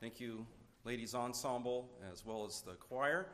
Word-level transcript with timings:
Thank 0.00 0.18
you, 0.18 0.46
ladies 0.84 1.14
ensemble, 1.14 1.90
as 2.10 2.24
well 2.24 2.46
as 2.46 2.62
the 2.62 2.72
choir. 2.72 3.26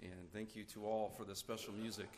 And 0.00 0.30
thank 0.32 0.54
you 0.54 0.62
to 0.66 0.86
all 0.86 1.12
for 1.16 1.24
the 1.24 1.34
special 1.34 1.74
music. 1.74 2.08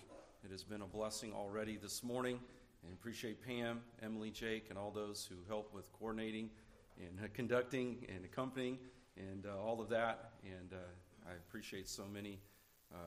It 0.45 0.51
has 0.51 0.63
been 0.63 0.83
a 0.83 0.87
blessing 0.87 1.33
already 1.33 1.79
this 1.79 2.03
morning. 2.03 2.39
And 2.83 2.93
appreciate 2.93 3.43
Pam, 3.43 3.81
Emily, 4.03 4.31
Jake, 4.31 4.67
and 4.69 4.79
all 4.79 4.91
those 4.91 5.27
who 5.27 5.37
help 5.49 5.73
with 5.73 5.91
coordinating 5.91 6.51
and 7.01 7.33
conducting 7.35 8.05
and 8.15 8.27
accompanying 8.27 8.77
and 9.17 9.47
uh, 9.47 9.59
all 9.59 9.81
of 9.81 9.89
that. 9.89 10.33
And 10.45 10.75
uh, 10.75 11.27
I 11.27 11.33
appreciate 11.37 11.89
so 11.89 12.05
many. 12.13 12.41
Uh, 12.93 12.99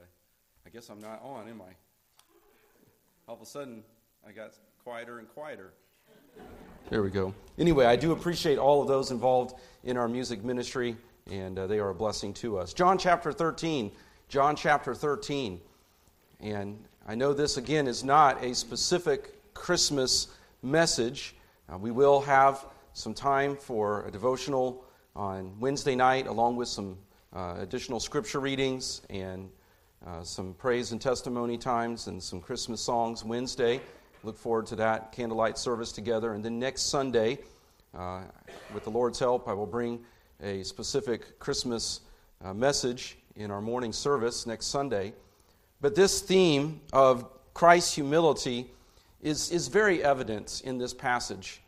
uh, 0.00 0.04
I 0.66 0.70
guess 0.70 0.88
I'm 0.88 1.00
not 1.00 1.22
on, 1.22 1.48
am 1.48 1.62
I? 1.62 1.74
All 3.28 3.36
of 3.36 3.40
a 3.40 3.46
sudden, 3.46 3.84
I 4.26 4.32
got 4.32 4.54
quieter 4.82 5.20
and 5.20 5.28
quieter. 5.28 5.74
There 6.90 7.02
we 7.02 7.10
go. 7.10 7.32
Anyway, 7.58 7.86
I 7.86 7.96
do 7.96 8.12
appreciate 8.12 8.58
all 8.58 8.82
of 8.82 8.88
those 8.88 9.10
involved 9.10 9.58
in 9.84 9.96
our 9.96 10.08
music 10.08 10.44
ministry, 10.44 10.96
and 11.30 11.58
uh, 11.58 11.66
they 11.66 11.78
are 11.78 11.88
a 11.88 11.94
blessing 11.94 12.34
to 12.34 12.58
us. 12.58 12.72
John 12.74 12.98
chapter 12.98 13.32
13. 13.32 13.90
John 14.28 14.56
chapter 14.56 14.94
13. 14.94 15.60
And 16.40 16.82
I 17.06 17.14
know 17.14 17.32
this, 17.32 17.56
again, 17.56 17.86
is 17.86 18.02
not 18.02 18.42
a 18.42 18.54
specific 18.54 19.54
Christmas 19.54 20.28
message. 20.62 21.34
Uh, 21.72 21.78
we 21.78 21.90
will 21.90 22.20
have 22.22 22.66
some 22.94 23.14
time 23.14 23.56
for 23.56 24.06
a 24.06 24.10
devotional 24.10 24.84
on 25.14 25.58
Wednesday 25.60 25.94
night, 25.94 26.26
along 26.26 26.56
with 26.56 26.68
some 26.68 26.98
uh, 27.34 27.56
additional 27.58 28.00
scripture 28.00 28.40
readings 28.40 29.02
and 29.08 29.48
uh, 30.06 30.22
some 30.22 30.54
praise 30.54 30.92
and 30.92 31.00
testimony 31.00 31.56
times 31.56 32.06
and 32.06 32.22
some 32.22 32.40
Christmas 32.40 32.80
songs 32.80 33.24
Wednesday. 33.24 33.80
Look 34.24 34.38
forward 34.38 34.66
to 34.66 34.76
that 34.76 35.10
candlelight 35.10 35.58
service 35.58 35.90
together. 35.90 36.32
And 36.32 36.44
then 36.44 36.60
next 36.60 36.82
Sunday, 36.82 37.38
uh, 37.92 38.22
with 38.72 38.84
the 38.84 38.90
Lord's 38.90 39.18
help, 39.18 39.48
I 39.48 39.52
will 39.52 39.66
bring 39.66 40.04
a 40.40 40.62
specific 40.62 41.40
Christmas 41.40 42.02
uh, 42.44 42.54
message 42.54 43.18
in 43.34 43.50
our 43.50 43.60
morning 43.60 43.92
service 43.92 44.46
next 44.46 44.66
Sunday. 44.66 45.12
But 45.80 45.96
this 45.96 46.20
theme 46.20 46.80
of 46.92 47.26
Christ's 47.52 47.94
humility 47.94 48.70
is, 49.20 49.50
is 49.50 49.66
very 49.66 50.04
evident 50.04 50.62
in 50.64 50.78
this 50.78 50.94
passage. 50.94 51.60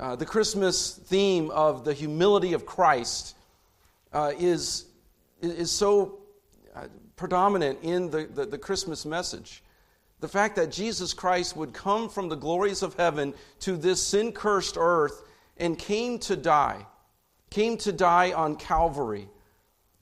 Uh, 0.00 0.16
the 0.16 0.24
Christmas 0.24 0.92
theme 0.92 1.50
of 1.50 1.84
the 1.84 1.92
humility 1.92 2.54
of 2.54 2.64
Christ 2.64 3.36
uh, 4.14 4.32
is, 4.38 4.86
is 5.42 5.70
so 5.70 6.20
uh, 6.74 6.86
predominant 7.16 7.80
in 7.82 8.08
the, 8.08 8.24
the, 8.24 8.46
the 8.46 8.58
Christmas 8.58 9.04
message. 9.04 9.62
The 10.20 10.28
fact 10.28 10.56
that 10.56 10.72
Jesus 10.72 11.14
Christ 11.14 11.56
would 11.56 11.72
come 11.72 12.08
from 12.08 12.28
the 12.28 12.36
glories 12.36 12.82
of 12.82 12.94
heaven 12.94 13.34
to 13.60 13.76
this 13.76 14.04
sin 14.04 14.32
cursed 14.32 14.76
earth 14.78 15.22
and 15.56 15.78
came 15.78 16.18
to 16.20 16.36
die, 16.36 16.86
came 17.50 17.76
to 17.78 17.92
die 17.92 18.32
on 18.32 18.56
Calvary. 18.56 19.28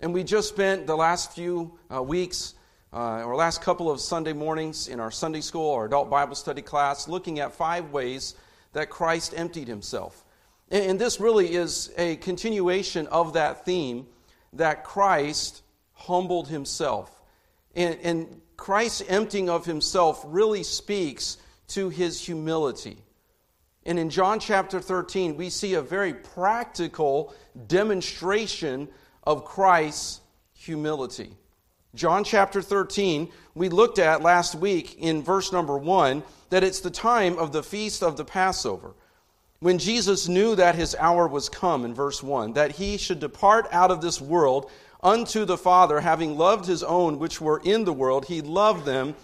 And 0.01 0.15
we 0.15 0.25
just 0.25 0.49
spent 0.49 0.87
the 0.87 0.97
last 0.97 1.33
few 1.33 1.79
uh, 1.95 2.03
weeks, 2.03 2.55
uh, 2.93 3.25
or 3.25 3.37
last 3.37 3.61
couple 3.63 3.91
of 3.91 4.01
Sunday 4.01 4.33
mornings 4.33 4.89
in 4.89 5.01
our 5.01 5.11
Sunday 5.11 5.41
school 5.43 5.69
or 5.69 5.87
adult 5.87 6.09
Bible 6.09 6.35
study 6.35 6.63
class, 6.63 7.09
looking 7.09 7.39
at 7.41 7.53
five 7.53 7.91
ways 7.93 8.35
that 8.73 8.91
Christ 8.91 9.35
emptied 9.37 9.69
himself. 9.69 10.25
And, 10.71 10.85
and 10.93 10.99
this 10.99 11.21
really 11.21 11.55
is 11.55 11.93
a 11.99 12.17
continuation 12.17 13.07
of 13.09 13.35
that 13.35 13.65
theme 13.65 14.07
that 14.55 14.85
Christ 14.85 15.63
humbled 15.93 16.49
himself. 16.49 17.23
And, 17.75 17.99
and 18.03 18.41
Christ's 18.57 19.03
emptying 19.09 19.49
of 19.49 19.67
himself 19.67 20.23
really 20.27 20.63
speaks 20.63 21.37
to 21.69 21.89
his 21.89 22.25
humility. 22.25 22.99
And 23.85 23.99
in 23.99 24.11
John 24.11 24.41
chapter 24.41 24.81
13, 24.81 25.37
we 25.37 25.49
see 25.51 25.75
a 25.75 25.83
very 25.83 26.13
practical 26.13 27.35
demonstration 27.69 28.89
of 29.23 29.45
Christ's 29.45 30.21
humility. 30.55 31.33
John 31.95 32.25
chapter 32.25 32.61
13, 32.61 33.31
we 33.55 33.69
looked 33.69 33.99
at 33.99 34.23
last 34.23 34.55
week 34.55 34.97
in 34.99 35.23
verse 35.23 35.53
number 35.53 35.79
1 35.79 36.23
that 36.51 36.65
it's 36.65 36.81
the 36.81 36.91
time 36.91 37.39
of 37.39 37.53
the 37.53 37.63
feast 37.63 38.03
of 38.03 38.17
the 38.17 38.25
Passover. 38.25 38.95
When 39.61 39.79
Jesus 39.79 40.29
knew 40.29 40.55
that 40.57 40.75
his 40.75 40.95
hour 40.97 41.27
was 41.27 41.49
come, 41.49 41.85
in 41.85 41.95
verse 41.95 42.23
1, 42.23 42.53
that 42.53 42.73
he 42.73 42.99
should 42.99 43.21
depart 43.21 43.67
out 43.73 43.91
of 43.91 44.03
this 44.03 44.21
world 44.21 44.71
unto 45.07 45.45
the 45.45 45.57
Father, 45.57 46.01
having 46.01 46.37
loved 46.37 46.67
his 46.67 46.83
own 46.83 47.21
which 47.21 47.41
were 47.41 47.63
in 47.65 47.85
the 47.85 47.93
world, 47.93 48.27
he 48.27 48.41
loved 48.41 48.85
them 48.85 49.15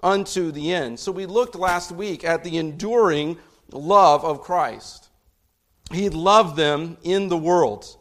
unto 0.00 0.52
the 0.52 0.72
end. 0.72 1.00
So 1.00 1.10
we 1.10 1.26
looked 1.26 1.56
last 1.56 1.90
week 1.90 2.24
at 2.24 2.44
the 2.44 2.58
enduring 2.58 3.36
love 3.72 4.24
of 4.24 4.40
Christ. 4.40 5.08
He 5.90 6.08
loved 6.08 6.56
them 6.56 6.96
in 7.02 7.28
the 7.28 7.36
world. 7.36 7.96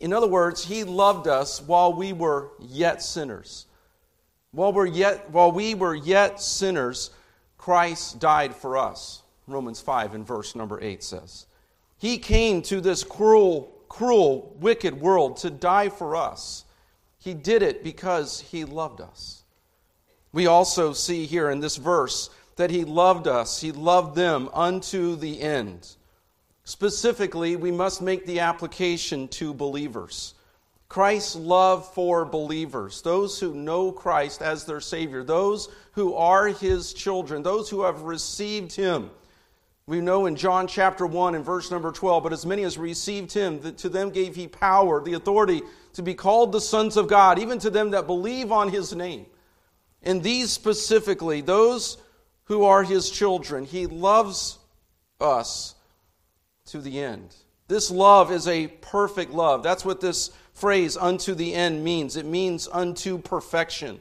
In 0.00 0.14
other 0.14 0.26
words, 0.26 0.64
he 0.64 0.82
loved 0.82 1.28
us 1.28 1.60
while 1.60 1.92
we 1.92 2.14
were 2.14 2.52
yet 2.58 3.02
sinners. 3.02 3.66
While, 4.52 4.72
we're 4.72 4.86
yet, 4.86 5.30
while 5.30 5.52
we 5.52 5.74
were 5.74 5.94
yet 5.94 6.40
sinners, 6.40 7.10
Christ 7.58 8.18
died 8.18 8.56
for 8.56 8.78
us. 8.78 9.22
Romans 9.46 9.82
5 9.82 10.14
and 10.14 10.26
verse 10.26 10.56
number 10.56 10.80
8 10.82 11.02
says. 11.02 11.46
He 11.98 12.16
came 12.16 12.62
to 12.62 12.80
this 12.80 13.04
cruel 13.04 13.80
cruel, 13.90 14.56
wicked 14.60 14.98
world 14.98 15.36
to 15.36 15.50
die 15.50 15.90
for 15.90 16.16
us. 16.16 16.64
He 17.20 17.34
did 17.34 17.62
it 17.62 17.84
because 17.84 18.40
he 18.40 18.64
loved 18.64 19.00
us. 19.00 19.42
We 20.32 20.46
also 20.46 20.92
see 20.92 21.26
here 21.26 21.50
in 21.50 21.60
this 21.60 21.76
verse 21.76 22.30
that 22.56 22.70
he 22.70 22.84
loved 22.84 23.28
us, 23.28 23.60
he 23.60 23.72
loved 23.72 24.16
them 24.16 24.48
unto 24.52 25.16
the 25.16 25.40
end. 25.40 25.96
Specifically, 26.64 27.56
we 27.56 27.70
must 27.70 28.02
make 28.02 28.26
the 28.26 28.40
application 28.40 29.28
to 29.28 29.52
believers. 29.52 30.34
Christ's 30.88 31.36
love 31.36 31.92
for 31.94 32.24
believers, 32.24 33.02
those 33.02 33.38
who 33.38 33.54
know 33.54 33.92
Christ 33.92 34.42
as 34.42 34.64
their 34.64 34.80
Savior, 34.80 35.22
those 35.22 35.68
who 35.92 36.14
are 36.14 36.48
His 36.48 36.92
children, 36.92 37.42
those 37.42 37.70
who 37.70 37.82
have 37.82 38.02
received 38.02 38.72
Him 38.72 39.10
we 39.86 40.00
know 40.00 40.26
in 40.26 40.36
John 40.36 40.66
chapter 40.66 41.06
1 41.06 41.34
and 41.34 41.44
verse 41.44 41.70
number 41.70 41.90
12, 41.90 42.22
but 42.22 42.32
as 42.32 42.46
many 42.46 42.62
as 42.62 42.78
received 42.78 43.32
him, 43.32 43.60
to 43.74 43.88
them 43.88 44.10
gave 44.10 44.36
he 44.36 44.46
power, 44.46 45.02
the 45.02 45.14
authority 45.14 45.62
to 45.94 46.02
be 46.02 46.14
called 46.14 46.52
the 46.52 46.60
sons 46.60 46.96
of 46.96 47.08
God, 47.08 47.38
even 47.38 47.58
to 47.58 47.70
them 47.70 47.90
that 47.90 48.06
believe 48.06 48.52
on 48.52 48.68
his 48.68 48.94
name. 48.94 49.26
And 50.02 50.22
these 50.22 50.50
specifically, 50.50 51.40
those 51.40 51.98
who 52.44 52.64
are 52.64 52.82
his 52.82 53.10
children, 53.10 53.64
he 53.64 53.86
loves 53.86 54.58
us 55.20 55.74
to 56.66 56.80
the 56.80 57.00
end. 57.00 57.34
This 57.68 57.90
love 57.90 58.32
is 58.32 58.48
a 58.48 58.68
perfect 58.68 59.32
love. 59.32 59.62
That's 59.62 59.84
what 59.84 60.00
this 60.00 60.30
phrase, 60.54 60.96
unto 60.96 61.34
the 61.34 61.54
end, 61.54 61.84
means. 61.84 62.16
It 62.16 62.26
means 62.26 62.68
unto 62.70 63.18
perfection. 63.18 64.00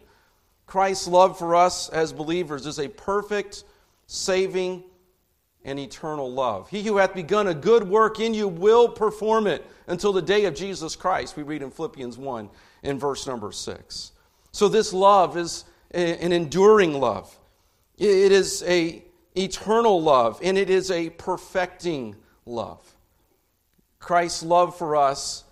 Christ's 0.66 1.08
love 1.08 1.38
for 1.38 1.56
us 1.56 1.90
as 1.90 2.14
believers 2.14 2.66
is 2.66 2.80
a 2.80 2.88
perfect, 2.88 3.64
saving, 4.08 4.84
and 5.66 5.80
eternal 5.80 6.32
love. 6.32 6.70
He 6.70 6.84
who 6.84 6.98
hath 6.98 7.14
begun 7.14 7.48
a 7.48 7.54
good 7.54 7.88
work 7.88 8.20
in 8.20 8.34
you 8.34 8.48
will 8.48 8.90
perform 8.90 9.48
it 9.48 9.66
until 9.88 10.14
the 10.14 10.22
day 10.22 10.46
of 10.46 10.56
Jesus 10.56 10.96
Christ. 10.96 11.36
We 11.36 11.44
read 11.44 11.62
in 11.62 11.72
Philippians 11.72 12.18
1 12.18 12.50
in 12.84 13.00
verse 13.00 13.28
number 13.28 13.52
6. 13.52 14.12
So 14.52 14.68
this 14.68 14.94
love 14.94 15.38
is 15.38 15.66
an 15.92 16.32
enduring 16.32 17.00
love. 17.00 17.38
It 17.98 18.32
is 18.32 18.64
a 18.64 19.04
eternal 19.36 20.02
love 20.02 20.40
and 20.42 20.58
it 20.58 20.70
is 20.70 20.92
a 20.92 21.10
perfecting 21.12 22.16
love. 22.46 22.96
Christ's 24.00 24.44
love 24.44 24.78
for 24.78 24.96
us 24.96 25.44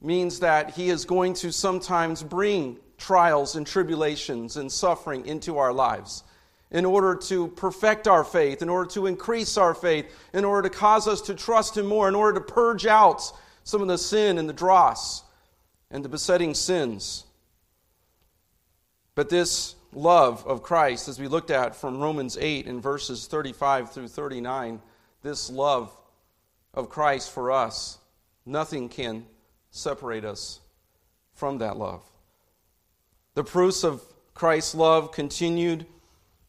means 0.00 0.40
that 0.40 0.70
he 0.70 0.90
is 0.90 1.04
going 1.04 1.34
to 1.34 1.52
sometimes 1.52 2.22
bring 2.22 2.78
trials 2.96 3.56
and 3.56 3.66
tribulations 3.66 4.56
and 4.56 4.70
suffering 4.70 5.26
into 5.26 5.58
our 5.58 5.72
lives 5.72 6.24
in 6.74 6.84
order 6.84 7.14
to 7.14 7.46
perfect 7.48 8.08
our 8.08 8.24
faith, 8.24 8.60
in 8.60 8.68
order 8.68 8.90
to 8.90 9.06
increase 9.06 9.56
our 9.56 9.74
faith, 9.74 10.06
in 10.34 10.44
order 10.44 10.68
to 10.68 10.74
cause 10.74 11.06
us 11.06 11.20
to 11.20 11.32
trust 11.32 11.78
Him 11.78 11.86
more, 11.86 12.08
in 12.08 12.16
order 12.16 12.40
to 12.40 12.44
purge 12.44 12.84
out 12.84 13.22
some 13.62 13.80
of 13.80 13.86
the 13.86 13.96
sin 13.96 14.38
and 14.38 14.48
the 14.48 14.52
dross 14.52 15.22
and 15.92 16.04
the 16.04 16.08
besetting 16.08 16.52
sins. 16.52 17.26
But 19.14 19.28
this 19.28 19.76
love 19.92 20.44
of 20.48 20.64
Christ, 20.64 21.06
as 21.06 21.20
we 21.20 21.28
looked 21.28 21.52
at 21.52 21.76
from 21.76 22.00
Romans 22.00 22.36
8 22.36 22.66
in 22.66 22.80
verses 22.80 23.28
35 23.28 23.92
through 23.92 24.08
39, 24.08 24.82
this 25.22 25.48
love 25.48 25.96
of 26.74 26.90
Christ 26.90 27.30
for 27.30 27.52
us, 27.52 27.98
nothing 28.44 28.88
can 28.88 29.26
separate 29.70 30.24
us 30.24 30.58
from 31.34 31.58
that 31.58 31.76
love. 31.76 32.02
The 33.34 33.44
proofs 33.44 33.84
of 33.84 34.02
Christ's 34.34 34.74
love 34.74 35.12
continued 35.12 35.86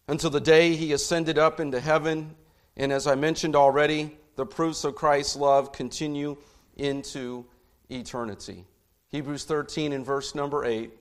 until 0.07 0.29
the 0.29 0.39
day 0.39 0.75
he 0.75 0.93
ascended 0.93 1.37
up 1.37 1.59
into 1.59 1.79
heaven. 1.79 2.35
And 2.77 2.91
as 2.91 3.07
I 3.07 3.15
mentioned 3.15 3.55
already, 3.55 4.17
the 4.35 4.45
proofs 4.45 4.83
of 4.83 4.95
Christ's 4.95 5.35
love 5.35 5.71
continue 5.71 6.37
into 6.77 7.45
eternity. 7.89 8.65
Hebrews 9.09 9.45
13 9.45 9.93
and 9.93 10.05
verse 10.05 10.35
number 10.35 10.65
8, 10.65 10.91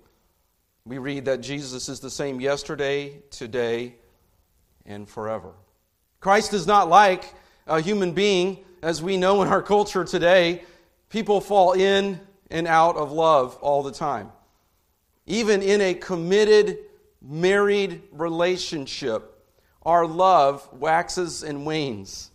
we 0.84 0.98
read 0.98 1.24
that 1.24 1.40
Jesus 1.40 1.88
is 1.88 2.00
the 2.00 2.10
same 2.10 2.40
yesterday, 2.40 3.22
today, 3.30 3.96
and 4.86 5.08
forever. 5.08 5.52
Christ 6.20 6.52
is 6.52 6.66
not 6.66 6.88
like 6.88 7.34
a 7.66 7.80
human 7.80 8.12
being, 8.12 8.58
as 8.82 9.02
we 9.02 9.16
know 9.16 9.42
in 9.42 9.48
our 9.48 9.62
culture 9.62 10.04
today, 10.04 10.62
people 11.08 11.40
fall 11.40 11.72
in 11.72 12.20
and 12.50 12.66
out 12.66 12.96
of 12.96 13.12
love 13.12 13.56
all 13.60 13.82
the 13.82 13.92
time. 13.92 14.30
Even 15.26 15.62
in 15.62 15.80
a 15.80 15.94
committed, 15.94 16.78
married 17.24 18.02
relationship, 18.12 19.48
our 19.82 20.06
love 20.06 20.68
waxes 20.72 21.42
and 21.42 21.64
wanes. 21.64 22.30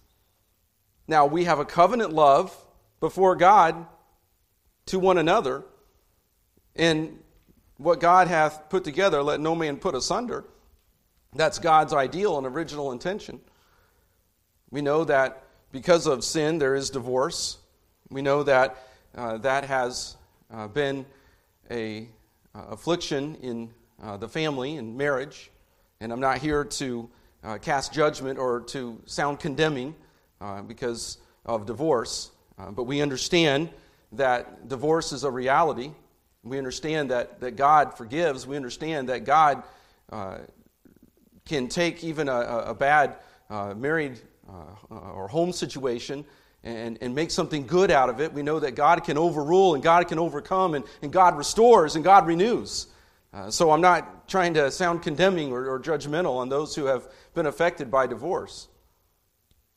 Now, 1.08 1.26
we 1.26 1.46
have 1.46 1.60
a 1.60 1.66
covenant 1.66 2.12
love 2.12 2.56
before 3.00 3.36
God 3.36 3.86
to 4.88 5.00
one 5.00 5.18
another, 5.18 5.64
and 6.76 7.20
what 7.78 8.00
God 8.00 8.28
hath 8.28 8.70
put 8.70 8.84
together, 8.84 9.22
let 9.22 9.40
no 9.40 9.56
man 9.56 9.78
put 9.78 9.94
asunder. 9.96 10.46
That's 11.36 11.60
God's 11.60 11.94
ideal 11.94 12.38
and 12.38 12.48
original 12.48 12.92
intention. 12.92 13.40
We 14.72 14.82
know 14.82 15.04
that 15.06 15.44
because 15.72 16.08
of 16.08 16.24
sin, 16.24 16.58
there 16.58 16.76
is 16.76 16.90
divorce. 16.90 17.60
We 18.10 18.22
know 18.22 18.44
that 18.44 18.78
uh, 19.16 19.38
that 19.38 19.66
has 19.66 20.18
uh, 20.52 20.68
been 20.68 21.06
a 21.70 22.10
uh, 22.56 22.66
affliction 22.70 23.36
in 23.36 23.72
uh, 24.02 24.18
the 24.18 24.28
family 24.28 24.78
and 24.78 24.98
marriage. 24.98 25.52
And 26.00 26.12
I'm 26.12 26.20
not 26.20 26.38
here 26.38 26.64
to 26.64 27.10
uh, 27.44 27.58
cast 27.58 27.94
judgment 27.94 28.40
or 28.40 28.62
to 28.62 29.02
sound 29.06 29.40
condemning 29.40 29.96
uh, 30.42 30.62
because 30.62 31.18
of 31.46 31.66
divorce, 31.66 32.32
but 32.72 32.84
we 32.84 33.02
understand 33.02 33.70
that 34.12 34.68
divorce 34.68 35.12
is 35.12 35.24
a 35.24 35.32
reality. 35.32 35.92
We 36.44 36.58
understand 36.58 37.12
that, 37.12 37.40
that 37.40 37.56
God 37.56 37.98
forgives. 37.98 38.46
We 38.46 38.56
understand 38.56 39.10
that 39.10 39.24
God 39.24 39.64
can 41.46 41.68
take 41.68 42.04
even 42.04 42.30
a, 42.30 42.40
a 42.68 42.74
bad 42.74 43.16
married 43.50 44.20
or 44.90 45.28
home 45.28 45.52
situation 45.52 46.26
and, 46.64 46.98
and 47.02 47.16
make 47.16 47.32
something 47.32 47.66
good 47.66 47.92
out 47.92 48.10
of 48.10 48.20
it. 48.20 48.34
We 48.34 48.44
know 48.44 48.60
that 48.60 48.76
God 48.76 49.04
can 49.04 49.18
overrule 49.18 49.76
and 49.76 49.84
God 49.84 50.08
can 50.08 50.20
overcome 50.20 50.76
and, 50.76 50.86
and 51.02 51.12
God 51.12 51.38
restores 51.38 51.96
and 51.96 52.04
God 52.04 52.28
renews. 52.28 52.88
Uh, 53.32 53.52
so 53.52 53.70
I'm 53.72 53.82
not 53.82 54.28
trying 54.28 54.56
to 54.56 54.72
sound 54.72 55.04
condemning 55.04 55.52
or, 55.52 55.68
or, 55.68 55.80
judgmental 55.80 56.38
on 56.38 56.50
those 56.50 56.74
who 56.74 56.86
have 56.86 57.08
been 57.36 57.46
affected 57.46 57.92
by 57.92 58.08
divorce. 58.08 58.68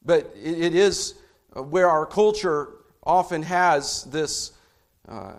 But 0.02 0.34
it, 0.42 0.58
it 0.58 0.74
is 0.74 1.14
uh, 1.54 1.62
where 1.62 1.90
our 1.90 2.06
culture 2.06 2.70
often 3.04 3.42
has 3.42 4.04
this 4.04 4.52
uh, 5.06 5.34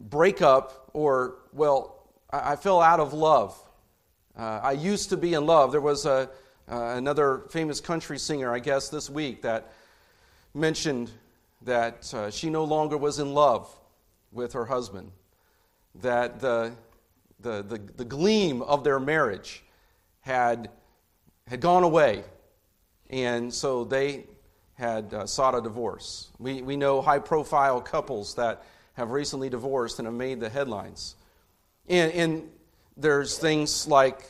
breakup 0.00 0.88
or, 0.94 1.36
well, 1.52 2.08
I, 2.30 2.52
I, 2.52 2.56
fell 2.56 2.80
out 2.80 2.98
of 2.98 3.12
love. 3.12 3.60
Uh, 4.38 4.60
I 4.62 4.72
used 4.72 5.10
to 5.10 5.18
be 5.18 5.34
in 5.34 5.44
love. 5.44 5.70
There 5.70 5.82
was 5.82 6.06
a, 6.06 6.30
uh, 6.70 6.94
another 6.96 7.42
famous 7.50 7.78
country 7.78 8.18
singer, 8.18 8.54
I 8.54 8.60
guess, 8.60 8.88
this 8.88 9.10
week 9.10 9.42
that 9.42 9.70
mentioned 10.54 11.10
that 11.62 12.10
she 12.30 12.48
no 12.48 12.64
longer 12.64 12.96
was 12.96 13.18
in 13.18 13.34
love 13.34 13.68
with 14.32 14.54
her 14.54 14.64
husband, 14.64 15.12
that 15.96 16.40
the, 16.40 16.72
the, 17.42 17.62
the, 17.62 17.78
the 17.96 18.04
gleam 18.04 18.62
of 18.62 18.84
their 18.84 19.00
marriage 19.00 19.62
had, 20.20 20.70
had 21.46 21.60
gone 21.60 21.82
away, 21.82 22.24
and 23.08 23.52
so 23.52 23.84
they 23.84 24.24
had 24.74 25.12
uh, 25.12 25.26
sought 25.26 25.54
a 25.54 25.60
divorce. 25.60 26.30
We, 26.38 26.62
we 26.62 26.76
know 26.76 27.02
high 27.02 27.18
profile 27.18 27.80
couples 27.80 28.34
that 28.36 28.64
have 28.94 29.10
recently 29.10 29.50
divorced 29.50 29.98
and 29.98 30.06
have 30.06 30.14
made 30.14 30.40
the 30.40 30.48
headlines. 30.48 31.16
And, 31.88 32.12
and 32.12 32.50
there's 32.96 33.38
things 33.38 33.86
like, 33.86 34.28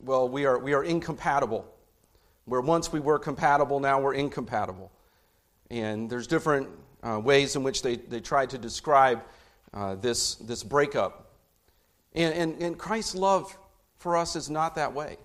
well, 0.00 0.28
we 0.28 0.44
are, 0.44 0.58
we 0.58 0.74
are 0.74 0.84
incompatible. 0.84 1.66
Where 2.44 2.60
once 2.60 2.92
we 2.92 3.00
were 3.00 3.18
compatible, 3.18 3.80
now 3.80 4.00
we're 4.00 4.14
incompatible. 4.14 4.92
And 5.70 6.08
there's 6.08 6.26
different 6.26 6.68
uh, 7.02 7.18
ways 7.18 7.56
in 7.56 7.62
which 7.62 7.82
they, 7.82 7.96
they 7.96 8.20
try 8.20 8.46
to 8.46 8.58
describe 8.58 9.22
uh, 9.74 9.96
this, 9.96 10.36
this 10.36 10.62
breakup. 10.62 11.25
And, 12.16 12.34
and, 12.34 12.62
and, 12.62 12.78
Christ's 12.78 13.14
love 13.14 13.56
for 13.98 14.16
us 14.16 14.36
is 14.36 14.48
not 14.48 14.74
that 14.76 14.94
way. 14.94 15.18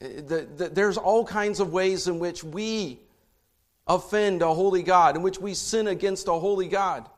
Eh, 0.00 0.20
the, 0.26 0.46
the, 0.56 0.68
there's 0.68 0.98
all 0.98 1.24
kinds 1.24 1.58
of 1.58 1.72
ways 1.72 2.06
in 2.06 2.18
which 2.18 2.44
we 2.44 3.00
offend 3.86 4.42
a 4.42 4.52
holy 4.52 4.82
God, 4.82 5.16
in 5.16 5.22
which 5.22 5.40
we 5.40 5.54
sin 5.54 5.88
against 5.88 6.28
a 6.28 6.32
holy 6.32 6.68
God. 6.68 7.08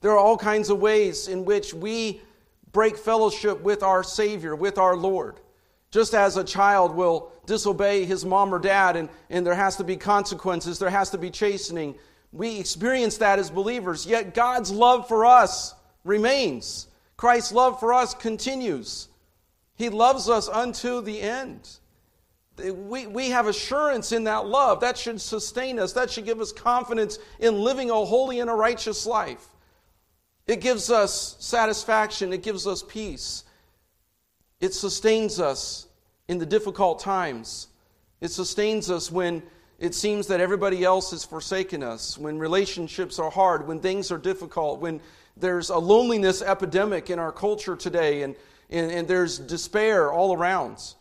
There 0.00 0.12
are 0.12 0.18
all 0.18 0.38
kinds 0.38 0.70
of 0.70 0.78
ways 0.78 1.26
in 1.26 1.44
which 1.44 1.74
we 1.74 2.20
break 2.72 2.96
fellowship 2.96 3.60
with 3.60 3.82
our 3.82 4.04
Savior, 4.04 4.54
with 4.54 4.78
our 4.78 4.96
Lord. 4.96 5.40
Just 5.90 6.14
as 6.14 6.36
a 6.36 6.44
child 6.44 6.94
will 6.94 7.32
disobey 7.46 8.04
his 8.04 8.24
mom 8.24 8.54
or 8.54 8.60
dad 8.60 8.94
and, 8.94 9.08
and 9.28 9.44
there 9.44 9.54
has 9.54 9.76
to 9.76 9.84
be 9.84 9.96
consequences, 9.96 10.78
there 10.78 10.90
has 10.90 11.10
to 11.10 11.18
be 11.18 11.30
chastening. 11.30 11.96
We 12.32 12.60
experience 12.60 13.16
that 13.18 13.40
as 13.40 13.50
believers, 13.50 14.06
yet 14.06 14.34
God's 14.34 14.70
love 14.70 15.08
for 15.08 15.26
us 15.26 15.74
remains. 16.04 16.86
Christ's 17.20 17.52
love 17.52 17.78
for 17.78 17.92
us 17.92 18.14
continues. 18.14 19.08
He 19.76 19.90
loves 19.90 20.30
us 20.30 20.48
unto 20.48 21.02
the 21.02 21.20
end. 21.20 21.68
We, 22.56 23.06
we 23.06 23.28
have 23.28 23.46
assurance 23.46 24.12
in 24.12 24.24
that 24.24 24.46
love. 24.46 24.80
That 24.80 24.96
should 24.96 25.20
sustain 25.20 25.78
us. 25.78 25.92
That 25.92 26.10
should 26.10 26.24
give 26.24 26.40
us 26.40 26.50
confidence 26.50 27.18
in 27.38 27.60
living 27.60 27.90
a 27.90 27.94
holy 28.06 28.40
and 28.40 28.48
a 28.48 28.54
righteous 28.54 29.04
life. 29.04 29.46
It 30.46 30.62
gives 30.62 30.90
us 30.90 31.36
satisfaction. 31.40 32.32
It 32.32 32.42
gives 32.42 32.66
us 32.66 32.82
peace. 32.82 33.44
It 34.58 34.72
sustains 34.72 35.38
us 35.38 35.88
in 36.26 36.38
the 36.38 36.46
difficult 36.46 37.00
times. 37.00 37.68
It 38.22 38.30
sustains 38.30 38.90
us 38.90 39.12
when 39.12 39.42
it 39.78 39.94
seems 39.94 40.26
that 40.28 40.40
everybody 40.40 40.84
else 40.84 41.10
has 41.10 41.26
forsaken 41.26 41.82
us, 41.82 42.16
when 42.16 42.38
relationships 42.38 43.18
are 43.18 43.30
hard, 43.30 43.68
when 43.68 43.80
things 43.80 44.10
are 44.10 44.16
difficult, 44.16 44.80
when 44.80 45.02
there's 45.40 45.70
a 45.70 45.78
loneliness 45.78 46.42
epidemic 46.42 47.10
in 47.10 47.18
our 47.18 47.32
culture 47.32 47.76
today, 47.76 48.22
and, 48.22 48.36
and, 48.68 48.90
and 48.90 49.08
there's 49.08 49.38
despair 49.38 50.12
all 50.12 50.36
around. 50.36 50.94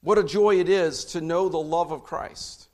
What 0.00 0.18
a 0.18 0.24
joy 0.24 0.60
it 0.60 0.68
is 0.68 1.04
to 1.06 1.20
know 1.20 1.48
the 1.48 1.58
love 1.58 1.92
of 1.92 2.04
Christ 2.04 2.68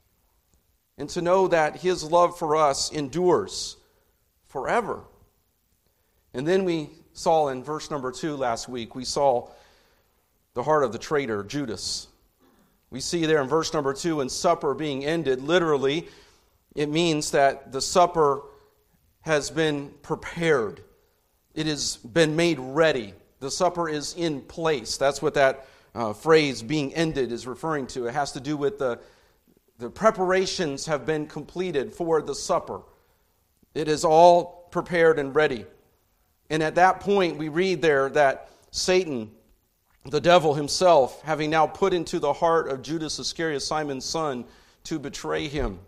and 0.97 1.09
to 1.09 1.21
know 1.21 1.47
that 1.47 1.77
His 1.77 2.03
love 2.03 2.37
for 2.37 2.55
us 2.55 2.91
endures 2.91 3.77
forever. 4.47 5.03
And 6.33 6.47
then 6.47 6.65
we 6.65 6.89
saw 7.13 7.49
in 7.49 7.63
verse 7.63 7.89
number 7.89 8.11
two 8.11 8.35
last 8.35 8.69
week, 8.69 8.95
we 8.95 9.05
saw 9.05 9.49
the 10.53 10.63
heart 10.63 10.83
of 10.83 10.91
the 10.91 10.97
traitor, 10.97 11.43
Judas. 11.43 12.07
We 12.89 12.99
see 13.01 13.25
there 13.25 13.41
in 13.41 13.47
verse 13.47 13.73
number 13.73 13.93
two, 13.93 14.21
and 14.21 14.31
supper 14.31 14.73
being 14.73 15.03
ended, 15.03 15.41
literally, 15.41 16.07
it 16.75 16.89
means 16.89 17.31
that 17.31 17.71
the 17.71 17.81
supper 17.81 18.41
has 19.25 19.49
been 19.49 19.91
prepared, 20.01 20.81
it 21.53 21.65
has 21.65 21.97
been 21.97 22.35
made 22.35 22.59
ready. 22.59 23.13
The 23.39 23.51
supper 23.51 23.89
is 23.89 24.13
in 24.15 24.41
place. 24.41 24.97
That's 24.97 25.21
what 25.21 25.33
that 25.33 25.65
uh, 25.93 26.13
phrase 26.13 26.61
being 26.61 26.93
ended 26.93 27.31
is 27.31 27.47
referring 27.47 27.87
to. 27.87 28.05
It 28.07 28.13
has 28.13 28.31
to 28.33 28.39
do 28.39 28.55
with 28.55 28.79
the, 28.79 28.99
the 29.79 29.89
preparations 29.89 30.85
have 30.85 31.05
been 31.05 31.27
completed 31.27 31.93
for 31.93 32.21
the 32.21 32.35
supper. 32.35 32.81
It 33.73 33.87
is 33.87 34.05
all 34.05 34.67
prepared 34.71 35.19
and 35.19 35.35
ready. 35.35 35.65
And 36.49 36.61
at 36.61 36.75
that 36.75 36.99
point, 36.99 37.37
we 37.37 37.49
read 37.49 37.81
there 37.81 38.09
that 38.09 38.49
Satan 38.71 39.31
the 40.07 40.21
devil 40.21 40.53
himself, 40.53 41.21
having 41.23 41.49
now 41.49 41.65
put 41.65 41.93
into 41.93 42.19
the 42.19 42.33
heart 42.33 42.69
of 42.69 42.83
Judas 42.83 43.17
Iscariot, 43.17 43.61
Simon's 43.61 44.05
son, 44.05 44.45
to 44.83 44.99
betray 44.99 45.47
him. 45.47 45.79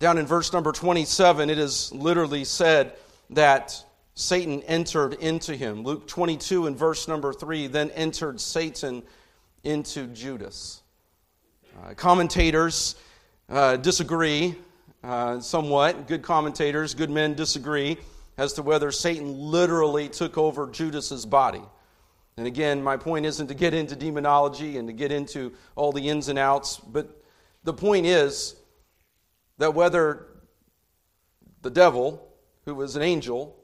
Down 0.00 0.16
in 0.16 0.24
verse 0.24 0.50
number 0.54 0.72
27, 0.72 1.50
it 1.50 1.58
is 1.58 1.92
literally 1.92 2.42
said 2.42 2.94
that 3.28 3.84
Satan 4.14 4.62
entered 4.62 5.12
into 5.12 5.54
him. 5.54 5.82
Luke 5.82 6.08
22 6.08 6.68
and 6.68 6.74
verse 6.74 7.06
number 7.06 7.34
3 7.34 7.66
then 7.66 7.90
entered 7.90 8.40
Satan 8.40 9.02
into 9.62 10.06
Judas. 10.06 10.80
Uh, 11.78 11.92
commentators 11.92 12.94
uh, 13.50 13.76
disagree 13.76 14.54
uh, 15.04 15.38
somewhat. 15.38 16.08
Good 16.08 16.22
commentators, 16.22 16.94
good 16.94 17.10
men 17.10 17.34
disagree 17.34 17.98
as 18.38 18.54
to 18.54 18.62
whether 18.62 18.90
Satan 18.90 19.38
literally 19.38 20.08
took 20.08 20.38
over 20.38 20.66
Judas's 20.68 21.26
body. 21.26 21.62
And 22.38 22.46
again, 22.46 22.82
my 22.82 22.96
point 22.96 23.26
isn't 23.26 23.48
to 23.48 23.54
get 23.54 23.74
into 23.74 23.96
demonology 23.96 24.78
and 24.78 24.88
to 24.88 24.94
get 24.94 25.12
into 25.12 25.52
all 25.76 25.92
the 25.92 26.08
ins 26.08 26.28
and 26.28 26.38
outs, 26.38 26.78
but 26.78 27.22
the 27.64 27.74
point 27.74 28.06
is 28.06 28.56
that 29.60 29.74
whether 29.74 30.26
the 31.60 31.68
devil, 31.70 32.26
who 32.64 32.74
was 32.74 32.96
an 32.96 33.02
angel, 33.02 33.62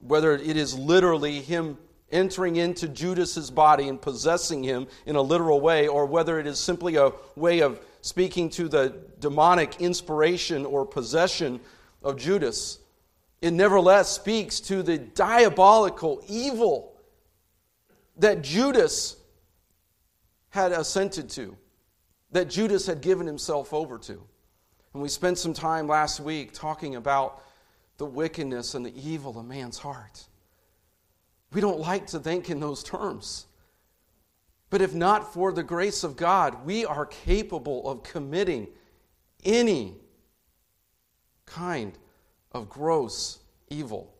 whether 0.00 0.34
it 0.34 0.54
is 0.58 0.78
literally 0.78 1.40
him 1.40 1.78
entering 2.10 2.56
into 2.56 2.86
Judas's 2.86 3.50
body 3.50 3.88
and 3.88 4.00
possessing 4.00 4.62
him 4.62 4.86
in 5.06 5.16
a 5.16 5.22
literal 5.22 5.62
way, 5.62 5.88
or 5.88 6.04
whether 6.04 6.38
it 6.38 6.46
is 6.46 6.58
simply 6.58 6.96
a 6.96 7.10
way 7.36 7.60
of 7.60 7.80
speaking 8.02 8.50
to 8.50 8.68
the 8.68 8.94
demonic 9.18 9.80
inspiration 9.80 10.66
or 10.66 10.84
possession 10.84 11.58
of 12.02 12.18
Judas, 12.18 12.78
it 13.40 13.52
nevertheless 13.52 14.10
speaks 14.10 14.60
to 14.60 14.82
the 14.82 14.98
diabolical 14.98 16.22
evil 16.28 16.92
that 18.18 18.42
Judas 18.42 19.16
had 20.50 20.72
assented 20.72 21.30
to. 21.30 21.56
that 22.32 22.50
Judas 22.50 22.86
had 22.86 23.00
given 23.00 23.26
himself 23.26 23.72
over 23.72 23.98
to. 23.98 24.22
And 24.92 25.02
we 25.02 25.08
spent 25.08 25.38
some 25.38 25.54
time 25.54 25.86
last 25.86 26.20
week 26.20 26.52
talking 26.52 26.96
about 26.96 27.42
the 27.98 28.06
wickedness 28.06 28.74
and 28.74 28.84
the 28.84 29.08
evil 29.08 29.38
of 29.38 29.46
man's 29.46 29.78
heart. 29.78 30.26
We 31.52 31.60
don't 31.60 31.80
like 31.80 32.06
to 32.08 32.18
think 32.18 32.50
in 32.50 32.60
those 32.60 32.82
terms. 32.82 33.46
But 34.70 34.80
if 34.80 34.94
not 34.94 35.34
for 35.34 35.52
the 35.52 35.62
grace 35.62 36.02
of 36.02 36.16
God, 36.16 36.64
we 36.64 36.84
are 36.84 37.04
capable 37.04 37.88
of 37.88 38.02
committing 38.02 38.68
any 39.44 39.96
kind 41.44 41.92
of 42.52 42.68
gross 42.68 43.40
evil. 43.68 44.14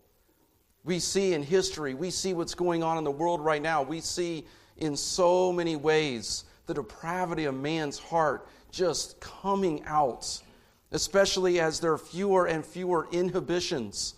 We 0.84 0.98
see 0.98 1.32
in 1.32 1.42
history, 1.42 1.94
we 1.94 2.10
see 2.10 2.34
what's 2.34 2.54
going 2.54 2.82
on 2.82 2.98
in 2.98 3.04
the 3.04 3.10
world 3.10 3.40
right 3.40 3.62
now. 3.62 3.82
We 3.82 4.00
see 4.00 4.46
in 4.76 4.96
so 4.96 5.52
many 5.52 5.76
ways 5.76 6.44
the 6.66 6.74
depravity 6.74 7.44
of 7.44 7.54
man's 7.54 7.98
heart 7.98 8.48
just 8.70 9.20
coming 9.20 9.82
out, 9.84 10.42
especially 10.92 11.58
as 11.58 11.80
there 11.80 11.92
are 11.92 11.98
fewer 11.98 12.46
and 12.46 12.64
fewer 12.64 13.08
inhibitions, 13.10 14.14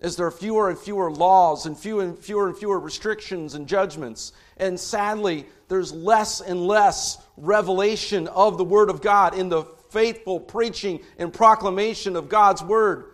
as 0.00 0.16
there 0.16 0.26
are 0.26 0.30
fewer 0.32 0.68
and 0.68 0.78
fewer 0.78 1.10
laws 1.10 1.66
and 1.66 1.76
fewer 1.76 2.02
and 2.02 2.18
fewer 2.18 2.48
and 2.48 2.56
fewer 2.56 2.78
restrictions 2.78 3.54
and 3.54 3.66
judgments. 3.66 4.32
And 4.56 4.78
sadly, 4.78 5.46
there's 5.68 5.92
less 5.92 6.40
and 6.40 6.66
less 6.66 7.18
revelation 7.36 8.28
of 8.28 8.58
the 8.58 8.64
Word 8.64 8.90
of 8.90 9.00
God 9.00 9.34
in 9.34 9.48
the 9.48 9.64
faithful 9.90 10.40
preaching 10.40 11.00
and 11.18 11.32
proclamation 11.32 12.16
of 12.16 12.28
God's 12.28 12.62
Word. 12.62 13.06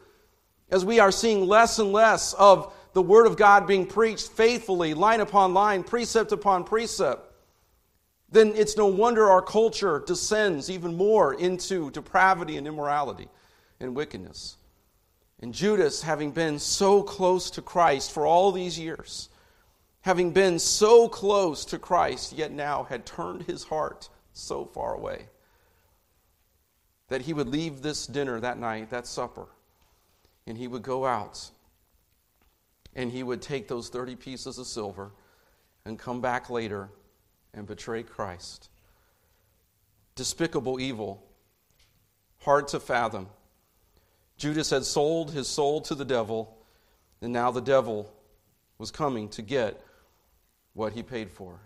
As 0.70 0.84
we 0.84 0.98
are 1.00 1.12
seeing 1.12 1.46
less 1.46 1.78
and 1.78 1.92
less 1.92 2.34
of 2.34 2.72
the 2.94 3.02
Word 3.02 3.26
of 3.26 3.36
God 3.36 3.66
being 3.66 3.86
preached 3.86 4.28
faithfully, 4.28 4.94
line 4.94 5.20
upon 5.20 5.54
line, 5.54 5.84
precept 5.84 6.32
upon 6.32 6.64
precept, 6.64 7.27
then 8.30 8.52
it's 8.54 8.76
no 8.76 8.86
wonder 8.86 9.30
our 9.30 9.42
culture 9.42 10.02
descends 10.06 10.70
even 10.70 10.96
more 10.96 11.34
into 11.34 11.90
depravity 11.90 12.56
and 12.56 12.66
immorality 12.66 13.28
and 13.80 13.94
wickedness. 13.94 14.56
And 15.40 15.54
Judas, 15.54 16.02
having 16.02 16.32
been 16.32 16.58
so 16.58 17.02
close 17.02 17.50
to 17.52 17.62
Christ 17.62 18.12
for 18.12 18.26
all 18.26 18.52
these 18.52 18.78
years, 18.78 19.28
having 20.02 20.32
been 20.32 20.58
so 20.58 21.08
close 21.08 21.64
to 21.66 21.78
Christ, 21.78 22.32
yet 22.32 22.52
now 22.52 22.84
had 22.84 23.06
turned 23.06 23.42
his 23.44 23.64
heart 23.64 24.08
so 24.32 24.64
far 24.64 24.94
away 24.94 25.26
that 27.08 27.22
he 27.22 27.32
would 27.32 27.48
leave 27.48 27.80
this 27.80 28.06
dinner 28.06 28.40
that 28.40 28.58
night, 28.58 28.90
that 28.90 29.06
supper, 29.06 29.46
and 30.46 30.58
he 30.58 30.68
would 30.68 30.82
go 30.82 31.06
out 31.06 31.50
and 32.94 33.12
he 33.12 33.22
would 33.22 33.40
take 33.40 33.68
those 33.68 33.88
30 33.88 34.16
pieces 34.16 34.58
of 34.58 34.66
silver 34.66 35.12
and 35.84 35.98
come 35.98 36.20
back 36.20 36.50
later 36.50 36.90
and 37.54 37.66
betray 37.66 38.02
Christ. 38.02 38.68
Despicable 40.14 40.80
evil, 40.80 41.22
hard 42.40 42.68
to 42.68 42.80
fathom. 42.80 43.28
Judas 44.36 44.70
had 44.70 44.84
sold 44.84 45.32
his 45.32 45.48
soul 45.48 45.80
to 45.82 45.94
the 45.94 46.04
devil, 46.04 46.56
and 47.20 47.32
now 47.32 47.50
the 47.50 47.60
devil 47.60 48.12
was 48.78 48.90
coming 48.90 49.28
to 49.30 49.42
get 49.42 49.80
what 50.74 50.92
he 50.92 51.02
paid 51.02 51.30
for. 51.30 51.58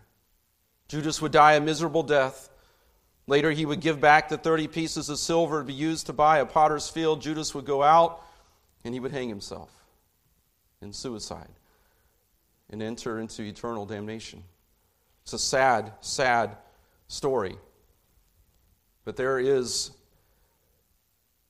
Judas 0.89 1.21
would 1.21 1.33
die 1.33 1.55
a 1.55 1.61
miserable 1.61 2.03
death. 2.03 2.49
Later, 3.27 3.51
he 3.51 3.65
would 3.65 3.81
give 3.81 4.01
back 4.01 4.29
the 4.29 4.39
30 4.39 4.69
pieces 4.69 5.09
of 5.09 5.19
silver 5.19 5.61
to 5.61 5.65
be 5.65 5.73
used 5.73 6.07
to 6.07 6.13
buy 6.13 6.39
a 6.39 6.47
potter's 6.47 6.89
field. 6.89 7.23
Judas 7.23 7.55
would 7.55 7.65
go 7.65 7.83
out 7.83 8.23
and 8.85 8.93
he 8.93 9.01
would 9.01 9.13
hang 9.13 9.29
himself 9.29 9.71
in 10.81 10.93
suicide 10.93 11.49
and 12.69 12.83
enter 12.83 13.21
into 13.21 13.43
eternal 13.43 13.87
damnation. 13.87 14.43
It's 15.23 15.33
a 15.33 15.39
sad, 15.39 15.93
sad 16.01 16.57
story. 17.09 17.57
But 19.05 19.17
there 19.17 19.39
is 19.39 19.91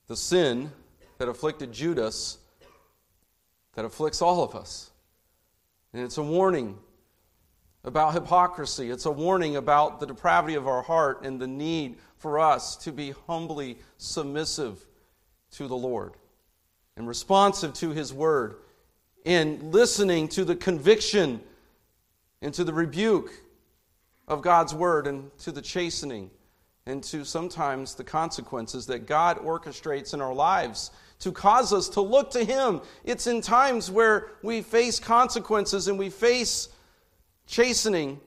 the 0.07 0.15
sin 0.15 0.71
that 1.17 1.27
afflicted 1.27 1.71
Judas 1.71 2.37
that 3.75 3.85
afflicts 3.85 4.21
all 4.21 4.43
of 4.43 4.55
us. 4.55 4.91
And 5.93 6.03
it's 6.03 6.17
a 6.17 6.23
warning 6.23 6.77
about 7.83 8.13
hypocrisy. 8.13 8.89
It's 8.89 9.05
a 9.05 9.11
warning 9.11 9.55
about 9.55 9.99
the 9.99 10.05
depravity 10.05 10.55
of 10.55 10.67
our 10.67 10.81
heart 10.81 11.23
and 11.23 11.39
the 11.39 11.47
need 11.47 11.97
for 12.17 12.39
us 12.39 12.75
to 12.77 12.91
be 12.91 13.13
humbly 13.27 13.77
submissive 13.97 14.85
to 15.51 15.67
the 15.67 15.75
Lord 15.75 16.13
and 16.95 17.07
responsive 17.07 17.73
to 17.75 17.89
His 17.89 18.13
word 18.13 18.55
and 19.25 19.73
listening 19.73 20.27
to 20.29 20.45
the 20.45 20.55
conviction 20.55 21.41
and 22.41 22.53
to 22.53 22.63
the 22.63 22.73
rebuke 22.73 23.31
of 24.27 24.41
God's 24.41 24.73
word 24.73 25.07
and 25.07 25.35
to 25.39 25.51
the 25.51 25.61
chastening 25.61 26.29
and 26.85 27.03
to 27.05 27.23
sometimes 27.23 27.95
the 27.95 28.03
consequences 28.03 28.85
that 28.87 29.05
God 29.05 29.37
orchestrates 29.39 30.13
in 30.13 30.21
our 30.21 30.33
lives 30.33 30.91
to 31.19 31.31
cause 31.31 31.71
us 31.71 31.87
to 31.89 32.01
look 32.01 32.31
to 32.31 32.43
Him. 32.43 32.81
It's 33.05 33.27
in 33.27 33.41
times 33.41 33.89
where 33.89 34.31
we 34.41 34.61
face 34.61 34.99
consequences 34.99 35.87
and 35.87 35.97
we 35.97 36.09
face 36.09 36.67
chastening 37.47 38.19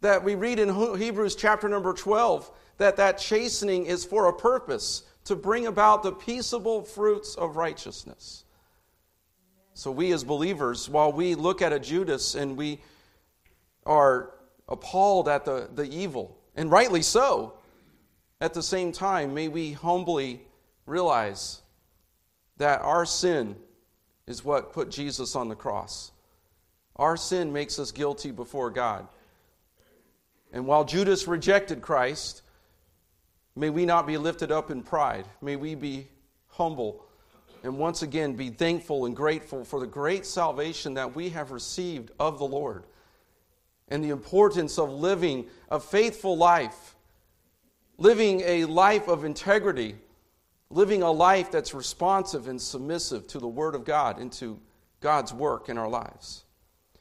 that 0.00 0.24
we 0.24 0.34
read 0.34 0.58
in 0.58 0.98
Hebrews 0.98 1.36
chapter 1.36 1.68
number 1.68 1.92
12 1.92 2.50
that 2.78 2.96
that 2.96 3.18
chastening 3.18 3.86
is 3.86 4.04
for 4.04 4.26
a 4.26 4.32
purpose 4.32 5.02
to 5.24 5.36
bring 5.36 5.66
about 5.66 6.02
the 6.02 6.12
peaceable 6.12 6.82
fruits 6.82 7.34
of 7.36 7.56
righteousness. 7.56 8.44
So 9.74 9.90
we 9.90 10.12
as 10.12 10.24
believers, 10.24 10.88
while 10.88 11.12
we 11.12 11.34
look 11.34 11.62
at 11.62 11.72
a 11.72 11.78
Judas 11.78 12.34
and 12.34 12.56
we 12.56 12.80
are 13.86 14.32
appalled 14.72 15.28
at 15.28 15.44
the, 15.44 15.68
the 15.74 15.84
evil, 15.84 16.36
and 16.56 16.70
rightly 16.70 17.02
so. 17.02 17.52
At 18.40 18.54
the 18.54 18.62
same 18.62 18.90
time, 18.90 19.34
may 19.34 19.46
we 19.46 19.72
humbly 19.72 20.40
realize 20.86 21.60
that 22.56 22.80
our 22.80 23.06
sin 23.06 23.54
is 24.26 24.44
what 24.44 24.72
put 24.72 24.90
Jesus 24.90 25.36
on 25.36 25.48
the 25.48 25.54
cross. 25.54 26.10
Our 26.96 27.16
sin 27.16 27.52
makes 27.52 27.78
us 27.78 27.92
guilty 27.92 28.30
before 28.30 28.70
God. 28.70 29.06
And 30.52 30.66
while 30.66 30.84
Judas 30.84 31.28
rejected 31.28 31.80
Christ, 31.80 32.42
may 33.54 33.70
we 33.70 33.86
not 33.86 34.06
be 34.06 34.18
lifted 34.18 34.50
up 34.50 34.70
in 34.70 34.82
pride. 34.82 35.26
May 35.40 35.56
we 35.56 35.74
be 35.74 36.08
humble 36.48 37.04
and 37.62 37.78
once 37.78 38.02
again 38.02 38.34
be 38.34 38.50
thankful 38.50 39.06
and 39.06 39.14
grateful 39.14 39.64
for 39.64 39.80
the 39.80 39.86
great 39.86 40.26
salvation 40.26 40.94
that 40.94 41.14
we 41.14 41.30
have 41.30 41.52
received 41.52 42.10
of 42.18 42.38
the 42.38 42.44
Lord 42.44 42.84
and 43.92 44.02
the 44.02 44.08
importance 44.08 44.78
of 44.78 44.90
living 44.90 45.44
a 45.70 45.78
faithful 45.78 46.34
life, 46.34 46.96
living 47.98 48.40
a 48.40 48.64
life 48.64 49.06
of 49.06 49.22
integrity, 49.22 49.96
living 50.70 51.02
a 51.02 51.10
life 51.10 51.50
that's 51.50 51.74
responsive 51.74 52.48
and 52.48 52.58
submissive 52.58 53.26
to 53.26 53.38
the 53.38 53.46
Word 53.46 53.74
of 53.74 53.84
God 53.84 54.18
and 54.18 54.32
to 54.32 54.58
God's 55.00 55.34
work 55.34 55.68
in 55.68 55.76
our 55.76 55.90
lives. 55.90 56.44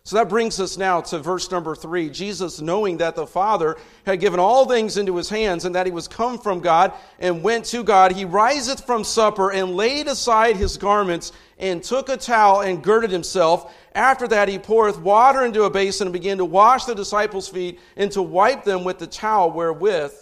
So 0.03 0.15
that 0.15 0.29
brings 0.29 0.59
us 0.59 0.77
now 0.77 1.01
to 1.01 1.19
verse 1.19 1.51
number 1.51 1.75
three. 1.75 2.09
Jesus, 2.09 2.59
knowing 2.59 2.97
that 2.97 3.15
the 3.15 3.27
Father 3.27 3.77
had 4.03 4.19
given 4.19 4.39
all 4.39 4.65
things 4.65 4.97
into 4.97 5.15
his 5.15 5.29
hands 5.29 5.63
and 5.63 5.75
that 5.75 5.85
he 5.85 5.91
was 5.91 6.07
come 6.07 6.39
from 6.39 6.59
God 6.59 6.93
and 7.19 7.43
went 7.43 7.65
to 7.65 7.83
God, 7.83 8.11
he 8.11 8.25
riseth 8.25 8.83
from 8.83 9.03
supper 9.03 9.51
and 9.51 9.75
laid 9.75 10.07
aside 10.07 10.57
his 10.57 10.77
garments 10.77 11.31
and 11.59 11.83
took 11.83 12.09
a 12.09 12.17
towel 12.17 12.61
and 12.61 12.83
girded 12.83 13.11
himself. 13.11 13.71
After 13.93 14.27
that, 14.29 14.49
he 14.49 14.57
poureth 14.57 14.99
water 14.99 15.45
into 15.45 15.63
a 15.63 15.69
basin 15.69 16.07
and 16.07 16.13
began 16.13 16.39
to 16.39 16.45
wash 16.45 16.85
the 16.85 16.95
disciples' 16.95 17.47
feet 17.47 17.79
and 17.95 18.11
to 18.13 18.23
wipe 18.23 18.63
them 18.63 18.83
with 18.83 18.97
the 18.97 19.07
towel 19.07 19.51
wherewith 19.51 20.13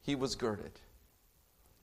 he 0.00 0.14
was 0.14 0.34
girded. 0.34 0.72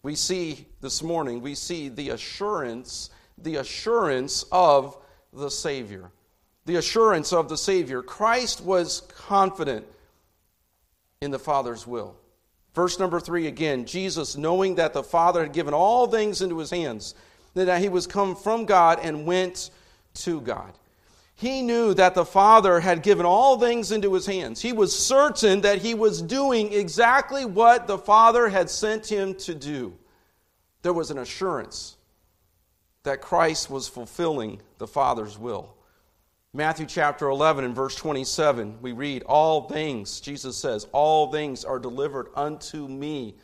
We 0.02 0.16
see 0.16 0.66
this 0.82 1.04
morning, 1.04 1.42
we 1.42 1.54
see 1.54 1.90
the 1.90 2.10
assurance, 2.10 3.12
the 3.38 3.58
assurance 3.58 4.44
of 4.52 4.98
the 5.32 5.52
Savior. 5.52 6.12
The 6.66 6.76
assurance 6.76 7.34
of 7.34 7.50
the 7.50 7.58
Savior. 7.58 8.02
Christ 8.02 8.62
was 8.62 9.02
confident 9.10 9.86
in 11.22 11.32
the 11.32 11.40
Father's 11.40 11.88
will. 11.88 12.16
Verse 12.74 13.00
number 13.00 13.20
three 13.20 13.48
again 13.48 13.86
Jesus, 13.86 14.38
knowing 14.38 14.76
that 14.76 14.94
the 14.94 15.04
Father 15.04 15.44
had 15.44 15.54
given 15.54 15.74
all 15.74 16.08
things 16.08 16.42
into 16.42 16.60
his 16.60 16.70
hands, 16.70 17.16
that 17.56 17.82
he 17.82 17.90
was 17.90 18.08
come 18.08 18.36
from 18.36 18.66
God 18.66 19.00
and 19.02 19.26
went 19.26 19.72
to 20.14 20.42
God. 20.42 20.74
He 21.36 21.62
knew 21.62 21.94
that 21.94 22.16
the 22.16 22.26
Father 22.26 22.82
had 22.82 23.02
given 23.02 23.26
all 23.26 23.58
things 23.58 23.94
into 23.94 24.14
his 24.14 24.26
hands. 24.26 24.62
He 24.62 24.74
was 24.74 24.98
certain 24.98 25.62
that 25.62 25.78
he 25.78 25.94
was 25.94 26.22
doing 26.22 26.74
exactly 26.74 27.46
what 27.46 27.88
the 27.88 27.98
Father 27.98 28.50
had 28.50 28.70
sent 28.70 29.10
him 29.10 29.34
to 29.36 29.56
do. 29.56 29.94
There 30.82 30.94
was 30.94 31.12
an 31.12 31.18
assurance 31.18 31.96
that 33.04 33.22
Christ 33.22 33.70
was 33.70 33.88
fulfilling 33.88 34.60
the 34.80 34.88
Father's 34.88 35.38
will. 35.38 35.74
Matthew 36.54 36.88
chapter 36.88 37.30
11 37.30 37.64
and 37.64 37.76
verse 37.76 37.96
27, 37.96 38.80
we 38.82 38.92
read, 38.92 39.22
All 39.24 39.68
things, 39.70 40.20
Jesus 40.20 40.58
says, 40.58 40.88
all 40.92 41.32
things 41.32 41.64
are 41.64 41.78
delivered 41.78 42.30
unto 42.36 42.88
me 42.88 43.36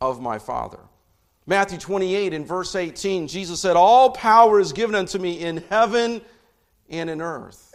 of 0.00 0.22
my 0.22 0.38
Father. 0.38 0.80
Matthew 1.46 1.78
28 1.78 2.32
and 2.32 2.46
verse 2.46 2.74
18, 2.74 3.28
Jesus 3.28 3.60
said, 3.60 3.76
All 3.76 4.10
power 4.10 4.58
is 4.58 4.72
given 4.72 4.94
unto 4.94 5.18
me 5.18 5.40
in 5.40 5.58
heaven 5.68 6.22
and 6.88 7.10
in 7.10 7.20
earth. 7.20 7.74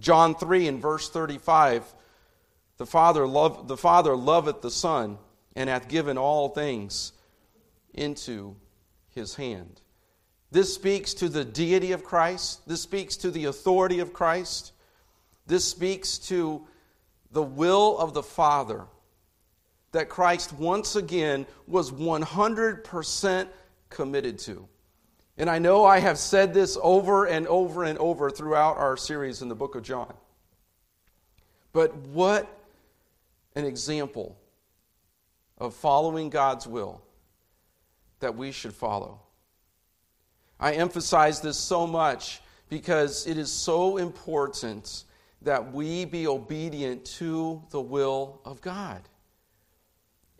John 0.00 0.34
3 0.34 0.68
and 0.68 0.82
verse 0.82 1.08
35 1.08 1.94
the 2.76 2.86
Father, 2.86 3.24
love, 3.26 3.68
the 3.68 3.76
Father 3.76 4.16
loveth 4.16 4.60
the 4.60 4.70
Son 4.70 5.18
and 5.54 5.70
hath 5.70 5.88
given 5.88 6.18
all 6.18 6.48
things 6.48 7.12
into 7.92 8.56
his 9.10 9.36
hand. 9.36 9.80
This 10.54 10.72
speaks 10.72 11.14
to 11.14 11.28
the 11.28 11.44
deity 11.44 11.90
of 11.90 12.04
Christ. 12.04 12.60
This 12.68 12.80
speaks 12.80 13.16
to 13.16 13.32
the 13.32 13.46
authority 13.46 13.98
of 13.98 14.12
Christ. 14.12 14.70
This 15.48 15.64
speaks 15.64 16.16
to 16.28 16.64
the 17.32 17.42
will 17.42 17.98
of 17.98 18.14
the 18.14 18.22
Father 18.22 18.84
that 19.90 20.08
Christ 20.08 20.52
once 20.52 20.94
again 20.94 21.44
was 21.66 21.90
100% 21.90 23.48
committed 23.90 24.38
to. 24.38 24.68
And 25.38 25.50
I 25.50 25.58
know 25.58 25.84
I 25.84 25.98
have 25.98 26.18
said 26.18 26.54
this 26.54 26.78
over 26.80 27.24
and 27.24 27.48
over 27.48 27.82
and 27.82 27.98
over 27.98 28.30
throughout 28.30 28.76
our 28.76 28.96
series 28.96 29.42
in 29.42 29.48
the 29.48 29.56
book 29.56 29.74
of 29.74 29.82
John. 29.82 30.14
But 31.72 31.96
what 31.96 32.46
an 33.56 33.64
example 33.64 34.38
of 35.58 35.74
following 35.74 36.30
God's 36.30 36.68
will 36.68 37.02
that 38.20 38.36
we 38.36 38.52
should 38.52 38.72
follow. 38.72 39.23
I 40.58 40.72
emphasize 40.72 41.40
this 41.40 41.58
so 41.58 41.86
much 41.86 42.40
because 42.68 43.26
it 43.26 43.38
is 43.38 43.52
so 43.52 43.96
important 43.96 45.04
that 45.42 45.72
we 45.72 46.04
be 46.04 46.26
obedient 46.26 47.04
to 47.04 47.62
the 47.70 47.80
will 47.80 48.40
of 48.44 48.60
God. 48.60 49.02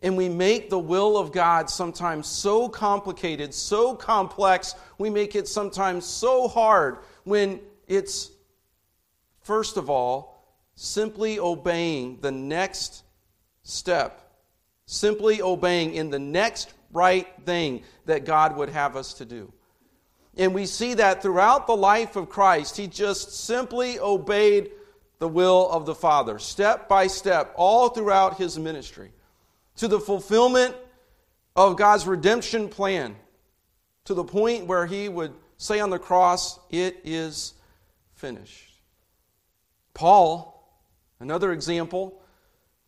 And 0.01 0.17
we 0.17 0.29
make 0.29 0.69
the 0.69 0.79
will 0.79 1.17
of 1.17 1.31
God 1.31 1.69
sometimes 1.69 2.27
so 2.27 2.67
complicated, 2.67 3.53
so 3.53 3.95
complex, 3.95 4.75
we 4.97 5.09
make 5.09 5.35
it 5.35 5.47
sometimes 5.47 6.05
so 6.05 6.47
hard 6.47 6.97
when 7.23 7.59
it's, 7.87 8.31
first 9.41 9.77
of 9.77 9.89
all, 9.89 10.43
simply 10.75 11.39
obeying 11.39 12.19
the 12.21 12.31
next 12.31 13.03
step, 13.63 14.31
simply 14.85 15.41
obeying 15.41 15.95
in 15.95 16.09
the 16.09 16.19
next 16.19 16.73
right 16.91 17.27
thing 17.45 17.81
that 18.05 18.25
God 18.25 18.57
would 18.57 18.69
have 18.69 18.95
us 18.95 19.13
to 19.15 19.25
do. 19.25 19.51
And 20.37 20.53
we 20.53 20.65
see 20.65 20.95
that 20.95 21.21
throughout 21.21 21.67
the 21.67 21.75
life 21.75 22.15
of 22.15 22.29
Christ, 22.29 22.77
he 22.77 22.87
just 22.87 23.45
simply 23.45 23.99
obeyed 23.99 24.71
the 25.19 25.27
will 25.27 25.69
of 25.69 25.85
the 25.85 25.95
Father, 25.95 26.39
step 26.39 26.89
by 26.89 27.07
step, 27.07 27.53
all 27.55 27.89
throughout 27.89 28.37
his 28.37 28.59
ministry, 28.59 29.11
to 29.77 29.87
the 29.87 29.99
fulfillment 29.99 30.75
of 31.55 31.77
God's 31.77 32.05
redemption 32.05 32.67
plan, 32.67 33.15
to 34.03 34.13
the 34.13 34.25
point 34.25 34.67
where 34.67 34.85
he 34.85 35.07
would 35.07 35.33
say 35.57 35.79
on 35.79 35.89
the 35.89 35.99
cross, 35.99 36.59
It 36.69 36.99
is 37.05 37.53
finished. 38.13 38.73
Paul, 39.93 40.69
another 41.21 41.53
example, 41.53 42.21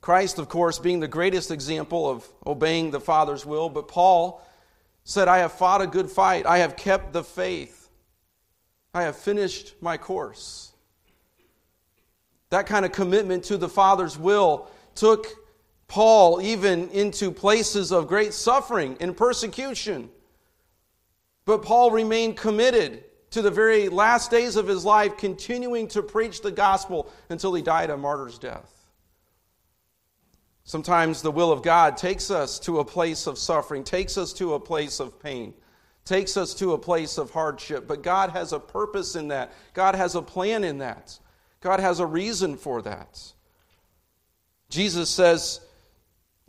Christ, 0.01 0.37
of 0.37 0.49
course, 0.49 0.79
being 0.79 0.99
the 0.99 1.07
greatest 1.07 1.49
example 1.49 2.09
of 2.09 2.27
obeying 2.45 2.91
the 2.91 2.99
Father's 2.99 3.45
will, 3.45 3.69
but 3.69 3.87
Paul 3.87 4.41
said, 5.07 5.29
I 5.29 5.37
have 5.37 5.53
fought 5.53 5.81
a 5.81 5.87
good 5.87 6.11
fight, 6.11 6.45
I 6.45 6.57
have 6.57 6.75
kept 6.75 7.13
the 7.13 7.23
faith, 7.23 7.89
I 8.93 9.03
have 9.03 9.15
finished 9.15 9.75
my 9.79 9.95
course. 9.95 10.73
That 12.49 12.67
kind 12.67 12.83
of 12.85 12.91
commitment 12.91 13.45
to 13.45 13.55
the 13.55 13.69
Father's 13.69 14.17
will 14.17 14.69
took 14.95 15.27
Paul 15.87 16.41
even 16.41 16.89
into 16.89 17.31
places 17.31 17.93
of 17.93 18.09
great 18.09 18.33
suffering 18.33 18.97
and 18.99 19.15
persecution. 19.15 20.09
But 21.45 21.61
Paul 21.61 21.91
remained 21.91 22.35
committed 22.35 23.05
to 23.29 23.41
the 23.41 23.51
very 23.51 23.87
last 23.87 24.29
days 24.29 24.57
of 24.57 24.67
his 24.67 24.83
life, 24.83 25.15
continuing 25.15 25.87
to 25.89 26.03
preach 26.03 26.41
the 26.41 26.51
gospel 26.51 27.09
until 27.29 27.53
he 27.53 27.61
died 27.61 27.89
a 27.89 27.95
martyr's 27.95 28.37
death. 28.37 28.76
Sometimes 30.67 31.21
the 31.21 31.31
will 31.31 31.53
of 31.53 31.63
God 31.63 31.95
takes 31.95 32.29
us 32.29 32.59
to 32.59 32.79
a 32.79 32.85
place 32.85 33.25
of 33.25 33.37
suffering, 33.37 33.85
takes 33.85 34.17
us 34.17 34.33
to 34.33 34.53
a 34.53 34.59
place 34.59 34.99
of 34.99 35.17
pain, 35.17 35.53
takes 36.03 36.35
us 36.35 36.53
to 36.55 36.73
a 36.73 36.77
place 36.77 37.17
of 37.17 37.31
hardship. 37.31 37.87
But 37.87 38.03
God 38.03 38.31
has 38.31 38.51
a 38.51 38.59
purpose 38.59 39.15
in 39.15 39.29
that, 39.29 39.53
God 39.73 39.95
has 39.95 40.15
a 40.15 40.21
plan 40.21 40.65
in 40.65 40.79
that. 40.79 41.17
God 41.61 41.79
has 41.79 42.01
a 42.01 42.05
reason 42.05 42.57
for 42.57 42.81
that. 42.81 43.17
Jesus 44.69 45.09
says 45.09 45.61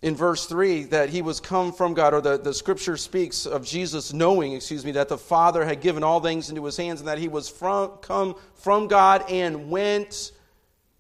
in 0.03 0.17
verse 0.17 0.47
3 0.47 0.85
that 0.87 1.11
he 1.11 1.23
was 1.23 1.39
come 1.39 1.73
from 1.73 1.95
God, 1.95 2.13
or 2.13 2.21
the, 2.21 2.39
the 2.39 2.53
scripture 2.53 2.97
speaks 2.97 3.47
of 3.47 3.65
Jesus 3.65 4.13
knowing, 4.13 4.53
excuse 4.53 4.85
me, 4.85 4.91
that 4.93 5.09
the 5.09 5.17
Father 5.17 5.65
had 5.65 5.81
given 5.81 6.03
all 6.03 6.19
things 6.19 6.51
into 6.51 6.65
his 6.65 6.77
hands 6.77 6.99
and 6.99 7.07
that 7.07 7.19
he 7.19 7.29
was 7.29 7.49
from, 7.49 7.91
come 7.99 8.35
from 8.55 8.89
God 8.89 9.31
and 9.31 9.71
went 9.71 10.33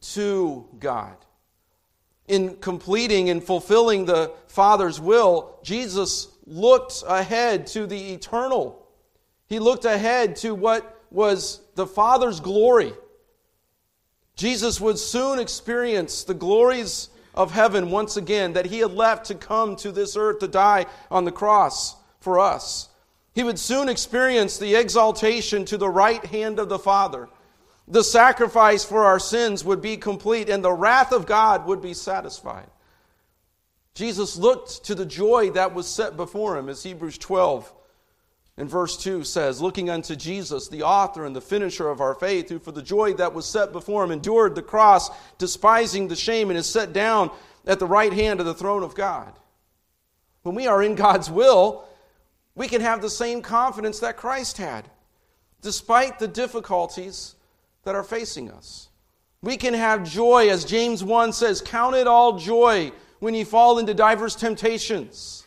to 0.00 0.68
God. 0.78 1.16
In 2.28 2.56
completing 2.56 3.30
and 3.30 3.42
fulfilling 3.42 4.04
the 4.04 4.32
Father's 4.46 5.00
will, 5.00 5.58
Jesus 5.62 6.28
looked 6.46 7.02
ahead 7.06 7.66
to 7.68 7.86
the 7.86 8.12
eternal. 8.12 8.86
He 9.46 9.58
looked 9.58 9.86
ahead 9.86 10.36
to 10.36 10.54
what 10.54 11.02
was 11.10 11.60
the 11.74 11.86
Father's 11.86 12.40
glory. 12.40 12.92
Jesus 14.36 14.80
would 14.80 14.98
soon 14.98 15.38
experience 15.38 16.22
the 16.22 16.34
glories 16.34 17.08
of 17.34 17.52
heaven 17.52 17.90
once 17.90 18.16
again 18.16 18.52
that 18.52 18.66
he 18.66 18.78
had 18.80 18.92
left 18.92 19.26
to 19.26 19.34
come 19.34 19.74
to 19.76 19.90
this 19.90 20.16
earth 20.16 20.40
to 20.40 20.48
die 20.48 20.86
on 21.10 21.24
the 21.24 21.32
cross 21.32 21.96
for 22.20 22.38
us. 22.38 22.88
He 23.34 23.44
would 23.44 23.58
soon 23.58 23.88
experience 23.88 24.58
the 24.58 24.74
exaltation 24.74 25.64
to 25.66 25.78
the 25.78 25.88
right 25.88 26.24
hand 26.24 26.58
of 26.58 26.68
the 26.68 26.78
Father. 26.78 27.28
The 27.90 28.04
sacrifice 28.04 28.84
for 28.84 29.04
our 29.04 29.18
sins 29.18 29.64
would 29.64 29.80
be 29.80 29.96
complete, 29.96 30.50
and 30.50 30.62
the 30.62 30.72
wrath 30.72 31.10
of 31.10 31.26
God 31.26 31.66
would 31.66 31.80
be 31.80 31.94
satisfied. 31.94 32.68
Jesus 33.94 34.36
looked 34.36 34.84
to 34.84 34.94
the 34.94 35.06
joy 35.06 35.50
that 35.50 35.74
was 35.74 35.86
set 35.88 36.16
before 36.16 36.58
him, 36.58 36.68
as 36.68 36.82
Hebrews 36.82 37.18
12 37.18 37.72
and 38.58 38.68
verse 38.68 38.96
2 38.96 39.24
says, 39.24 39.62
Looking 39.62 39.88
unto 39.88 40.16
Jesus, 40.16 40.68
the 40.68 40.82
author 40.82 41.24
and 41.24 41.34
the 41.34 41.40
finisher 41.40 41.88
of 41.88 42.00
our 42.00 42.14
faith, 42.14 42.50
who 42.50 42.58
for 42.58 42.72
the 42.72 42.82
joy 42.82 43.14
that 43.14 43.32
was 43.32 43.46
set 43.46 43.72
before 43.72 44.04
him 44.04 44.10
endured 44.10 44.54
the 44.54 44.62
cross, 44.62 45.10
despising 45.38 46.08
the 46.08 46.16
shame, 46.16 46.50
and 46.50 46.58
is 46.58 46.68
set 46.68 46.92
down 46.92 47.30
at 47.66 47.78
the 47.78 47.86
right 47.86 48.12
hand 48.12 48.40
of 48.40 48.46
the 48.46 48.54
throne 48.54 48.82
of 48.82 48.94
God. 48.94 49.32
When 50.42 50.54
we 50.54 50.66
are 50.66 50.82
in 50.82 50.94
God's 50.94 51.30
will, 51.30 51.84
we 52.54 52.68
can 52.68 52.80
have 52.80 53.00
the 53.00 53.10
same 53.10 53.42
confidence 53.42 54.00
that 54.00 54.16
Christ 54.16 54.58
had, 54.58 54.90
despite 55.62 56.18
the 56.18 56.28
difficulties 56.28 57.36
that 57.84 57.94
are 57.94 58.02
facing 58.02 58.50
us. 58.50 58.88
We 59.42 59.56
can 59.56 59.74
have 59.74 60.08
joy, 60.08 60.50
as 60.50 60.64
James 60.64 61.04
1 61.04 61.32
says, 61.32 61.60
Count 61.60 61.94
it 61.96 62.06
all 62.06 62.38
joy 62.38 62.92
when 63.20 63.34
you 63.34 63.44
fall 63.44 63.78
into 63.78 63.94
diverse 63.94 64.34
temptations 64.34 65.46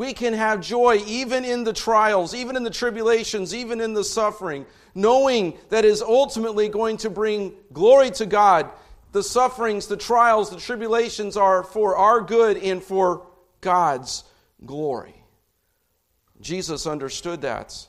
we 0.00 0.14
can 0.14 0.32
have 0.32 0.62
joy 0.62 1.02
even 1.06 1.44
in 1.44 1.62
the 1.62 1.74
trials, 1.74 2.34
even 2.34 2.56
in 2.56 2.62
the 2.62 2.70
tribulations, 2.70 3.54
even 3.54 3.82
in 3.82 3.92
the 3.92 4.02
suffering, 4.02 4.64
knowing 4.94 5.58
that 5.68 5.84
is 5.84 6.00
ultimately 6.00 6.70
going 6.70 6.96
to 6.96 7.10
bring 7.10 7.52
glory 7.74 8.10
to 8.12 8.24
God. 8.24 8.70
The 9.12 9.22
sufferings, 9.22 9.88
the 9.88 9.98
trials, 9.98 10.48
the 10.48 10.56
tribulations 10.56 11.36
are 11.36 11.62
for 11.62 11.96
our 11.96 12.22
good 12.22 12.56
and 12.56 12.82
for 12.82 13.26
God's 13.60 14.24
glory. 14.64 15.22
Jesus 16.40 16.86
understood 16.86 17.42
that. 17.42 17.86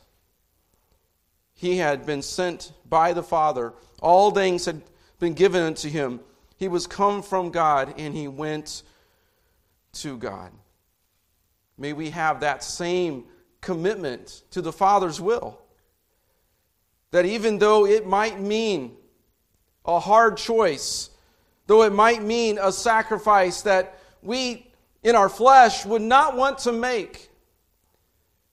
He 1.53 1.77
had 1.77 2.05
been 2.05 2.23
sent 2.23 2.73
by 2.91 3.13
the 3.13 3.23
Father, 3.23 3.73
all 4.01 4.29
things 4.29 4.65
had 4.65 4.83
been 5.17 5.33
given 5.33 5.63
unto 5.63 5.89
him. 5.89 6.19
He 6.57 6.67
was 6.67 6.85
come 6.85 7.23
from 7.23 7.49
God 7.49 7.95
and 7.97 8.13
he 8.13 8.27
went 8.27 8.83
to 9.93 10.17
God. 10.17 10.51
May 11.77 11.93
we 11.93 12.11
have 12.11 12.41
that 12.41 12.63
same 12.63 13.23
commitment 13.61 14.43
to 14.51 14.61
the 14.61 14.73
Father's 14.73 15.19
will. 15.19 15.59
That 17.11 17.25
even 17.25 17.57
though 17.57 17.87
it 17.87 18.05
might 18.05 18.39
mean 18.39 18.97
a 19.85 19.99
hard 19.99 20.37
choice, 20.37 21.09
though 21.67 21.83
it 21.83 21.93
might 21.93 22.21
mean 22.21 22.59
a 22.61 22.71
sacrifice 22.71 23.61
that 23.63 23.97
we 24.21 24.67
in 25.01 25.15
our 25.15 25.29
flesh 25.29 25.85
would 25.85 26.01
not 26.01 26.35
want 26.35 26.59
to 26.59 26.73
make, 26.73 27.29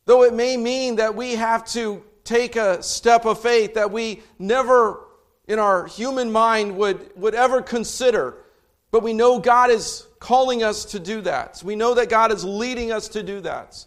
though 0.06 0.22
it 0.22 0.32
may 0.32 0.56
mean 0.56 0.96
that 0.96 1.14
we 1.14 1.32
have 1.32 1.66
to 1.66 2.04
take 2.28 2.56
a 2.56 2.82
step 2.82 3.24
of 3.24 3.40
faith 3.40 3.74
that 3.74 3.90
we 3.90 4.22
never 4.38 5.00
in 5.48 5.58
our 5.58 5.86
human 5.86 6.30
mind 6.30 6.76
would, 6.76 7.10
would 7.16 7.34
ever 7.34 7.62
consider, 7.62 8.36
but 8.90 9.02
we 9.02 9.14
know 9.14 9.38
God 9.38 9.70
is 9.70 10.06
calling 10.20 10.62
us 10.62 10.84
to 10.86 11.00
do 11.00 11.22
that. 11.22 11.62
We 11.64 11.74
know 11.74 11.94
that 11.94 12.10
God 12.10 12.30
is 12.32 12.44
leading 12.44 12.92
us 12.92 13.08
to 13.08 13.22
do 13.22 13.40
that. 13.40 13.84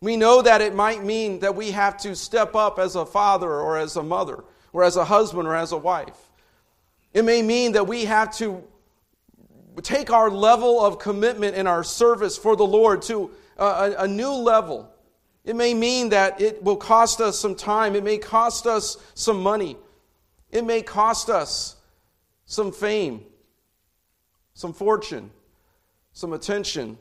We 0.00 0.16
know 0.16 0.42
that 0.42 0.60
it 0.60 0.74
might 0.74 1.04
mean 1.04 1.40
that 1.40 1.54
we 1.54 1.70
have 1.70 1.96
to 1.98 2.16
step 2.16 2.56
up 2.56 2.78
as 2.78 2.96
a 2.96 3.06
father 3.06 3.50
or 3.50 3.78
as 3.78 3.96
a 3.96 4.02
mother 4.02 4.42
or 4.72 4.82
as 4.82 4.96
a 4.96 5.04
husband 5.04 5.46
or 5.46 5.54
as 5.54 5.72
a 5.72 5.76
wife. 5.76 6.30
It 7.12 7.24
may 7.24 7.42
mean 7.42 7.72
that 7.72 7.86
we 7.86 8.06
have 8.06 8.34
to 8.38 8.64
take 9.82 10.10
our 10.10 10.30
level 10.30 10.84
of 10.84 10.98
commitment 10.98 11.54
in 11.54 11.66
our 11.66 11.84
service 11.84 12.36
for 12.36 12.56
the 12.56 12.66
Lord 12.66 13.02
to 13.02 13.30
a, 13.56 13.94
a, 13.98 14.08
new 14.08 14.30
level. 14.30 14.89
It 15.44 15.56
may 15.56 15.74
mean 15.74 16.10
that 16.10 16.40
it 16.40 16.62
will 16.62 16.76
cost 16.76 17.20
us 17.20 17.38
some 17.38 17.54
time. 17.54 17.96
It 17.96 18.04
may 18.04 18.18
cost 18.18 18.66
us 18.66 18.96
some 19.14 19.42
money. 19.42 19.76
It 20.50 20.64
may 20.64 20.82
cost 20.82 21.30
us 21.30 21.76
some 22.44 22.72
fame, 22.72 23.24
some 24.54 24.72
fortune 24.72 25.30
some 26.12 26.32
attention, 26.32 26.98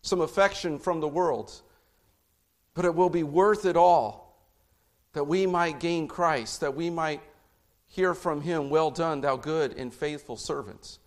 some 0.00 0.20
affection 0.20 0.78
from 0.78 1.00
the 1.00 1.08
world, 1.08 1.60
but 2.74 2.84
it 2.84 2.94
will 2.94 3.10
be 3.10 3.22
worth 3.22 3.64
it 3.64 3.76
all 3.76 4.48
that 5.12 5.24
we 5.24 5.46
might 5.46 5.80
gain 5.80 6.08
Christ, 6.08 6.60
that 6.60 6.74
we 6.74 6.88
might 6.88 7.20
hear 7.86 8.14
from 8.14 8.40
him, 8.40 8.70
Well 8.70 8.90
done, 8.90 9.20
thou 9.20 9.36
good 9.36 9.76
and 9.76 9.92
faithful 9.92 10.36
servant. 10.36 10.98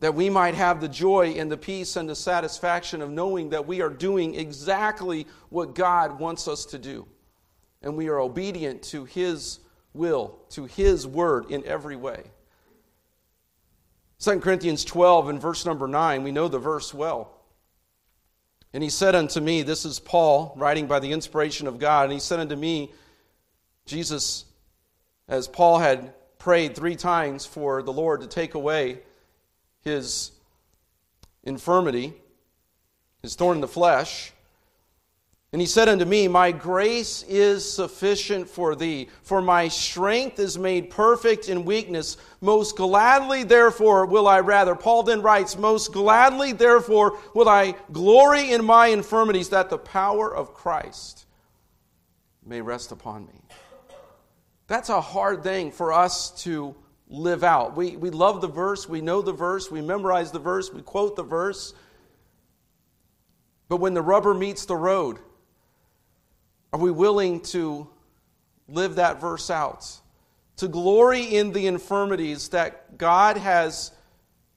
That 0.00 0.14
we 0.14 0.30
might 0.30 0.54
have 0.54 0.80
the 0.80 0.88
joy 0.88 1.34
and 1.38 1.50
the 1.50 1.56
peace 1.56 1.96
and 1.96 2.08
the 2.08 2.14
satisfaction 2.14 3.02
of 3.02 3.10
knowing 3.10 3.50
that 3.50 3.66
we 3.66 3.80
are 3.82 3.90
doing 3.90 4.34
exactly 4.34 5.26
what 5.48 5.74
God 5.74 6.20
wants 6.20 6.46
us 6.46 6.64
to 6.66 6.78
do. 6.78 7.06
And 7.82 7.96
we 7.96 8.08
are 8.08 8.20
obedient 8.20 8.82
to 8.84 9.04
his 9.04 9.60
will, 9.92 10.38
to 10.50 10.66
his 10.66 11.06
word 11.06 11.50
in 11.50 11.64
every 11.64 11.96
way. 11.96 12.24
2 14.20 14.40
Corinthians 14.40 14.84
12 14.84 15.28
and 15.28 15.40
verse 15.40 15.64
number 15.64 15.86
9, 15.86 16.22
we 16.22 16.32
know 16.32 16.48
the 16.48 16.58
verse 16.58 16.92
well. 16.92 17.38
And 18.72 18.82
he 18.82 18.90
said 18.90 19.14
unto 19.14 19.40
me, 19.40 19.62
This 19.62 19.84
is 19.84 19.98
Paul 19.98 20.54
writing 20.56 20.86
by 20.86 20.98
the 20.98 21.12
inspiration 21.12 21.66
of 21.66 21.78
God, 21.78 22.04
and 22.04 22.12
he 22.12 22.18
said 22.18 22.40
unto 22.40 22.56
me, 22.56 22.92
Jesus, 23.86 24.44
as 25.28 25.48
Paul 25.48 25.78
had 25.78 26.12
prayed 26.38 26.76
three 26.76 26.96
times 26.96 27.46
for 27.46 27.82
the 27.82 27.92
Lord 27.92 28.20
to 28.20 28.26
take 28.26 28.54
away 28.54 29.00
his 29.82 30.32
infirmity, 31.44 32.14
his 33.22 33.34
thorn 33.34 33.58
in 33.58 33.60
the 33.60 33.68
flesh, 33.68 34.32
and 35.50 35.62
he 35.62 35.66
said 35.66 35.88
unto 35.88 36.04
me, 36.04 36.28
My 36.28 36.52
grace 36.52 37.24
is 37.26 37.70
sufficient 37.70 38.48
for 38.48 38.74
thee, 38.74 39.08
for 39.22 39.40
my 39.40 39.68
strength 39.68 40.38
is 40.38 40.58
made 40.58 40.90
perfect 40.90 41.48
in 41.48 41.64
weakness. 41.64 42.18
Most 42.42 42.76
gladly, 42.76 43.44
therefore, 43.44 44.04
will 44.04 44.28
I 44.28 44.40
rather. 44.40 44.74
Paul 44.74 45.04
then 45.04 45.22
writes, 45.22 45.56
Most 45.56 45.92
gladly, 45.92 46.52
therefore, 46.52 47.18
will 47.34 47.48
I 47.48 47.76
glory 47.92 48.52
in 48.52 48.62
my 48.62 48.88
infirmities, 48.88 49.48
that 49.48 49.70
the 49.70 49.78
power 49.78 50.34
of 50.34 50.52
Christ 50.52 51.24
may 52.44 52.60
rest 52.60 52.92
upon 52.92 53.24
me. 53.26 53.40
That's 54.66 54.90
a 54.90 55.00
hard 55.00 55.42
thing 55.42 55.72
for 55.72 55.94
us 55.94 56.30
to 56.42 56.76
live 57.08 57.42
out. 57.42 57.76
We, 57.76 57.96
we 57.96 58.10
love 58.10 58.40
the 58.40 58.48
verse, 58.48 58.88
we 58.88 59.00
know 59.00 59.22
the 59.22 59.32
verse, 59.32 59.70
we 59.70 59.80
memorize 59.80 60.30
the 60.30 60.38
verse, 60.38 60.72
we 60.72 60.82
quote 60.82 61.16
the 61.16 61.22
verse. 61.22 61.74
But 63.68 63.78
when 63.78 63.94
the 63.94 64.02
rubber 64.02 64.34
meets 64.34 64.66
the 64.66 64.76
road, 64.76 65.18
are 66.72 66.80
we 66.80 66.90
willing 66.90 67.40
to 67.40 67.88
live 68.68 68.96
that 68.96 69.20
verse 69.20 69.50
out? 69.50 69.90
To 70.58 70.68
glory 70.68 71.22
in 71.22 71.52
the 71.52 71.66
infirmities 71.66 72.48
that 72.50 72.98
God 72.98 73.36
has, 73.36 73.92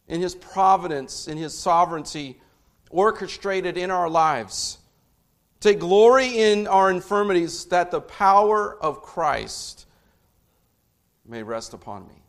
in 0.07 0.21
His 0.21 0.35
providence, 0.35 1.27
in 1.27 1.37
His 1.37 1.57
sovereignty, 1.57 2.41
orchestrated 2.89 3.77
in 3.77 3.91
our 3.91 4.09
lives. 4.09 4.77
To 5.61 5.73
glory 5.73 6.37
in 6.37 6.67
our 6.67 6.89
infirmities 6.89 7.65
that 7.65 7.91
the 7.91 8.01
power 8.01 8.75
of 8.81 9.01
Christ 9.01 9.85
may 11.25 11.43
rest 11.43 11.73
upon 11.73 12.07
me. 12.07 12.20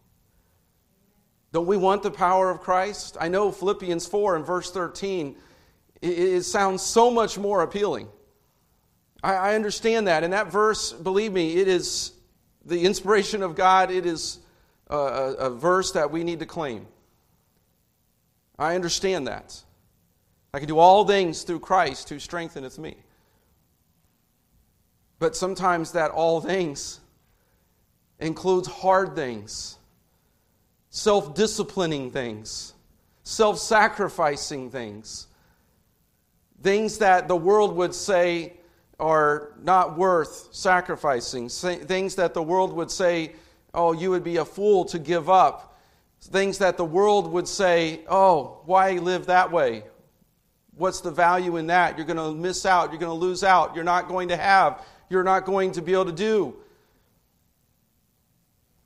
Don't 1.53 1.67
we 1.67 1.77
want 1.77 2.03
the 2.03 2.11
power 2.11 2.51
of 2.51 2.61
Christ? 2.61 3.17
I 3.21 3.29
know 3.29 3.53
Philippians 3.53 4.07
4 4.07 4.37
and 4.37 4.47
verse 4.47 4.71
13, 4.71 5.37
it, 6.01 6.07
it 6.07 6.43
sounds 6.45 6.83
so 6.83 7.11
much 7.11 7.38
more 7.38 7.62
appealing. 7.62 8.09
I, 9.23 9.35
I 9.35 9.55
understand 9.55 10.09
that. 10.09 10.25
And 10.25 10.33
that 10.33 10.51
verse, 10.51 10.93
believe 10.93 11.33
me, 11.33 11.57
it 11.57 11.69
is 11.69 12.12
the 12.65 12.85
inspiration 12.85 13.43
of 13.43 13.55
God. 13.55 13.91
It 13.91 14.07
is 14.07 14.38
a, 14.88 14.97
a, 14.97 15.33
a 15.35 15.51
verse 15.51 15.93
that 15.93 16.11
we 16.11 16.25
need 16.25 16.41
to 16.41 16.47
claim. 16.47 16.87
I 18.59 18.75
understand 18.75 19.27
that. 19.27 19.61
I 20.55 20.59
can 20.59 20.69
do 20.69 20.79
all 20.79 21.07
things 21.07 21.43
through 21.43 21.61
Christ 21.61 22.09
who 22.09 22.19
strengtheneth 22.19 22.79
me. 22.79 22.97
But 25.19 25.37
sometimes 25.37 25.93
that 25.93 26.11
all 26.11 26.41
things 26.41 27.01
includes 28.19 28.69
hard 28.69 29.15
things, 29.15 29.79
self 30.93 31.35
disciplining 31.35 32.11
things, 32.11 32.75
self 33.25 33.59
sacrificing 33.59 34.71
things, 34.71 35.27
things 36.63 36.99
that 36.99 37.27
the 37.27 37.35
world 37.35 37.75
would 37.75 37.95
say 37.95 38.53
are 39.01 39.55
not 39.61 39.97
worth 39.97 40.51
sacrificing, 40.53 41.49
things 41.49 42.15
that 42.15 42.35
the 42.35 42.43
world 42.43 42.75
would 42.75 42.91
say, 42.91 43.33
oh, 43.75 43.93
you 43.93 44.11
would 44.11 44.23
be 44.23 44.37
a 44.37 44.45
fool 44.45 44.85
to 44.85 44.99
give 44.99 45.31
up, 45.31 45.79
things 46.21 46.59
that 46.59 46.77
the 46.77 46.85
world 46.85 47.33
would 47.33 47.49
say, 47.49 48.03
oh, 48.07 48.61
why 48.67 48.93
live 48.93 49.27
that 49.27 49.51
way? 49.51 49.85
What's 50.77 51.01
the 51.01 51.11
value 51.11 51.57
in 51.57 51.69
that? 51.69 51.97
You're 51.97 52.07
going 52.07 52.19
to 52.19 52.35
miss 52.35 52.67
out, 52.67 52.91
you're 52.91 53.01
going 53.01 53.19
to 53.19 53.27
lose 53.27 53.43
out, 53.43 53.75
you're 53.75 53.83
not 53.83 54.09
going 54.09 54.29
to 54.29 54.37
have, 54.37 54.85
you're 55.09 55.25
not 55.25 55.47
going 55.47 55.73
to 55.73 55.83
be 55.83 55.95
able 55.95 56.05
to 56.05 56.13
do. 56.13 56.55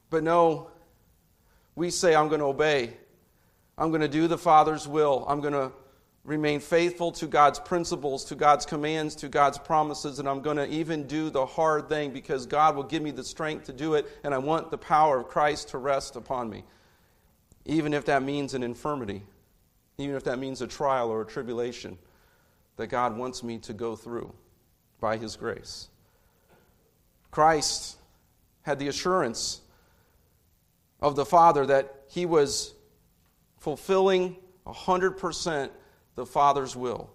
But 0.08 0.22
no, 0.22 0.70
we 1.76 1.90
say, 1.90 2.14
I'm 2.14 2.28
going 2.28 2.40
to 2.40 2.46
obey. 2.46 2.94
I'm 3.78 3.90
going 3.90 4.00
to 4.00 4.08
do 4.08 4.26
the 4.26 4.38
Father's 4.38 4.88
will. 4.88 5.24
I'm 5.28 5.40
going 5.40 5.52
to 5.52 5.70
remain 6.24 6.58
faithful 6.58 7.12
to 7.12 7.26
God's 7.26 7.60
principles, 7.60 8.24
to 8.24 8.34
God's 8.34 8.66
commands, 8.66 9.14
to 9.16 9.28
God's 9.28 9.58
promises, 9.58 10.18
and 10.18 10.28
I'm 10.28 10.40
going 10.40 10.56
to 10.56 10.66
even 10.68 11.06
do 11.06 11.30
the 11.30 11.46
hard 11.46 11.88
thing 11.88 12.10
because 12.10 12.46
God 12.46 12.74
will 12.74 12.82
give 12.82 13.02
me 13.02 13.12
the 13.12 13.22
strength 13.22 13.66
to 13.66 13.72
do 13.72 13.94
it, 13.94 14.06
and 14.24 14.34
I 14.34 14.38
want 14.38 14.70
the 14.70 14.78
power 14.78 15.20
of 15.20 15.28
Christ 15.28 15.68
to 15.68 15.78
rest 15.78 16.16
upon 16.16 16.50
me. 16.50 16.64
Even 17.64 17.94
if 17.94 18.06
that 18.06 18.22
means 18.22 18.54
an 18.54 18.62
infirmity, 18.62 19.22
even 19.98 20.16
if 20.16 20.24
that 20.24 20.38
means 20.38 20.62
a 20.62 20.66
trial 20.66 21.10
or 21.10 21.20
a 21.20 21.26
tribulation 21.26 21.96
that 22.76 22.88
God 22.88 23.16
wants 23.16 23.42
me 23.42 23.58
to 23.58 23.72
go 23.72 23.94
through 23.94 24.32
by 25.00 25.16
His 25.16 25.36
grace. 25.36 25.88
Christ 27.30 27.96
had 28.62 28.78
the 28.78 28.88
assurance 28.88 29.60
of 31.06 31.14
the 31.14 31.24
Father 31.24 31.64
that 31.66 32.02
He 32.08 32.26
was 32.26 32.74
fulfilling 33.58 34.36
100% 34.66 35.70
the 36.16 36.26
Father's 36.26 36.74
will. 36.74 37.10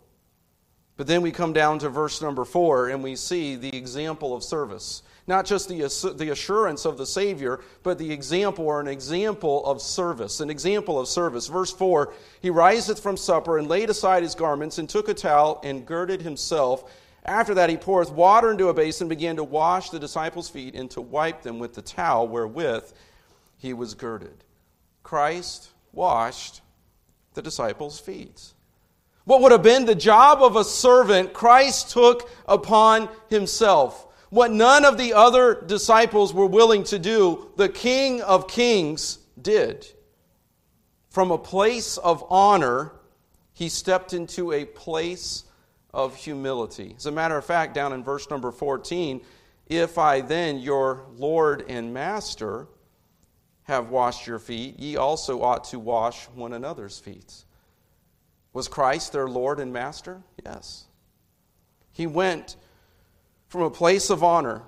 But 0.96 1.08
then 1.08 1.22
we 1.22 1.32
come 1.32 1.52
down 1.52 1.80
to 1.80 1.90
verse 1.90 2.22
number 2.22 2.46
four 2.46 2.88
and 2.88 3.04
we 3.04 3.18
see 3.18 3.56
the 3.56 3.76
example 3.76 4.34
of 4.34 4.44
service. 4.44 5.04
Not 5.28 5.46
just 5.46 5.68
the, 5.68 6.16
the 6.18 6.30
assurance 6.30 6.86
of 6.86 6.98
the 6.98 7.06
Savior, 7.06 7.60
but 7.84 7.98
the 7.98 8.12
example 8.12 8.66
or 8.66 8.80
an 8.80 8.88
example 8.88 9.66
of 9.66 9.82
service. 9.82 10.40
An 10.40 10.50
example 10.50 10.98
of 10.98 11.08
service. 11.08 11.48
Verse 11.48 11.72
4 11.72 12.14
He 12.42 12.50
riseth 12.50 13.00
from 13.00 13.18
supper 13.18 13.58
and 13.58 13.68
laid 13.68 13.90
aside 13.90 14.24
his 14.24 14.36
garments 14.36 14.78
and 14.78 14.88
took 14.90 15.10
a 15.10 15.14
towel 15.14 15.60
and 15.64 15.86
girded 15.86 16.22
himself. 16.22 16.92
After 17.26 17.54
that, 17.56 17.70
he 17.70 17.78
poureth 17.78 18.12
water 18.12 18.52
into 18.52 18.70
a 18.70 18.74
basin 18.74 19.06
and 19.06 19.10
began 19.10 19.36
to 19.36 19.44
wash 19.44 19.90
the 19.90 20.00
disciples' 20.00 20.50
feet 20.50 20.76
and 20.76 20.90
to 20.92 21.02
wipe 21.02 21.42
them 21.42 21.60
with 21.60 21.74
the 21.74 21.82
towel 21.82 22.28
wherewith 22.28 22.92
he 23.62 23.74
was 23.74 23.94
girded. 23.94 24.44
Christ 25.04 25.70
washed 25.94 26.62
the 27.36 27.44
disciples' 27.44 28.00
feet. 28.00 28.54
What 29.26 29.42
would 29.42 29.52
have 29.52 29.62
been 29.62 29.86
the 29.86 29.94
job 29.94 30.42
of 30.42 30.56
a 30.56 30.64
servant, 30.64 31.32
Christ 31.32 31.92
took 31.92 32.28
upon 32.48 33.08
himself. 33.30 34.08
What 34.32 34.52
none 34.52 34.84
of 34.84 34.98
the 34.98 35.14
other 35.14 35.62
disciples 35.62 36.34
were 36.34 36.48
willing 36.48 36.84
to 36.86 36.98
do, 36.98 37.52
the 37.56 37.70
King 37.70 38.24
of 38.24 38.48
Kings 38.48 39.20
did. 39.40 39.86
From 41.12 41.30
a 41.30 41.38
place 41.38 41.98
of 41.98 42.26
honor, 42.32 42.94
he 43.54 43.70
stepped 43.70 44.14
into 44.14 44.54
a 44.54 44.66
place 44.66 45.44
of 45.94 46.16
humility. 46.16 46.96
As 46.98 47.06
a 47.06 47.12
matter 47.12 47.38
of 47.38 47.46
fact, 47.46 47.76
down 47.76 47.94
in 47.94 48.04
verse 48.04 48.28
number 48.32 48.52
14, 48.52 49.22
if 49.68 50.00
I 50.00 50.22
then, 50.22 50.58
your 50.58 51.06
Lord 51.16 51.66
and 51.68 51.94
Master, 51.94 52.68
have 53.72 53.90
washed 53.90 54.28
your 54.28 54.38
feet, 54.38 54.78
ye 54.78 54.98
also 54.98 55.42
ought 55.42 55.64
to 55.64 55.80
wash 55.80 56.26
one 56.36 56.52
another's 56.52 57.00
feet. 57.00 57.46
Was 58.52 58.68
Christ 58.68 59.14
their 59.14 59.30
Lord 59.30 59.62
and 59.62 59.72
Master? 59.72 60.22
Yes. 60.46 60.88
He 61.94 62.06
went 62.06 62.58
from 63.48 63.62
a 63.62 63.70
place 63.70 64.10
of 64.10 64.26
honor 64.26 64.64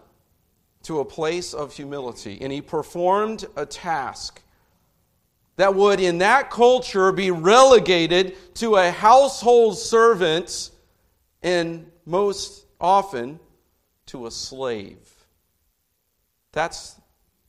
to 0.84 1.02
a 1.02 1.06
place 1.06 1.54
of 1.54 1.74
humility, 1.74 2.38
and 2.42 2.52
he 2.52 2.62
performed 2.62 3.46
a 3.58 3.66
task 3.66 4.42
that 5.58 5.76
would, 5.76 6.00
in 6.00 6.20
that 6.20 6.50
culture, 6.50 7.12
be 7.12 7.30
relegated 7.30 8.56
to 8.56 8.78
a 8.78 8.90
household 8.90 9.78
servant 9.78 10.72
and 11.42 11.92
most 12.06 12.66
often 12.80 13.38
to 14.06 14.28
a 14.28 14.32
slave. 14.32 15.14
That's 16.54 16.96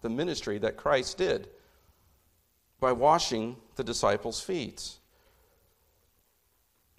the 0.05 0.11
ministry 0.11 0.59
that 0.59 0.77
Christ 0.77 1.17
did 1.17 1.49
by 2.79 2.93
washing 2.93 3.57
the 3.77 3.83
disciples' 3.83 4.39
feet. 4.39 4.99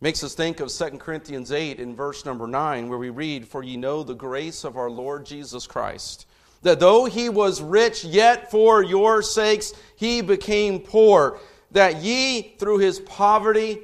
Makes 0.02 0.24
us 0.24 0.34
think 0.34 0.60
of 0.60 0.70
2 0.70 0.98
Corinthians 0.98 1.52
8 1.52 1.80
in 1.80 1.96
verse 1.96 2.26
number 2.26 2.48
9, 2.48 2.90
where 2.90 2.98
we 2.98 3.12
read, 3.12 3.48
For 3.48 3.62
ye 3.62 3.78
know 3.78 4.02
the 4.02 4.16
grace 4.16 4.64
of 4.64 4.76
our 4.76 4.90
Lord 4.90 5.24
Jesus 5.24 5.68
Christ, 5.68 6.26
that 6.64 6.80
though 6.80 7.06
he 7.06 7.30
was 7.30 7.62
rich, 7.62 8.04
yet 8.04 8.50
for 8.50 8.84
your 8.84 9.22
sakes 9.22 9.74
he 9.96 10.22
became 10.22 10.80
poor, 10.80 11.40
that 11.72 11.98
ye 11.98 12.56
through 12.58 12.80
his 12.80 13.00
poverty 13.02 13.82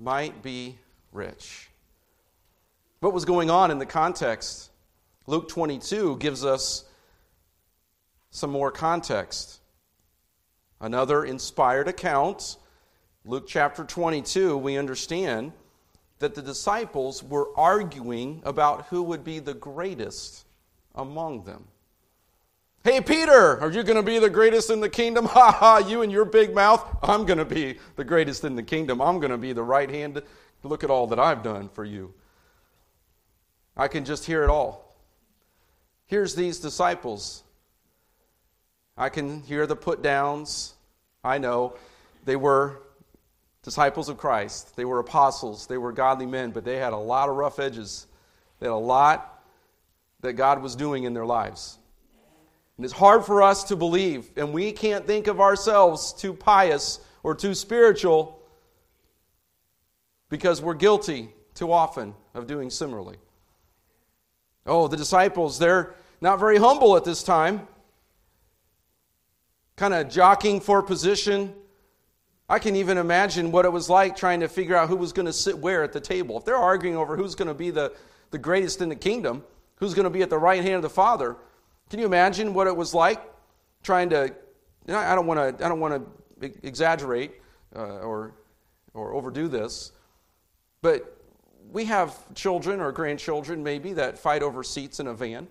might 0.00 0.42
be 0.42 0.76
rich. 1.12 1.70
What 2.98 3.12
was 3.12 3.24
going 3.24 3.50
on 3.50 3.70
in 3.70 3.78
the 3.78 3.86
context? 3.86 4.70
Luke 5.28 5.48
22 5.48 6.16
gives 6.16 6.44
us 6.44 6.85
some 8.36 8.50
more 8.50 8.70
context. 8.70 9.60
Another 10.78 11.24
inspired 11.24 11.88
account, 11.88 12.58
Luke 13.24 13.46
chapter 13.48 13.82
22, 13.82 14.58
we 14.58 14.76
understand 14.76 15.52
that 16.18 16.34
the 16.34 16.42
disciples 16.42 17.22
were 17.22 17.48
arguing 17.56 18.42
about 18.44 18.86
who 18.88 19.02
would 19.02 19.24
be 19.24 19.38
the 19.38 19.54
greatest 19.54 20.44
among 20.94 21.44
them. 21.44 21.66
Hey, 22.84 23.00
Peter, 23.00 23.58
are 23.58 23.70
you 23.70 23.82
going 23.82 23.96
to 23.96 24.02
be 24.02 24.18
the 24.18 24.28
greatest 24.28 24.68
in 24.68 24.80
the 24.80 24.90
kingdom? 24.90 25.24
Ha 25.30 25.50
ha, 25.50 25.78
you 25.78 26.02
and 26.02 26.12
your 26.12 26.26
big 26.26 26.54
mouth. 26.54 26.86
I'm 27.02 27.24
going 27.24 27.38
to 27.38 27.46
be 27.46 27.78
the 27.96 28.04
greatest 28.04 28.44
in 28.44 28.54
the 28.54 28.62
kingdom. 28.62 29.00
I'm 29.00 29.18
going 29.18 29.32
to 29.32 29.38
be 29.38 29.54
the 29.54 29.62
right 29.62 29.88
hand. 29.88 30.20
Look 30.62 30.84
at 30.84 30.90
all 30.90 31.06
that 31.06 31.18
I've 31.18 31.42
done 31.42 31.70
for 31.70 31.86
you. 31.86 32.12
I 33.78 33.88
can 33.88 34.04
just 34.04 34.26
hear 34.26 34.44
it 34.44 34.50
all. 34.50 34.94
Here's 36.04 36.34
these 36.34 36.60
disciples. 36.60 37.42
I 38.96 39.08
can 39.08 39.42
hear 39.42 39.66
the 39.66 39.76
put 39.76 40.02
downs. 40.02 40.74
I 41.22 41.38
know 41.38 41.74
they 42.24 42.36
were 42.36 42.80
disciples 43.62 44.08
of 44.08 44.16
Christ. 44.16 44.76
They 44.76 44.84
were 44.84 45.00
apostles. 45.00 45.66
They 45.66 45.76
were 45.76 45.92
godly 45.92 46.26
men, 46.26 46.50
but 46.50 46.64
they 46.64 46.76
had 46.76 46.92
a 46.92 46.98
lot 46.98 47.28
of 47.28 47.36
rough 47.36 47.58
edges. 47.58 48.06
They 48.58 48.66
had 48.66 48.72
a 48.72 48.76
lot 48.76 49.42
that 50.20 50.34
God 50.34 50.62
was 50.62 50.76
doing 50.76 51.04
in 51.04 51.14
their 51.14 51.26
lives. 51.26 51.78
And 52.76 52.84
it's 52.84 52.94
hard 52.94 53.24
for 53.24 53.42
us 53.42 53.64
to 53.64 53.76
believe, 53.76 54.30
and 54.36 54.52
we 54.52 54.72
can't 54.72 55.06
think 55.06 55.28
of 55.28 55.40
ourselves 55.40 56.12
too 56.12 56.34
pious 56.34 57.00
or 57.22 57.34
too 57.34 57.54
spiritual 57.54 58.38
because 60.28 60.60
we're 60.60 60.74
guilty 60.74 61.30
too 61.54 61.72
often 61.72 62.14
of 62.34 62.46
doing 62.46 62.68
similarly. 62.70 63.16
Oh, 64.66 64.88
the 64.88 64.96
disciples, 64.96 65.58
they're 65.58 65.94
not 66.20 66.38
very 66.38 66.58
humble 66.58 66.96
at 66.96 67.04
this 67.04 67.22
time, 67.22 67.66
kind 69.76 69.94
of 69.94 70.08
jockeying 70.08 70.60
for 70.60 70.82
position 70.82 71.54
I 72.48 72.60
can 72.60 72.76
even 72.76 72.96
imagine 72.96 73.50
what 73.50 73.64
it 73.64 73.72
was 73.72 73.90
like 73.90 74.16
trying 74.16 74.40
to 74.40 74.48
figure 74.48 74.76
out 74.76 74.88
who 74.88 74.96
was 74.96 75.12
going 75.12 75.26
to 75.26 75.32
sit 75.32 75.58
where 75.58 75.82
at 75.82 75.92
the 75.92 76.00
table. 76.00 76.38
If 76.38 76.44
they're 76.44 76.54
arguing 76.54 76.96
over 76.96 77.16
who's 77.16 77.34
going 77.34 77.48
to 77.48 77.54
be 77.54 77.70
the, 77.70 77.92
the 78.30 78.38
greatest 78.38 78.80
in 78.80 78.88
the 78.88 78.96
kingdom, 78.96 79.42
who's 79.76 79.94
going 79.94 80.04
to 80.04 80.10
be 80.10 80.22
at 80.22 80.30
the 80.30 80.38
right 80.38 80.62
hand 80.62 80.76
of 80.76 80.82
the 80.82 80.90
Father, 80.90 81.36
can 81.90 81.98
you 81.98 82.06
imagine 82.06 82.54
what 82.54 82.68
it 82.68 82.76
was 82.76 82.94
like 82.94 83.20
trying 83.82 84.10
to? 84.10 84.32
You 84.86 84.94
know, 84.94 84.98
I 84.98 85.14
don't 85.16 85.26
want 85.26 85.58
to. 85.58 85.64
I 85.64 85.68
don't 85.68 85.80
want 85.80 86.04
to 86.40 86.52
exaggerate 86.62 87.32
uh, 87.74 87.98
or 87.98 88.32
or 88.94 89.12
overdo 89.12 89.48
this, 89.48 89.92
but 90.82 91.16
we 91.72 91.84
have 91.84 92.16
children 92.34 92.80
or 92.80 92.92
grandchildren 92.92 93.62
maybe 93.62 93.92
that 93.94 94.18
fight 94.18 94.42
over 94.42 94.62
seats 94.62 94.98
in 95.00 95.08
a 95.08 95.14
van, 95.14 95.46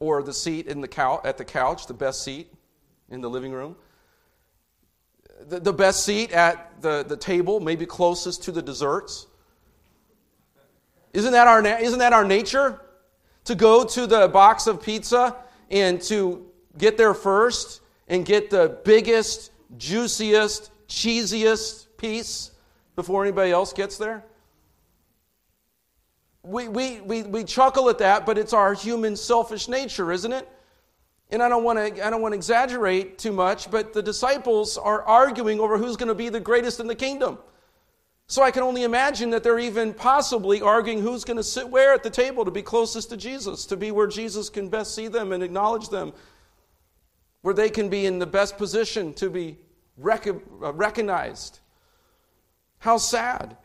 or 0.00 0.22
the 0.22 0.34
seat 0.34 0.66
in 0.66 0.80
the 0.80 0.88
couch 0.88 1.20
at 1.24 1.38
the 1.38 1.44
couch, 1.44 1.86
the 1.86 1.94
best 1.94 2.22
seat 2.22 2.52
in 3.10 3.20
the 3.20 3.30
living 3.30 3.52
room 3.52 3.76
the, 5.48 5.60
the 5.60 5.72
best 5.72 6.04
seat 6.04 6.32
at 6.32 6.80
the, 6.80 7.04
the 7.06 7.16
table, 7.16 7.60
maybe 7.60 7.86
closest 7.86 8.44
to 8.44 8.52
the 8.52 8.62
desserts. 8.62 9.26
Isn't 11.12 11.32
that, 11.32 11.48
our, 11.48 11.64
isn't 11.64 11.98
that 11.98 12.12
our 12.12 12.24
nature? 12.24 12.80
To 13.44 13.54
go 13.54 13.84
to 13.84 14.06
the 14.06 14.28
box 14.28 14.66
of 14.66 14.82
pizza 14.82 15.36
and 15.70 16.00
to 16.02 16.46
get 16.78 16.96
there 16.96 17.14
first 17.14 17.80
and 18.06 18.24
get 18.24 18.50
the 18.50 18.78
biggest, 18.84 19.50
juiciest, 19.76 20.70
cheesiest 20.88 21.86
piece 21.96 22.50
before 22.96 23.24
anybody 23.24 23.50
else 23.50 23.72
gets 23.72 23.96
there? 23.96 24.24
We, 26.42 26.68
we, 26.68 27.00
we, 27.00 27.22
we 27.22 27.44
chuckle 27.44 27.88
at 27.90 27.98
that, 27.98 28.24
but 28.24 28.38
it's 28.38 28.52
our 28.52 28.74
human 28.74 29.16
selfish 29.16 29.68
nature, 29.68 30.12
isn't 30.12 30.32
it? 30.32 30.48
And 31.30 31.42
I 31.42 31.48
don't 31.48 31.62
want 31.62 31.78
to 31.78 32.04
I 32.04 32.10
don't 32.10 32.22
want 32.22 32.32
to 32.32 32.36
exaggerate 32.36 33.18
too 33.18 33.32
much, 33.32 33.70
but 33.70 33.92
the 33.92 34.02
disciples 34.02 34.76
are 34.76 35.02
arguing 35.02 35.60
over 35.60 35.78
who's 35.78 35.96
going 35.96 36.08
to 36.08 36.14
be 36.14 36.28
the 36.28 36.40
greatest 36.40 36.80
in 36.80 36.86
the 36.86 36.94
kingdom. 36.94 37.38
So 38.26 38.42
I 38.42 38.52
can 38.52 38.62
only 38.62 38.84
imagine 38.84 39.30
that 39.30 39.42
they're 39.42 39.58
even 39.58 39.92
possibly 39.92 40.60
arguing 40.60 41.02
who's 41.02 41.24
going 41.24 41.36
to 41.36 41.42
sit 41.42 41.68
where 41.68 41.92
at 41.92 42.04
the 42.04 42.10
table 42.10 42.44
to 42.44 42.50
be 42.52 42.62
closest 42.62 43.10
to 43.10 43.16
Jesus, 43.16 43.66
to 43.66 43.76
be 43.76 43.90
where 43.90 44.06
Jesus 44.06 44.48
can 44.48 44.68
best 44.68 44.94
see 44.94 45.08
them 45.08 45.32
and 45.32 45.42
acknowledge 45.42 45.88
them, 45.88 46.12
where 47.42 47.54
they 47.54 47.70
can 47.70 47.88
be 47.88 48.06
in 48.06 48.20
the 48.20 48.26
best 48.26 48.56
position 48.56 49.14
to 49.14 49.30
be 49.30 49.58
rec- 49.96 50.28
uh, 50.28 50.72
recognized. 50.72 51.58
How 52.78 52.98
sad. 52.98 53.56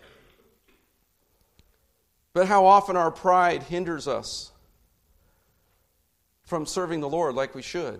But 2.33 2.47
how 2.47 2.65
often 2.65 2.97
our 2.97 3.11
pride 3.11 3.61
hinders 3.63 4.07
us 4.07 4.51
from 6.45 6.65
serving 6.65 7.01
the 7.01 7.09
Lord 7.09 7.35
like 7.35 7.55
we 7.55 7.61
should, 7.61 7.99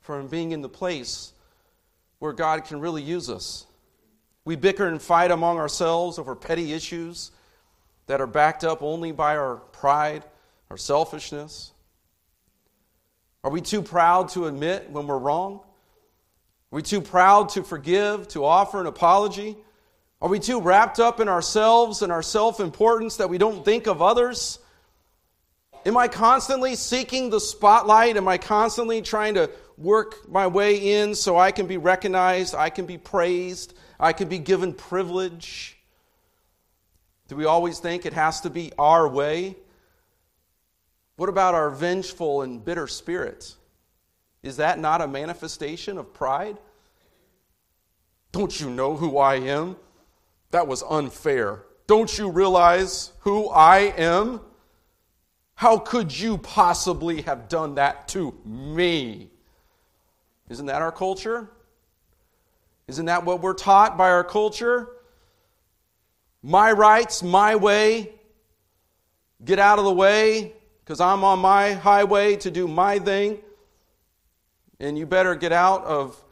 from 0.00 0.26
being 0.26 0.52
in 0.52 0.60
the 0.60 0.68
place 0.68 1.32
where 2.18 2.32
God 2.32 2.64
can 2.64 2.80
really 2.80 3.02
use 3.02 3.30
us. 3.30 3.66
We 4.44 4.56
bicker 4.56 4.86
and 4.86 5.00
fight 5.00 5.30
among 5.30 5.58
ourselves 5.58 6.18
over 6.18 6.34
petty 6.34 6.72
issues 6.72 7.30
that 8.06 8.20
are 8.20 8.26
backed 8.26 8.64
up 8.64 8.82
only 8.82 9.12
by 9.12 9.36
our 9.36 9.56
pride, 9.56 10.24
our 10.70 10.76
selfishness. 10.76 11.72
Are 13.42 13.50
we 13.50 13.60
too 13.60 13.82
proud 13.82 14.28
to 14.30 14.46
admit 14.46 14.90
when 14.90 15.06
we're 15.06 15.18
wrong? 15.18 15.60
Are 16.72 16.76
we 16.76 16.82
too 16.82 17.00
proud 17.00 17.50
to 17.50 17.62
forgive, 17.62 18.28
to 18.28 18.44
offer 18.44 18.80
an 18.80 18.86
apology? 18.86 19.56
Are 20.20 20.28
we 20.28 20.40
too 20.40 20.60
wrapped 20.60 20.98
up 20.98 21.20
in 21.20 21.28
ourselves 21.28 22.02
and 22.02 22.10
our 22.10 22.22
self 22.22 22.58
importance 22.58 23.16
that 23.16 23.28
we 23.28 23.38
don't 23.38 23.64
think 23.64 23.86
of 23.86 24.02
others? 24.02 24.58
Am 25.86 25.96
I 25.96 26.08
constantly 26.08 26.74
seeking 26.74 27.30
the 27.30 27.38
spotlight? 27.38 28.16
Am 28.16 28.26
I 28.26 28.38
constantly 28.38 29.02
trying 29.02 29.34
to 29.34 29.48
work 29.78 30.28
my 30.28 30.48
way 30.48 31.00
in 31.00 31.14
so 31.14 31.38
I 31.38 31.52
can 31.52 31.68
be 31.68 31.76
recognized, 31.76 32.56
I 32.56 32.70
can 32.70 32.86
be 32.86 32.98
praised, 32.98 33.72
I 34.00 34.12
can 34.12 34.28
be 34.28 34.40
given 34.40 34.74
privilege? 34.74 35.78
Do 37.28 37.36
we 37.36 37.44
always 37.44 37.78
think 37.78 38.04
it 38.04 38.14
has 38.14 38.40
to 38.40 38.50
be 38.50 38.72
our 38.76 39.06
way? 39.06 39.54
What 41.14 41.28
about 41.28 41.54
our 41.54 41.70
vengeful 41.70 42.42
and 42.42 42.64
bitter 42.64 42.88
spirit? 42.88 43.54
Is 44.42 44.56
that 44.56 44.80
not 44.80 45.00
a 45.00 45.06
manifestation 45.06 45.98
of 45.98 46.12
pride? 46.12 46.58
Don't 48.32 48.60
you 48.60 48.70
know 48.70 48.96
who 48.96 49.18
I 49.18 49.36
am? 49.36 49.76
That 50.50 50.66
was 50.66 50.82
unfair. 50.82 51.62
Don't 51.86 52.18
you 52.18 52.28
realize 52.28 53.12
who 53.20 53.48
I 53.50 53.94
am? 53.96 54.40
How 55.56 55.78
could 55.78 56.16
you 56.16 56.36
possibly 56.36 57.22
have 57.22 57.48
done 57.48 57.76
that 57.76 58.08
to 58.08 58.38
me? 58.44 59.30
Isn't 60.50 60.66
that 60.66 60.82
our 60.82 60.92
culture? 60.92 61.50
Isn't 62.86 63.06
that 63.06 63.24
what 63.24 63.40
we're 63.40 63.54
taught 63.54 63.96
by 63.96 64.10
our 64.10 64.22
culture? 64.22 64.90
My 66.42 66.70
rights, 66.72 67.22
my 67.22 67.56
way. 67.56 68.12
Get 69.42 69.58
out 69.58 69.78
of 69.78 69.86
the 69.86 69.92
way 69.92 70.52
because 70.84 71.00
I'm 71.00 71.24
on 71.24 71.38
my 71.38 71.72
highway 71.72 72.36
to 72.36 72.50
do 72.50 72.68
my 72.68 72.98
thing. 72.98 73.38
And 74.78 74.98
you 74.98 75.06
better 75.06 75.34
get 75.34 75.52
out 75.52 75.84
of 75.84 76.22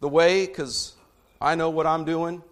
the 0.00 0.08
way 0.08 0.46
because 0.46 0.94
I 1.40 1.54
know 1.54 1.70
what 1.70 1.86
I'm 1.86 2.04
doing. 2.04 2.42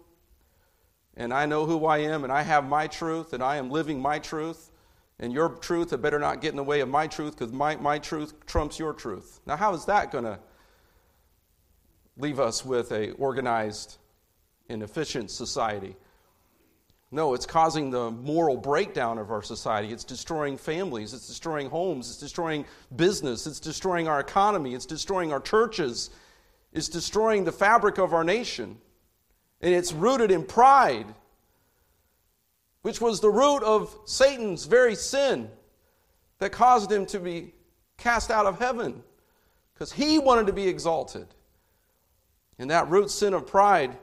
And 1.17 1.33
I 1.33 1.47
know 1.47 1.65
who 1.65 1.85
I 1.85 1.97
am, 1.97 2.23
and 2.23 2.31
I 2.31 2.41
have 2.41 2.63
my 2.63 2.87
truth, 2.87 3.33
and 3.33 3.43
I 3.43 3.57
am 3.57 3.69
living 3.69 4.01
my 4.01 4.19
truth 4.19 4.71
and 5.19 5.31
your 5.31 5.49
truth 5.49 5.91
had 5.91 6.01
better 6.01 6.19
not 6.19 6.41
get 6.41 6.51
in 6.51 6.57
the 6.57 6.63
way 6.63 6.81
of 6.81 6.89
my 6.89 7.07
truth 7.07 7.37
because 7.37 7.53
my, 7.53 7.75
my 7.75 7.99
truth 7.99 8.33
trumps 8.45 8.79
your 8.79 8.93
truth. 8.93 9.39
Now, 9.45 9.55
how 9.55 9.73
is 9.73 9.85
that 9.85 10.11
going 10.11 10.23
to 10.25 10.39
leave 12.17 12.39
us 12.39 12.65
with 12.65 12.91
a 12.91 13.11
organized 13.11 13.97
and 14.69 14.81
efficient 14.83 15.31
society? 15.31 15.95
No, 17.11 17.35
it's 17.35 17.45
causing 17.45 17.91
the 17.91 18.09
moral 18.09 18.57
breakdown 18.57 19.19
of 19.19 19.29
our 19.29 19.43
society. 19.43 19.93
It's 19.93 20.03
destroying 20.03 20.57
families, 20.57 21.13
it's 21.13 21.27
destroying 21.27 21.69
homes, 21.69 22.09
it's 22.09 22.17
destroying 22.17 22.65
business, 22.95 23.45
it's 23.45 23.59
destroying 23.59 24.07
our 24.07 24.19
economy, 24.19 24.73
it's 24.73 24.87
destroying 24.87 25.31
our 25.31 25.39
churches, 25.39 26.09
it's 26.71 26.89
destroying 26.89 27.43
the 27.43 27.51
fabric 27.51 27.99
of 27.99 28.15
our 28.15 28.23
nation. 28.23 28.77
And 29.61 29.75
it's 29.75 29.93
rooted 29.93 30.31
in 30.31 30.43
pride 30.43 31.05
which 32.83 33.01
was 33.01 33.19
the 33.19 33.29
root 33.29 33.63
of 33.63 33.97
Satan's 34.05 34.65
very 34.65 34.93
sin 34.93 35.49
that 36.39 36.51
caused 36.51 36.91
him 36.91 37.05
to 37.07 37.19
be 37.19 37.53
cast 37.97 38.29
out 38.29 38.45
of 38.45 38.59
heaven 38.59 39.01
because 39.73 39.91
he 39.91 40.19
wanted 40.19 40.47
to 40.47 40.53
be 40.53 40.67
exalted. 40.67 41.27
And 42.59 42.69
that 42.69 42.89
root 42.89 43.09
sin 43.09 43.33
of 43.33 43.47
pride 43.47 43.97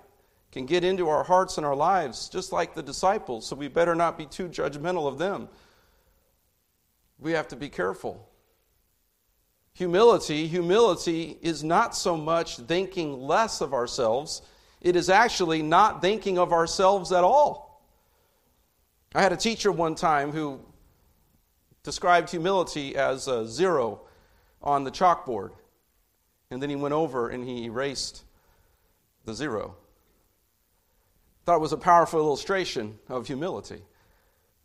can 0.51 0.67
get 0.67 0.83
into 0.83 1.09
our 1.09 1.23
hearts 1.23 1.59
and 1.59 1.67
our 1.67 1.77
lives, 1.77 2.29
just 2.29 2.53
like 2.53 2.75
the 2.75 2.83
disciples, 2.83 3.47
so 3.47 3.55
we 3.55 3.69
better 3.69 3.95
not 3.95 4.19
be 4.19 4.27
too 4.27 4.49
judgmental 4.49 5.07
of 5.07 5.19
them. 5.19 5.49
We 7.19 7.33
have 7.33 7.49
to 7.49 7.57
be 7.57 7.69
careful. 7.69 8.27
Humility, 9.75 10.49
humility 10.49 11.39
is 11.43 11.63
not 11.63 11.95
so 11.95 12.17
much 12.17 12.57
thinking 12.57 13.21
less 13.21 13.61
of 13.61 13.75
ourselves, 13.75 14.43
it 14.81 14.97
is 14.97 15.11
actually 15.11 15.63
not 15.63 16.01
thinking 16.01 16.39
of 16.39 16.53
ourselves 16.53 17.13
at 17.13 17.23
all. 17.23 17.70
I 19.13 19.23
had 19.23 19.33
a 19.33 19.37
teacher 19.37 19.73
one 19.73 19.97
time 19.97 20.31
who 20.31 20.61
described 21.83 22.31
humility 22.31 22.95
as 22.95 23.27
a 23.27 23.47
zero 23.47 24.03
on 24.63 24.85
the 24.85 24.91
chalkboard. 24.91 25.51
And 26.51 26.63
then 26.63 26.71
he 26.71 26.77
went 26.77 26.95
over 26.95 27.29
and 27.29 27.45
he 27.45 27.65
erased 27.65 28.23
the 29.25 29.35
zero. 29.35 29.77
Thought 31.45 31.57
it 31.57 31.61
was 31.61 31.73
a 31.73 31.77
powerful 31.77 32.21
illustration 32.21 32.99
of 33.09 33.27
humility. 33.27 33.83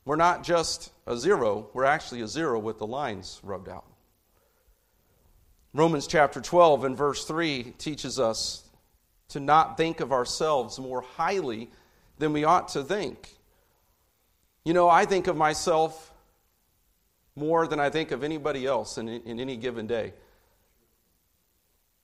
We're 0.04 0.16
not 0.16 0.44
just 0.44 0.92
a 1.08 1.18
zero, 1.18 1.70
we're 1.74 1.86
actually 1.86 2.22
a 2.22 2.28
zero 2.28 2.60
with 2.60 2.78
the 2.78 2.86
lines 2.86 3.40
rubbed 3.42 3.70
out. 3.70 3.86
Romans 5.74 6.06
chapter 6.06 6.40
12 6.40 6.86
and 6.86 6.96
verse 6.96 7.26
3 7.26 7.74
teaches 7.80 8.20
us 8.20 8.64
to 9.30 9.40
not 9.40 9.78
think 9.78 10.00
of 10.00 10.12
ourselves 10.12 10.78
more 10.78 11.02
highly 11.02 11.72
than 12.20 12.32
we 12.32 12.44
ought 12.44 12.68
to 12.70 12.84
think. 12.84 13.35
You 14.66 14.74
know, 14.74 14.90
I 14.90 15.06
think 15.06 15.28
of 15.28 15.38
myself 15.38 16.12
more 17.36 17.68
than 17.68 17.80
I 17.80 17.90
think 17.90 18.12
of 18.12 18.24
anybody 18.24 18.66
else 18.66 18.98
in, 18.98 19.08
in 19.08 19.40
any 19.40 19.56
given 19.56 19.88
day. 19.88 20.14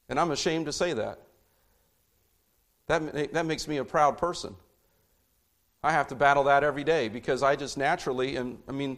And 0.07 0.19
I'm 0.19 0.31
ashamed 0.31 0.67
to 0.67 0.73
say 0.73 0.93
that. 0.93 1.19
That, 2.87 3.33
that 3.33 3.45
makes 3.45 3.67
me 3.67 3.77
a 3.77 3.85
proud 3.85 4.17
person. 4.17 4.55
I 5.83 5.91
have 5.91 6.09
to 6.09 6.15
battle 6.15 6.43
that 6.43 6.63
every 6.63 6.83
day 6.83 7.07
because 7.07 7.41
I 7.41 7.55
just 7.55 7.77
naturally, 7.77 8.35
and 8.35 8.59
I 8.67 8.71
mean, 8.73 8.97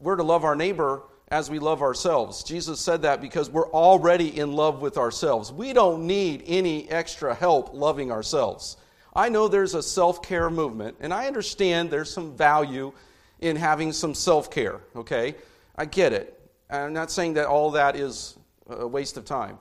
we're 0.00 0.16
to 0.16 0.22
love 0.22 0.44
our 0.44 0.56
neighbor 0.56 1.02
as 1.28 1.50
we 1.50 1.58
love 1.58 1.82
ourselves. 1.82 2.42
Jesus 2.42 2.80
said 2.80 3.02
that 3.02 3.20
because 3.20 3.50
we're 3.50 3.70
already 3.70 4.38
in 4.38 4.52
love 4.52 4.80
with 4.80 4.96
ourselves. 4.96 5.52
We 5.52 5.72
don't 5.72 6.06
need 6.06 6.44
any 6.46 6.88
extra 6.90 7.34
help 7.34 7.74
loving 7.74 8.10
ourselves. 8.10 8.76
I 9.14 9.28
know 9.28 9.48
there's 9.48 9.74
a 9.74 9.82
self 9.82 10.22
care 10.22 10.50
movement, 10.50 10.96
and 11.00 11.12
I 11.12 11.26
understand 11.26 11.90
there's 11.90 12.12
some 12.12 12.36
value 12.36 12.92
in 13.40 13.56
having 13.56 13.92
some 13.92 14.14
self 14.14 14.50
care, 14.50 14.80
okay? 14.96 15.34
I 15.76 15.84
get 15.84 16.12
it. 16.12 16.38
I'm 16.70 16.92
not 16.92 17.10
saying 17.10 17.34
that 17.34 17.46
all 17.46 17.72
that 17.72 17.96
is 17.96 18.36
a 18.68 18.86
waste 18.86 19.16
of 19.16 19.24
time. 19.24 19.58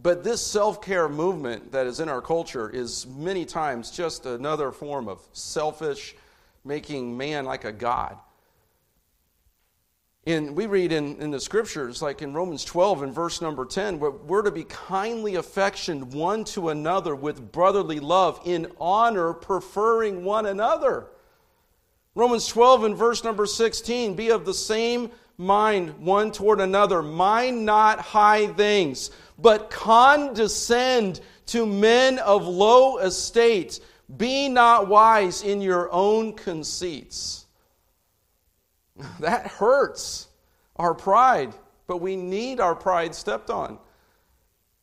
But 0.00 0.24
this 0.24 0.44
self 0.44 0.82
care 0.82 1.08
movement 1.08 1.72
that 1.72 1.86
is 1.86 2.00
in 2.00 2.08
our 2.08 2.22
culture 2.22 2.68
is 2.70 3.06
many 3.06 3.44
times 3.44 3.90
just 3.90 4.26
another 4.26 4.72
form 4.72 5.08
of 5.08 5.20
selfish, 5.32 6.16
making 6.64 7.16
man 7.16 7.44
like 7.44 7.64
a 7.64 7.72
god. 7.72 8.16
And 10.28 10.54
we 10.54 10.66
read 10.66 10.92
in, 10.92 11.20
in 11.22 11.30
the 11.30 11.40
scriptures, 11.40 12.02
like 12.02 12.20
in 12.20 12.34
Romans 12.34 12.62
12 12.62 13.02
and 13.02 13.14
verse 13.14 13.40
number 13.40 13.64
10, 13.64 13.98
we're, 13.98 14.10
we're 14.10 14.42
to 14.42 14.50
be 14.50 14.64
kindly 14.64 15.36
affectioned 15.36 16.12
one 16.12 16.44
to 16.44 16.68
another 16.68 17.16
with 17.16 17.50
brotherly 17.50 17.98
love, 17.98 18.40
in 18.44 18.70
honor, 18.78 19.32
preferring 19.32 20.24
one 20.24 20.44
another. 20.44 21.06
Romans 22.14 22.46
12 22.46 22.84
and 22.84 22.96
verse 22.96 23.24
number 23.24 23.46
16, 23.46 24.14
be 24.14 24.30
of 24.30 24.44
the 24.44 24.52
same 24.52 25.10
mind 25.38 25.98
one 25.98 26.30
toward 26.30 26.60
another. 26.60 27.00
Mind 27.02 27.64
not 27.64 27.98
high 27.98 28.48
things 28.48 29.10
but 29.38 29.70
condescend 29.70 31.20
to 31.46 31.64
men 31.64 32.18
of 32.18 32.46
low 32.46 32.98
estate. 32.98 33.80
Be 34.16 34.48
not 34.48 34.88
wise 34.88 35.42
in 35.42 35.60
your 35.60 35.90
own 35.92 36.34
conceits. 36.34 37.46
That 39.20 39.46
hurts 39.46 40.28
our 40.76 40.94
pride, 40.94 41.54
but 41.86 41.98
we 41.98 42.16
need 42.16 42.60
our 42.60 42.74
pride 42.74 43.14
stepped 43.14 43.50
on. 43.50 43.78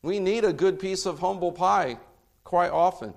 We 0.02 0.20
need 0.20 0.46
a 0.46 0.54
good 0.54 0.80
piece 0.80 1.06
of 1.06 1.20
humble 1.20 1.52
pie 1.52 1.98
quite 2.44 2.72
often 2.72 3.14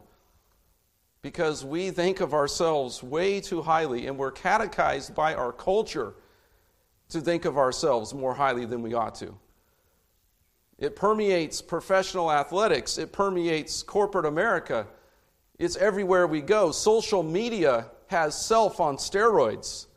because 1.22 1.64
we 1.64 1.90
think 1.90 2.20
of 2.20 2.32
ourselves 2.32 3.02
way 3.02 3.40
too 3.40 3.60
highly 3.60 4.06
and 4.06 4.16
we're 4.16 4.30
catechized 4.30 5.14
by 5.14 5.34
our 5.34 5.52
culture 5.52 6.14
to 7.10 7.20
think 7.20 7.44
of 7.44 7.58
ourselves 7.58 8.14
more 8.14 8.34
highly 8.34 8.64
than 8.64 8.82
we 8.82 8.94
ought 8.94 9.14
to. 9.16 9.34
It 10.78 10.94
permeates 10.94 11.60
professional 11.60 12.30
athletics, 12.30 12.98
it 12.98 13.12
permeates 13.12 13.82
corporate 13.82 14.26
America. 14.26 14.86
It's 15.58 15.76
everywhere 15.76 16.28
we 16.28 16.40
go. 16.40 16.70
Social 16.70 17.24
media 17.24 17.86
has 18.06 18.40
self 18.40 18.78
on 18.78 18.96
steroids 18.96 19.87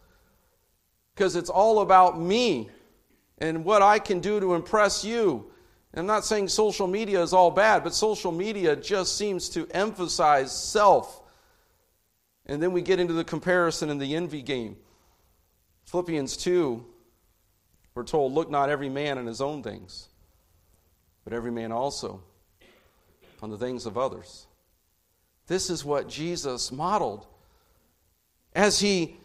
because 1.21 1.35
it's 1.35 1.51
all 1.51 1.81
about 1.81 2.19
me 2.19 2.67
and 3.37 3.63
what 3.63 3.83
I 3.83 3.99
can 3.99 4.21
do 4.21 4.39
to 4.39 4.55
impress 4.55 5.05
you. 5.05 5.51
I'm 5.93 6.07
not 6.07 6.25
saying 6.25 6.47
social 6.47 6.87
media 6.87 7.21
is 7.21 7.31
all 7.31 7.51
bad, 7.51 7.83
but 7.83 7.93
social 7.93 8.31
media 8.31 8.75
just 8.75 9.19
seems 9.19 9.47
to 9.49 9.67
emphasize 9.69 10.51
self. 10.51 11.21
And 12.47 12.59
then 12.59 12.71
we 12.71 12.81
get 12.81 12.99
into 12.99 13.13
the 13.13 13.23
comparison 13.23 13.91
and 13.91 14.01
the 14.01 14.15
envy 14.15 14.41
game. 14.41 14.77
Philippians 15.85 16.37
2, 16.37 16.83
we're 17.93 18.03
told, 18.03 18.33
Look 18.33 18.49
not 18.49 18.71
every 18.71 18.89
man 18.89 19.19
in 19.19 19.27
his 19.27 19.41
own 19.41 19.61
things 19.61 20.07
but 21.23 21.33
every 21.33 21.51
man 21.51 21.71
also 21.71 22.23
on 23.43 23.51
the 23.51 23.59
things 23.59 23.85
of 23.85 23.95
others. 23.95 24.47
This 25.45 25.69
is 25.69 25.85
what 25.85 26.09
Jesus 26.09 26.71
modeled. 26.71 27.27
As 28.55 28.79
he 28.79 29.20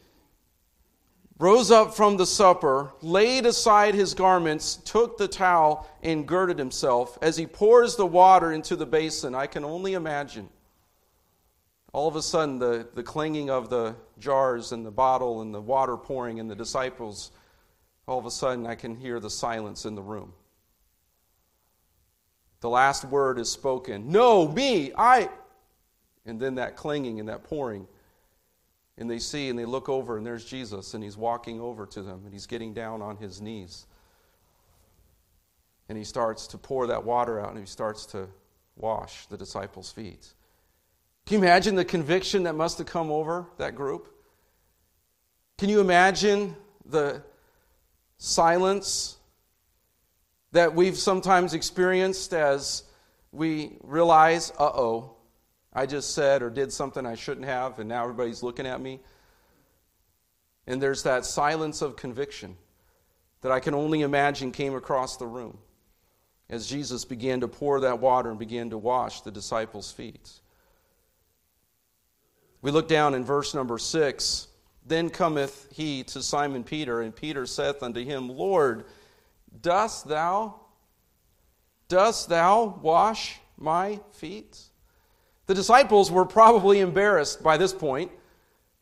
rose 1.39 1.71
up 1.71 1.95
from 1.95 2.17
the 2.17 2.27
supper, 2.27 2.93
laid 3.03 3.47
aside 3.47 3.95
his 3.95 4.15
garments, 4.15 4.77
took 4.77 5.19
the 5.19 5.29
towel, 5.29 5.89
and 6.03 6.27
girded 6.27 6.59
himself. 6.59 7.19
As 7.21 7.37
he 7.37 7.47
pours 7.47 7.97
the 7.97 8.07
water 8.07 8.53
into 8.53 8.77
the 8.77 8.87
basin, 8.87 9.35
I 9.35 9.47
can 9.47 9.65
only 9.65 9.95
imagine. 9.95 10.49
All 11.93 12.09
of 12.09 12.17
a 12.17 12.23
sudden, 12.23 12.59
the, 12.59 12.89
the 12.95 13.03
clanging 13.03 13.51
of 13.51 13.71
the 13.71 13.95
jars 14.19 14.73
and 14.73 14.85
the 14.85 14.91
bottle 14.91 15.43
and 15.43 15.55
the 15.55 15.61
water 15.61 15.97
pouring 15.97 16.41
and 16.41 16.51
the 16.51 16.55
disciples, 16.55 17.33
all 18.07 18.19
of 18.19 18.27
a 18.27 18.31
sudden, 18.31 18.67
I 18.67 18.75
can 18.75 18.95
hear 18.95 19.21
the 19.21 19.31
silence 19.31 19.85
in 19.85 19.95
the 19.95 20.03
room. 20.03 20.33
The 22.61 22.71
last 22.71 23.05
word 23.05 23.39
is 23.39 23.51
spoken 23.51 24.11
No, 24.11 24.49
me, 24.49 24.93
I. 24.97 25.29
And 26.25 26.41
then 26.41 26.57
that 26.57 26.77
clinging 26.77 27.21
and 27.21 27.29
that 27.29 27.45
pouring. 27.45 27.87
And 28.99 29.11
they 29.11 29.19
see 29.19 29.51
and 29.51 29.59
they 29.59 29.65
look 29.65 29.89
over, 29.89 30.17
and 30.17 30.25
there's 30.25 30.45
Jesus, 30.45 30.95
and 30.95 31.05
he's 31.05 31.17
walking 31.17 31.61
over 31.61 31.85
to 31.87 32.03
them, 32.03 32.23
and 32.25 32.33
he's 32.33 32.47
getting 32.47 32.73
down 32.73 33.03
on 33.03 33.17
his 33.17 33.41
knees. 33.41 33.87
And 35.89 35.99
he 35.99 36.05
starts 36.05 36.47
to 36.49 36.59
pour 36.59 36.87
that 36.87 37.05
water 37.05 37.39
out, 37.41 37.51
and 37.51 37.59
he 37.59 37.67
starts 37.67 38.07
to 38.07 38.29
wash 38.77 39.27
the 39.27 39.37
disciples' 39.37 39.93
feet. 39.93 40.33
Can 41.27 41.39
you 41.39 41.45
imagine 41.45 41.75
the 41.75 41.85
conviction 41.85 42.45
that 42.45 42.55
must 42.55 42.79
have 42.79 42.87
come 42.87 43.11
over 43.11 43.47
that 43.59 43.75
group? 43.75 44.09
Can 45.59 45.69
you 45.69 45.81
imagine 45.81 46.57
the 46.85 47.23
silence 48.19 49.17
that 50.53 50.75
we've 50.75 50.97
sometimes 50.97 51.53
experienced 51.53 52.33
as 52.33 52.85
we 53.33 53.77
realize, 53.83 54.53
uh 54.59 54.65
oh, 54.65 55.16
I 55.77 55.85
just 55.85 56.15
said 56.15 56.43
or 56.43 56.49
did 56.49 56.73
something 56.73 57.05
I 57.05 57.17
shouldn't 57.17 57.45
have, 57.45 57.79
and 57.79 57.87
now 57.87 58.03
everybody's 58.03 58.43
looking 58.43 58.67
at 58.67 58.81
me. 58.81 58.99
And 60.67 60.81
there's 60.81 61.03
that 61.03 61.27
silence 61.27 61.83
of 61.83 61.97
conviction 61.97 62.57
that 63.43 63.53
I 63.53 63.61
can 63.61 63.75
only 63.75 64.01
imagine 64.01 64.53
came 64.53 64.75
across 64.75 65.19
the 65.19 65.27
room 65.27 65.59
as 66.49 66.67
Jesus 66.67 67.05
began 67.05 67.41
to 67.41 67.49
pour 67.49 67.81
that 67.81 68.01
water 68.01 68.31
and 68.31 68.39
began 68.39 68.71
to 68.71 68.79
wash 68.79 69.21
the 69.21 69.31
disciples' 69.31 69.93
feet. 69.93 70.31
We 72.63 72.71
look 72.71 72.89
down 72.89 73.15
in 73.15 73.23
verse 73.23 73.55
number 73.55 73.77
six. 73.77 74.49
Then 74.87 75.11
cometh 75.11 75.69
he 75.73 76.05
to 76.05 76.23
Simon 76.23 76.65
Peter, 76.65 77.03
and 77.03 77.15
Peter 77.15 77.45
saith 77.45 77.83
unto 77.83 78.03
him, 78.03 78.31
Lord, 78.31 78.87
Dost 79.61 80.09
thou, 80.09 80.55
dost 81.89 82.31
thou 82.31 82.79
wash 82.81 83.39
my 83.59 84.01
feet? 84.13 84.59
The 85.47 85.55
disciples 85.55 86.11
were 86.11 86.25
probably 86.25 86.81
embarrassed 86.81 87.43
by 87.43 87.57
this 87.57 87.73
point, 87.73 88.11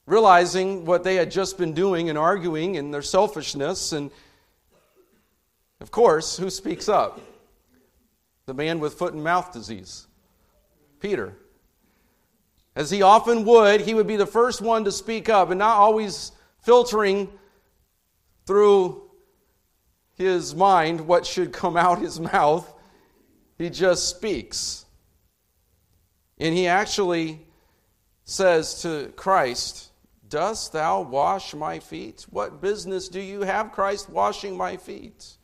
realizing 0.06 0.84
what 0.84 1.04
they 1.04 1.16
had 1.16 1.30
just 1.30 1.58
been 1.58 1.74
doing 1.74 2.08
and 2.08 2.18
arguing 2.18 2.76
and 2.76 2.92
their 2.92 3.02
selfishness. 3.02 3.92
And 3.92 4.10
of 5.80 5.90
course, 5.90 6.36
who 6.36 6.48
speaks 6.48 6.88
up? 6.88 7.20
The 8.46 8.54
man 8.54 8.80
with 8.80 8.94
foot 8.94 9.14
and 9.14 9.22
mouth 9.22 9.52
disease, 9.52 10.06
Peter. 11.00 11.34
As 12.76 12.90
he 12.90 13.02
often 13.02 13.44
would, 13.44 13.82
he 13.82 13.94
would 13.94 14.06
be 14.06 14.16
the 14.16 14.26
first 14.26 14.60
one 14.60 14.84
to 14.84 14.92
speak 14.92 15.28
up 15.28 15.50
and 15.50 15.58
not 15.58 15.76
always 15.76 16.32
filtering 16.60 17.28
through 18.46 19.02
his 20.14 20.54
mind 20.54 21.00
what 21.00 21.26
should 21.26 21.52
come 21.52 21.76
out 21.76 22.00
his 22.00 22.18
mouth. 22.20 22.72
He 23.58 23.70
just 23.70 24.08
speaks. 24.08 24.84
And 26.39 26.55
he 26.55 26.66
actually 26.66 27.41
says 28.24 28.82
to 28.82 29.12
Christ, 29.16 29.91
Dost 30.28 30.72
thou 30.72 31.03
wash 31.03 31.55
my 31.55 31.78
feet? 31.78 32.26
What 32.30 32.61
business 32.61 33.09
do 33.09 33.20
you 33.20 33.43
have, 33.43 33.72
Christ, 33.72 34.09
washing 34.09 34.57
my 34.57 34.76
feet? 34.76 35.37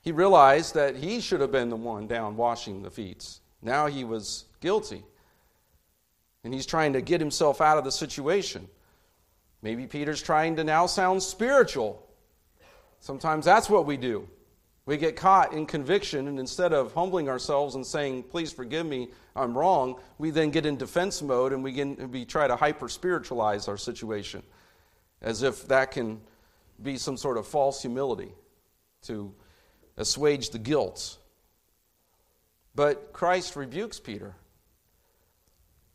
He 0.00 0.12
realized 0.12 0.74
that 0.74 0.96
he 0.96 1.20
should 1.20 1.40
have 1.40 1.52
been 1.52 1.68
the 1.68 1.76
one 1.76 2.06
down 2.06 2.36
washing 2.36 2.82
the 2.82 2.90
feet. 2.90 3.40
Now 3.60 3.86
he 3.86 4.04
was 4.04 4.46
guilty. 4.60 5.04
And 6.44 6.54
he's 6.54 6.64
trying 6.64 6.94
to 6.94 7.02
get 7.02 7.20
himself 7.20 7.60
out 7.60 7.76
of 7.76 7.84
the 7.84 7.92
situation. 7.92 8.68
Maybe 9.60 9.86
Peter's 9.86 10.22
trying 10.22 10.56
to 10.56 10.64
now 10.64 10.86
sound 10.86 11.22
spiritual. 11.22 12.06
Sometimes 13.00 13.44
that's 13.44 13.68
what 13.68 13.84
we 13.84 13.96
do. 13.96 14.28
We 14.88 14.96
get 14.96 15.16
caught 15.16 15.52
in 15.52 15.66
conviction, 15.66 16.28
and 16.28 16.40
instead 16.40 16.72
of 16.72 16.94
humbling 16.94 17.28
ourselves 17.28 17.74
and 17.74 17.86
saying, 17.86 18.22
Please 18.22 18.54
forgive 18.54 18.86
me, 18.86 19.08
I'm 19.36 19.56
wrong, 19.56 20.00
we 20.16 20.30
then 20.30 20.48
get 20.48 20.64
in 20.64 20.78
defense 20.78 21.20
mode 21.20 21.52
and 21.52 21.62
we, 21.62 21.72
get, 21.72 22.08
we 22.08 22.24
try 22.24 22.48
to 22.48 22.56
hyper 22.56 22.88
spiritualize 22.88 23.68
our 23.68 23.76
situation 23.76 24.42
as 25.20 25.42
if 25.42 25.68
that 25.68 25.90
can 25.90 26.22
be 26.82 26.96
some 26.96 27.18
sort 27.18 27.36
of 27.36 27.46
false 27.46 27.82
humility 27.82 28.32
to 29.02 29.30
assuage 29.98 30.48
the 30.48 30.58
guilt. 30.58 31.18
But 32.74 33.12
Christ 33.12 33.56
rebukes 33.56 34.00
Peter. 34.00 34.36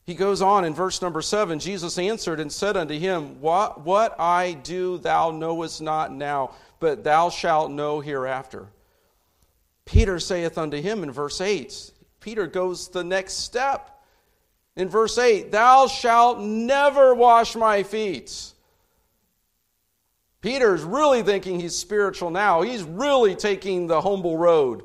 He 0.06 0.14
goes 0.14 0.40
on 0.44 0.66
in 0.66 0.76
verse 0.76 1.02
number 1.02 1.24
seven 1.24 1.58
Jesus 1.58 1.98
answered 1.98 2.40
and 2.40 2.52
said 2.52 2.78
unto 2.78 3.00
him, 3.00 3.42
What, 3.42 3.82
what 3.82 4.20
I 4.20 4.54
do 4.54 5.00
thou 5.00 5.32
knowest 5.32 5.82
not 5.82 6.14
now, 6.14 6.52
but 6.80 7.04
thou 7.04 7.32
shalt 7.32 7.72
know 7.72 8.00
hereafter. 8.00 8.68
Peter 9.86 10.20
saith 10.20 10.58
unto 10.58 10.82
him 10.82 11.04
in 11.04 11.12
verse 11.12 11.42
8, 11.42 11.92
Peter 12.20 12.48
goes 12.48 12.90
the 12.90 13.04
next 13.04 13.34
step. 13.34 13.90
In 14.76 14.90
verse 14.90 15.18
8, 15.18 15.52
Thou 15.52 15.88
shalt 15.88 16.40
never 16.40 17.14
wash 17.14 17.56
my 17.56 17.84
feet. 17.84 18.54
Peter's 20.42 20.84
really 20.84 21.22
thinking 21.22 21.60
he's 21.60 21.76
spiritual 21.76 22.30
now. 22.30 22.62
He's 22.62 22.84
really 22.84 23.36
taking 23.36 23.88
the 23.88 24.02
humble 24.02 24.38
road. 24.38 24.84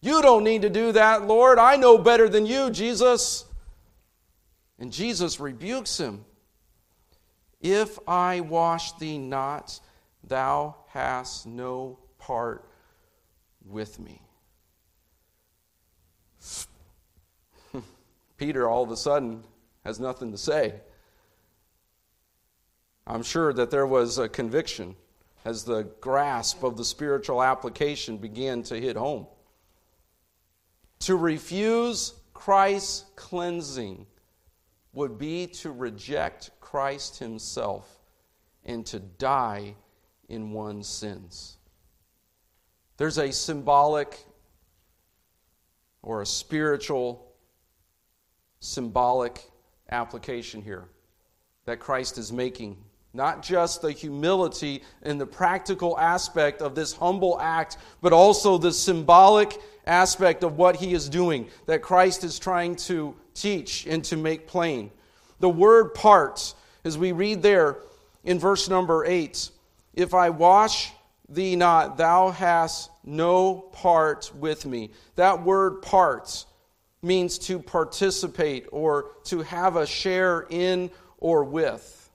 You 0.00 0.22
don't 0.22 0.44
need 0.44 0.62
to 0.62 0.70
do 0.70 0.92
that, 0.92 1.26
Lord. 1.26 1.58
I 1.58 1.76
know 1.76 1.98
better 1.98 2.28
than 2.28 2.46
you, 2.46 2.70
Jesus. 2.70 3.44
And 4.78 4.92
Jesus 4.92 5.40
rebukes 5.40 5.98
him. 5.98 6.24
If 7.60 7.98
I 8.06 8.40
wash 8.40 8.92
thee 8.92 9.18
not, 9.18 9.80
thou 10.22 10.76
hast 10.88 11.46
no 11.46 11.98
part 12.18 12.67
with 13.68 13.98
me. 13.98 14.22
Peter 18.36 18.68
all 18.68 18.82
of 18.82 18.90
a 18.90 18.96
sudden 18.96 19.44
has 19.84 20.00
nothing 20.00 20.32
to 20.32 20.38
say. 20.38 20.74
I'm 23.06 23.22
sure 23.22 23.52
that 23.52 23.70
there 23.70 23.86
was 23.86 24.18
a 24.18 24.28
conviction 24.28 24.96
as 25.44 25.64
the 25.64 25.84
grasp 26.00 26.62
of 26.62 26.76
the 26.76 26.84
spiritual 26.84 27.42
application 27.42 28.18
began 28.18 28.62
to 28.64 28.80
hit 28.80 28.96
home. 28.96 29.26
To 31.00 31.16
refuse 31.16 32.14
Christ's 32.34 33.04
cleansing 33.16 34.06
would 34.92 35.16
be 35.16 35.46
to 35.46 35.70
reject 35.70 36.50
Christ 36.60 37.18
Himself 37.18 38.00
and 38.64 38.84
to 38.86 38.98
die 38.98 39.74
in 40.28 40.52
one's 40.52 40.88
sins. 40.88 41.57
There's 42.98 43.18
a 43.18 43.32
symbolic 43.32 44.18
or 46.02 46.20
a 46.20 46.26
spiritual 46.26 47.32
symbolic 48.60 49.42
application 49.90 50.60
here 50.60 50.88
that 51.64 51.78
Christ 51.78 52.18
is 52.18 52.32
making 52.32 52.76
not 53.14 53.42
just 53.42 53.82
the 53.82 53.92
humility 53.92 54.82
and 55.02 55.20
the 55.20 55.26
practical 55.26 55.98
aspect 55.98 56.60
of 56.60 56.74
this 56.74 56.92
humble 56.92 57.40
act, 57.40 57.78
but 58.02 58.12
also 58.12 58.58
the 58.58 58.72
symbolic 58.72 59.56
aspect 59.86 60.42
of 60.42 60.56
what 60.56 60.76
he 60.76 60.92
is 60.92 61.08
doing 61.08 61.48
that 61.66 61.82
Christ 61.82 62.24
is 62.24 62.38
trying 62.38 62.74
to 62.76 63.14
teach 63.32 63.86
and 63.86 64.04
to 64.04 64.16
make 64.16 64.46
plain. 64.46 64.90
The 65.38 65.48
word 65.48 65.94
parts, 65.94 66.54
as 66.84 66.98
we 66.98 67.12
read 67.12 67.42
there 67.42 67.78
in 68.24 68.38
verse 68.38 68.68
number 68.68 69.04
8, 69.04 69.50
if 69.94 70.14
I 70.14 70.30
wash 70.30 70.92
thee 71.28 71.56
not, 71.56 71.96
thou 71.96 72.30
hast 72.30 72.90
no 73.04 73.54
part 73.54 74.32
with 74.34 74.64
me. 74.66 74.90
That 75.16 75.44
word 75.44 75.82
part 75.82 76.44
means 77.02 77.38
to 77.38 77.58
participate 77.58 78.66
or 78.72 79.12
to 79.24 79.42
have 79.42 79.76
a 79.76 79.86
share 79.86 80.46
in 80.50 80.90
or 81.18 81.44
with. 81.44 82.10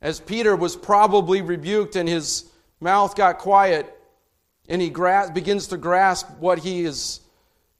As 0.00 0.20
Peter 0.20 0.56
was 0.56 0.76
probably 0.76 1.42
rebuked 1.42 1.96
and 1.96 2.08
his 2.08 2.50
mouth 2.80 3.14
got 3.16 3.38
quiet, 3.38 3.94
and 4.68 4.80
he 4.80 4.88
gra- 4.88 5.30
begins 5.34 5.66
to 5.68 5.76
grasp 5.76 6.28
what 6.38 6.58
he 6.58 6.84
is 6.84 7.20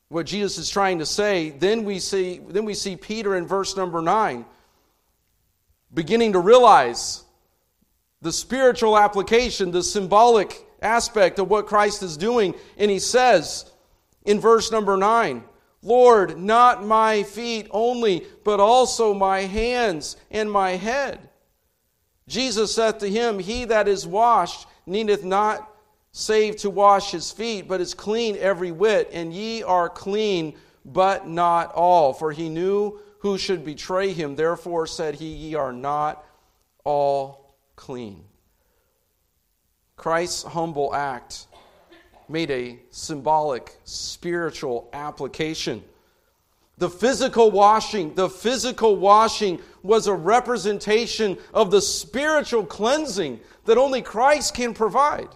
what 0.09 0.27
Jesus 0.27 0.59
is 0.59 0.69
trying 0.69 0.99
to 0.99 1.07
say, 1.07 1.51
then 1.51 1.85
we 1.85 2.01
see 2.01 2.41
then 2.49 2.65
we 2.65 2.75
see 2.75 2.97
Peter 2.97 3.37
in 3.37 3.47
verse 3.47 3.77
number 3.77 4.03
9 4.03 4.45
beginning 5.95 6.33
to 6.33 6.41
realize 6.41 7.23
the 8.23 8.33
spiritual 8.33 8.99
application, 8.99 9.71
the 9.71 9.83
symbolic 9.83 10.67
aspect 10.83 11.39
of 11.39 11.49
what 11.49 11.67
Christ 11.67 12.03
is 12.03 12.17
doing, 12.17 12.55
and 12.77 12.91
he 12.91 12.99
says 12.99 13.71
in 14.25 14.41
verse 14.41 14.71
number 14.71 14.97
9, 14.97 15.45
Lord, 15.83 16.39
not 16.39 16.85
my 16.85 17.23
feet 17.23 17.67
only, 17.71 18.27
but 18.45 18.61
also 18.61 19.15
my 19.15 19.41
hands 19.41 20.17
and 20.31 20.51
my 20.51 20.73
head. 20.73 21.31
Jesus 22.29 22.75
saith 22.75 22.99
to 22.99 23.09
him, 23.09 23.39
He 23.39 23.65
that 23.65 23.89
is 23.89 24.07
washed 24.07 24.67
needeth 24.87 25.25
not 25.25 25.67
save 26.13 26.57
to 26.57 26.71
wash 26.71 27.11
his 27.11 27.31
feet, 27.31 27.67
but 27.67 27.81
is 27.81 27.95
clean 27.95 28.37
every 28.39 28.73
whit, 28.73 29.09
and 29.13 29.33
ye 29.33 29.63
are 29.63 29.89
clean, 29.89 30.55
but 30.85 31.27
not 31.27 31.73
all. 31.73 32.13
For 32.13 32.31
he 32.31 32.49
knew 32.49 33.01
who 33.21 33.39
should 33.39 33.65
betray 33.65 34.13
him. 34.13 34.37
Therefore 34.37 34.87
said 34.87 35.15
he, 35.15 35.27
Ye 35.27 35.55
are 35.55 35.73
not 35.73 36.25
all 36.85 37.40
clean. 37.81 38.25
Christ's 39.97 40.45
humble 40.45 40.95
act 40.95 41.47
made 42.29 42.51
a 42.51 42.79
symbolic, 42.91 43.77
spiritual 43.85 44.89
application 44.93 45.83
the 46.81 46.89
physical 46.89 47.51
washing, 47.51 48.15
the 48.15 48.31
physical 48.31 48.97
washing 48.97 49.61
was 49.83 50.07
a 50.07 50.15
representation 50.15 51.37
of 51.53 51.71
the 51.71 51.83
spiritual 51.83 52.65
cleansing 52.65 53.39
that 53.67 53.77
only 53.77 54.01
Christ 54.01 54.55
can 54.55 54.73
provide. 54.73 55.29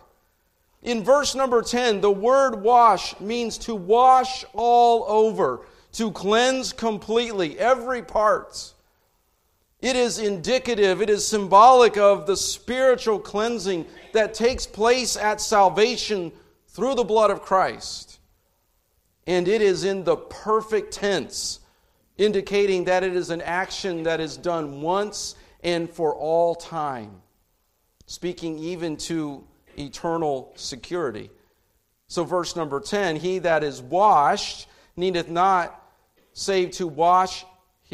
In 0.83 1.05
verse 1.05 1.35
number 1.35 1.61
10, 1.61 2.01
the 2.01 2.11
word 2.11 2.63
wash 2.63 3.21
means 3.21 3.59
to 3.59 3.75
wash 3.75 4.47
all 4.55 5.05
over, 5.07 5.67
to 5.93 6.11
cleanse 6.13 6.73
completely, 6.73 7.59
every 7.59 8.01
part. 8.01 8.73
It 9.85 9.97
is 9.97 10.19
indicative, 10.19 11.03
it 11.03 11.11
is 11.11 11.27
symbolic 11.27 11.97
of 11.97 12.27
the 12.27 12.37
spiritual 12.37 13.19
cleansing 13.19 13.87
that 14.13 14.33
takes 14.35 14.67
place 14.67 15.17
at 15.17 15.41
salvation 15.41 16.33
through 16.69 16.95
the 16.95 17.05
blood 17.05 17.31
of 17.31 17.43
Christ 17.43 18.15
and 19.27 19.49
it 19.49 19.63
is 19.63 19.85
in 19.85 20.05
the 20.05 20.17
perfect 20.17 20.93
tense, 20.93 21.61
indicating 22.19 22.85
that 22.85 23.03
it 23.03 23.17
is 23.17 23.31
an 23.31 23.41
action 23.41 24.03
that 24.03 24.21
is 24.21 24.37
done 24.37 24.81
once 24.81 25.35
and 25.63 25.89
for 25.89 26.15
all 26.15 26.55
time, 26.55 27.23
speaking 28.07 28.59
even 28.59 28.97
to 28.97 29.45
eternal 29.79 30.53
security. 30.57 31.31
So, 32.07 32.25
verse 32.25 32.55
number 32.55 32.81
10 32.81 33.17
He 33.17 33.39
that 33.41 33.65
is 33.65 33.81
washed 33.81 34.69
needeth 34.97 35.29
not 35.29 35.81
save 36.33 36.73
to 36.73 36.87
wash 36.87 37.45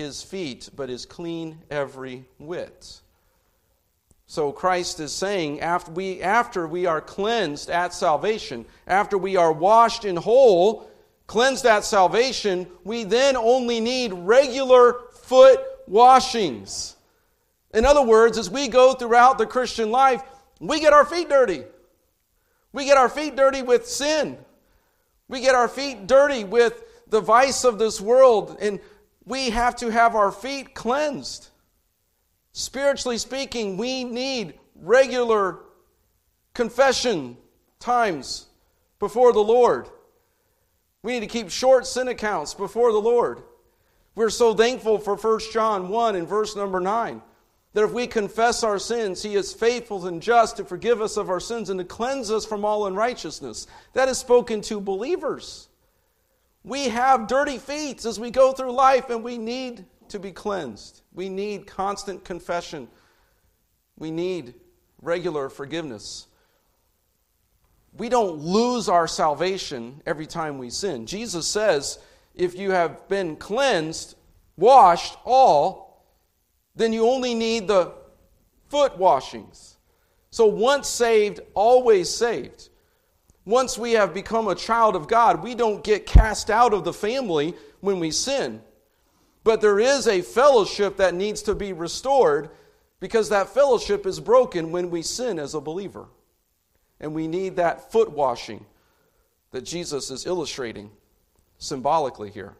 his 0.00 0.22
feet, 0.22 0.70
but 0.74 0.90
is 0.90 1.06
clean 1.06 1.58
every 1.70 2.24
whit. 2.38 3.00
So 4.26 4.52
Christ 4.52 5.00
is 5.00 5.12
saying 5.12 5.60
after 5.60 5.90
we, 5.90 6.22
after 6.22 6.66
we 6.66 6.86
are 6.86 7.00
cleansed 7.00 7.68
at 7.68 7.92
salvation, 7.92 8.64
after 8.86 9.18
we 9.18 9.36
are 9.36 9.52
washed 9.52 10.04
in 10.04 10.16
whole, 10.16 10.88
cleansed 11.26 11.66
at 11.66 11.84
salvation, 11.84 12.66
we 12.84 13.04
then 13.04 13.36
only 13.36 13.80
need 13.80 14.12
regular 14.12 15.00
foot 15.22 15.60
washings. 15.86 16.96
In 17.74 17.84
other 17.84 18.02
words, 18.02 18.38
as 18.38 18.48
we 18.48 18.68
go 18.68 18.94
throughout 18.94 19.38
the 19.38 19.46
Christian 19.46 19.90
life, 19.90 20.22
we 20.60 20.80
get 20.80 20.92
our 20.92 21.04
feet 21.04 21.28
dirty. 21.28 21.64
We 22.72 22.84
get 22.84 22.96
our 22.96 23.08
feet 23.08 23.36
dirty 23.36 23.62
with 23.62 23.86
sin. 23.86 24.38
We 25.28 25.40
get 25.40 25.54
our 25.54 25.68
feet 25.68 26.06
dirty 26.06 26.44
with 26.44 26.82
the 27.08 27.20
vice 27.20 27.64
of 27.64 27.78
this 27.78 28.00
world, 28.00 28.56
and 28.60 28.78
we 29.24 29.50
have 29.50 29.76
to 29.76 29.90
have 29.90 30.14
our 30.14 30.32
feet 30.32 30.74
cleansed. 30.74 31.48
Spiritually 32.52 33.18
speaking, 33.18 33.76
we 33.76 34.04
need 34.04 34.54
regular 34.74 35.60
confession 36.54 37.36
times 37.78 38.46
before 38.98 39.32
the 39.32 39.40
Lord. 39.40 39.88
We 41.02 41.12
need 41.12 41.20
to 41.20 41.26
keep 41.26 41.50
short 41.50 41.86
sin 41.86 42.08
accounts 42.08 42.54
before 42.54 42.92
the 42.92 43.00
Lord. 43.00 43.42
We're 44.14 44.30
so 44.30 44.54
thankful 44.54 44.98
for 44.98 45.16
1 45.16 45.40
John 45.52 45.88
1 45.88 46.16
and 46.16 46.28
verse 46.28 46.56
number 46.56 46.80
9 46.80 47.22
that 47.72 47.84
if 47.84 47.92
we 47.92 48.06
confess 48.06 48.64
our 48.64 48.78
sins, 48.78 49.22
He 49.22 49.36
is 49.36 49.52
faithful 49.52 50.06
and 50.06 50.20
just 50.20 50.56
to 50.56 50.64
forgive 50.64 51.00
us 51.00 51.16
of 51.16 51.30
our 51.30 51.40
sins 51.40 51.70
and 51.70 51.78
to 51.78 51.84
cleanse 51.84 52.30
us 52.30 52.44
from 52.44 52.64
all 52.64 52.86
unrighteousness. 52.86 53.66
That 53.92 54.08
is 54.08 54.18
spoken 54.18 54.60
to 54.62 54.80
believers. 54.80 55.68
We 56.62 56.88
have 56.88 57.26
dirty 57.26 57.58
feet 57.58 58.04
as 58.04 58.20
we 58.20 58.30
go 58.30 58.52
through 58.52 58.72
life 58.72 59.10
and 59.10 59.22
we 59.22 59.38
need 59.38 59.84
to 60.08 60.18
be 60.18 60.32
cleansed. 60.32 61.02
We 61.14 61.28
need 61.28 61.66
constant 61.66 62.24
confession. 62.24 62.88
We 63.96 64.10
need 64.10 64.54
regular 65.00 65.48
forgiveness. 65.48 66.26
We 67.96 68.08
don't 68.08 68.38
lose 68.38 68.88
our 68.88 69.06
salvation 69.06 70.02
every 70.06 70.26
time 70.26 70.58
we 70.58 70.70
sin. 70.70 71.06
Jesus 71.06 71.46
says, 71.46 71.98
if 72.34 72.56
you 72.56 72.70
have 72.70 73.08
been 73.08 73.36
cleansed, 73.36 74.16
washed 74.56 75.16
all, 75.24 76.04
then 76.76 76.92
you 76.92 77.06
only 77.08 77.34
need 77.34 77.68
the 77.68 77.92
foot 78.68 78.96
washings. 78.96 79.76
So 80.30 80.46
once 80.46 80.88
saved, 80.88 81.40
always 81.54 82.08
saved. 82.08 82.69
Once 83.44 83.78
we 83.78 83.92
have 83.92 84.12
become 84.12 84.48
a 84.48 84.54
child 84.54 84.94
of 84.94 85.08
God, 85.08 85.42
we 85.42 85.54
don't 85.54 85.82
get 85.82 86.06
cast 86.06 86.50
out 86.50 86.74
of 86.74 86.84
the 86.84 86.92
family 86.92 87.54
when 87.80 87.98
we 87.98 88.10
sin. 88.10 88.60
But 89.42 89.60
there 89.60 89.80
is 89.80 90.06
a 90.06 90.20
fellowship 90.20 90.98
that 90.98 91.14
needs 91.14 91.42
to 91.42 91.54
be 91.54 91.72
restored 91.72 92.50
because 93.00 93.30
that 93.30 93.48
fellowship 93.48 94.06
is 94.06 94.20
broken 94.20 94.70
when 94.70 94.90
we 94.90 95.02
sin 95.02 95.38
as 95.38 95.54
a 95.54 95.60
believer. 95.60 96.06
And 97.00 97.14
we 97.14 97.26
need 97.26 97.56
that 97.56 97.90
foot 97.90 98.12
washing 98.12 98.66
that 99.52 99.62
Jesus 99.62 100.10
is 100.10 100.26
illustrating 100.26 100.90
symbolically 101.58 102.30
here. 102.30 102.54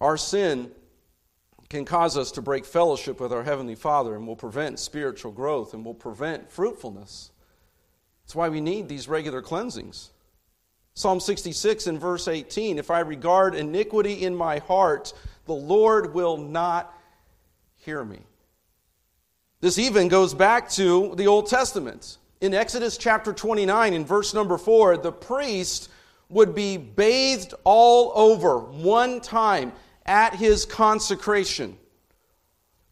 Our 0.00 0.16
sin 0.16 0.72
can 1.68 1.84
cause 1.84 2.18
us 2.18 2.32
to 2.32 2.42
break 2.42 2.64
fellowship 2.64 3.20
with 3.20 3.32
our 3.32 3.44
Heavenly 3.44 3.76
Father 3.76 4.16
and 4.16 4.26
will 4.26 4.36
prevent 4.36 4.80
spiritual 4.80 5.30
growth 5.30 5.72
and 5.72 5.84
will 5.84 5.94
prevent 5.94 6.50
fruitfulness. 6.50 7.30
That's 8.30 8.36
why 8.36 8.48
we 8.48 8.60
need 8.60 8.88
these 8.88 9.08
regular 9.08 9.42
cleansings. 9.42 10.10
Psalm 10.94 11.18
66 11.18 11.88
and 11.88 12.00
verse 12.00 12.28
18 12.28 12.78
If 12.78 12.88
I 12.88 13.00
regard 13.00 13.56
iniquity 13.56 14.24
in 14.24 14.36
my 14.36 14.58
heart, 14.58 15.12
the 15.46 15.52
Lord 15.52 16.14
will 16.14 16.36
not 16.36 16.96
hear 17.74 18.04
me. 18.04 18.20
This 19.60 19.80
even 19.80 20.06
goes 20.06 20.32
back 20.32 20.70
to 20.70 21.12
the 21.16 21.26
Old 21.26 21.48
Testament. 21.48 22.18
In 22.40 22.54
Exodus 22.54 22.96
chapter 22.96 23.32
29, 23.32 23.94
in 23.94 24.04
verse 24.04 24.32
number 24.32 24.58
4, 24.58 24.98
the 24.98 25.10
priest 25.10 25.90
would 26.28 26.54
be 26.54 26.76
bathed 26.76 27.52
all 27.64 28.12
over 28.14 28.58
one 28.58 29.20
time 29.20 29.72
at 30.06 30.36
his 30.36 30.64
consecration. 30.64 31.76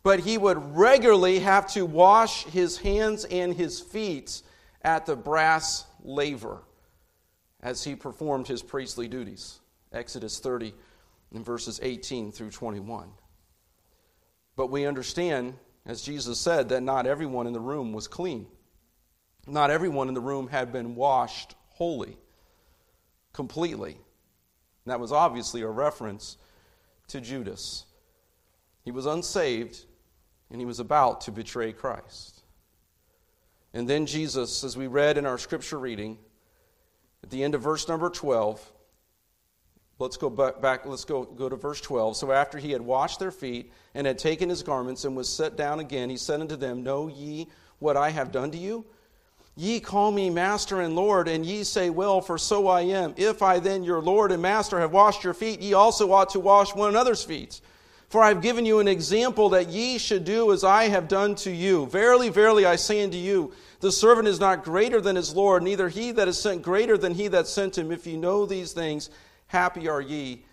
But 0.03 0.19
he 0.19 0.37
would 0.37 0.77
regularly 0.77 1.39
have 1.39 1.69
to 1.75 1.87
wash 1.87 2.43
his 2.47 2.79
hands 2.79 3.25
and 3.25 3.55
his 3.55 3.79
feet 3.79 4.43
at 4.83 5.07
the 5.07 5.17
brass 5.17 5.87
laver 6.03 6.63
as 7.63 7.85
he 7.85 7.95
performed 7.95 8.47
his 8.47 8.63
priestly 8.63 9.09
duties. 9.09 9.61
Exodus 9.93 10.39
30 10.39 10.75
in 11.33 11.45
verses 11.45 11.81
18 11.83 12.33
through 12.33 12.51
21. 12.51 13.09
But 14.57 14.71
we 14.71 14.87
understand, 14.87 15.55
as 15.87 16.03
Jesus 16.03 16.39
said, 16.39 16.69
that 16.71 16.83
not 16.83 17.07
everyone 17.07 17.47
in 17.47 17.53
the 17.53 17.61
room 17.61 17.93
was 17.93 18.09
clean. 18.09 18.47
Not 19.47 19.71
everyone 19.71 20.09
in 20.09 20.15
the 20.15 20.21
room 20.21 20.49
had 20.49 20.73
been 20.73 20.95
washed 20.95 21.55
wholly, 21.71 22.19
completely. 23.33 23.93
And 23.93 24.93
that 24.93 25.01
was 25.01 25.13
obviously 25.13 25.63
a 25.63 25.69
reference 25.69 26.37
to 27.09 27.21
Judas. 27.21 27.85
He 28.85 28.91
was 28.91 29.07
unsaved, 29.07 29.85
and 30.51 30.61
he 30.61 30.67
was 30.67 30.81
about 30.81 31.23
to 31.23 31.33
betray 31.33 31.73
Christ. 31.73 32.38
And 33.79 33.87
then 33.87 34.07
Jesus, 34.07 34.65
as 34.65 34.77
we 34.77 34.89
read 34.89 35.19
in 35.19 35.25
our 35.25 35.39
scripture 35.39 35.79
reading, 35.79 36.19
at 37.23 37.31
the 37.31 37.45
end 37.45 37.55
of 37.55 37.63
verse 37.63 37.87
number 37.87 38.11
12, 38.11 38.73
let's 40.01 40.17
go 40.17 40.29
back, 40.29 40.85
let's 40.85 41.05
go, 41.05 41.23
go 41.23 41.49
to 41.49 41.55
verse 41.55 41.81
12. 41.81 42.17
So 42.17 42.33
after 42.33 42.59
he 42.59 42.73
had 42.73 42.81
washed 42.83 43.21
their 43.21 43.31
feet 43.31 43.71
and 43.95 44.05
had 44.05 44.19
taken 44.19 44.49
his 44.49 44.65
garments 44.65 45.05
and 45.05 45.17
was 45.17 45.29
set 45.29 45.57
down 45.57 45.79
again, 45.79 46.11
he 46.11 46.17
said 46.17 46.41
unto 46.41 46.57
them, 46.57 46.83
Know 46.83 47.07
ye 47.07 47.47
what 47.79 47.97
I 47.97 48.11
have 48.11 48.33
done 48.33 48.51
to 48.51 48.59
you? 48.59 48.85
Ye 49.55 49.79
call 49.79 50.11
me 50.11 50.29
Master 50.29 50.81
and 50.81 50.97
Lord, 50.97 51.29
and 51.29 51.47
ye 51.47 51.63
say, 51.63 51.89
Well, 51.89 52.21
for 52.21 52.37
so 52.37 52.67
I 52.67 52.81
am. 52.81 53.15
If 53.17 53.43
I 53.43 53.61
then, 53.61 53.85
your 53.85 54.03
Lord 54.03 54.33
and 54.33 54.43
Master, 54.43 54.81
have 54.81 54.91
washed 54.91 55.23
your 55.23 55.35
feet, 55.35 55.61
ye 55.61 55.75
also 55.75 56.11
ought 56.11 56.31
to 56.31 56.41
wash 56.41 56.75
one 56.75 56.89
another's 56.89 57.23
feet. 57.23 57.61
For 58.09 58.23
I 58.23 58.29
have 58.29 58.41
given 58.41 58.65
you 58.65 58.79
an 58.79 58.89
example 58.89 59.51
that 59.51 59.69
ye 59.69 59.99
should 59.99 60.25
do 60.25 60.51
as 60.53 60.65
I 60.65 60.85
have 60.89 61.09
done 61.09 61.35
to 61.37 61.51
you. 61.51 61.87
Verily, 61.87 62.31
verily, 62.31 62.65
I 62.65 62.77
say 62.77 63.05
unto 63.05 63.19
you, 63.19 63.53
the 63.81 63.93
servant 63.93 64.27
is 64.29 64.41
not 64.41 64.65
greater 64.65 65.01
than 65.01 65.17
his 65.17 65.35
Lord, 65.35 65.63
neither 65.63 65.91
he 65.91 66.11
that 66.13 66.27
is 66.27 66.41
sent 66.41 66.63
greater 66.63 66.97
than 66.97 67.15
he 67.15 67.29
that 67.29 67.47
sent 67.47 67.77
him. 67.77 67.93
If 67.93 68.07
ye 68.07 68.17
know 68.17 68.47
these 68.47 68.73
things, 68.73 69.11
happy 69.47 69.89
are 69.89 70.01
ye 70.01 70.45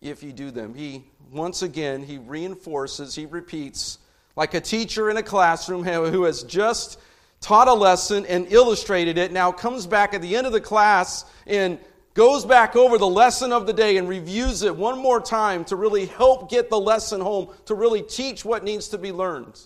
if 0.00 0.22
ye 0.22 0.32
do 0.32 0.50
them. 0.50 0.74
He, 0.74 1.04
once 1.30 1.62
again, 1.62 2.02
he 2.02 2.18
reinforces, 2.18 3.14
he 3.14 3.26
repeats, 3.26 3.98
like 4.34 4.54
a 4.54 4.60
teacher 4.60 5.08
in 5.08 5.16
a 5.16 5.22
classroom 5.22 5.84
who 5.84 6.24
has 6.24 6.42
just 6.42 6.98
taught 7.40 7.68
a 7.68 7.72
lesson 7.72 8.26
and 8.26 8.52
illustrated 8.52 9.16
it, 9.16 9.30
now 9.30 9.52
comes 9.52 9.86
back 9.86 10.12
at 10.12 10.22
the 10.22 10.34
end 10.34 10.46
of 10.46 10.52
the 10.52 10.60
class 10.60 11.24
and 11.46 11.78
goes 12.16 12.46
back 12.46 12.74
over 12.74 12.96
the 12.96 13.06
lesson 13.06 13.52
of 13.52 13.66
the 13.66 13.74
day 13.74 13.98
and 13.98 14.08
reviews 14.08 14.62
it 14.62 14.74
one 14.74 14.98
more 14.98 15.20
time 15.20 15.66
to 15.66 15.76
really 15.76 16.06
help 16.06 16.50
get 16.50 16.70
the 16.70 16.80
lesson 16.80 17.20
home, 17.20 17.48
to 17.66 17.74
really 17.74 18.00
teach 18.00 18.42
what 18.42 18.64
needs 18.64 18.88
to 18.88 18.98
be 18.98 19.12
learned. 19.12 19.60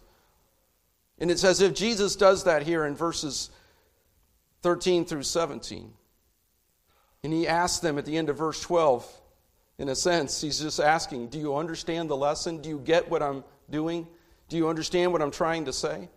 And 1.20 1.30
it's 1.30 1.44
as 1.44 1.60
if 1.60 1.74
Jesus 1.74 2.16
does 2.16 2.44
that 2.44 2.64
here 2.64 2.84
in 2.84 2.96
verses 2.96 3.50
13 4.62 5.04
through 5.04 5.22
17. 5.22 5.92
And 7.22 7.32
he 7.32 7.46
asks 7.46 7.78
them 7.78 7.98
at 7.98 8.04
the 8.04 8.16
end 8.16 8.28
of 8.28 8.38
verse 8.38 8.60
12, 8.60 9.08
in 9.78 9.88
a 9.88 9.94
sense, 9.94 10.40
he's 10.40 10.58
just 10.58 10.80
asking, 10.80 11.28
Do 11.28 11.38
you 11.38 11.56
understand 11.56 12.10
the 12.10 12.16
lesson? 12.16 12.60
Do 12.60 12.68
you 12.68 12.80
get 12.80 13.08
what 13.08 13.22
I'm 13.22 13.44
doing? 13.70 14.08
Do 14.48 14.56
you 14.56 14.68
understand 14.68 15.12
what 15.12 15.22
I'm 15.22 15.30
trying 15.30 15.66
to 15.66 15.72
say? 15.72 16.08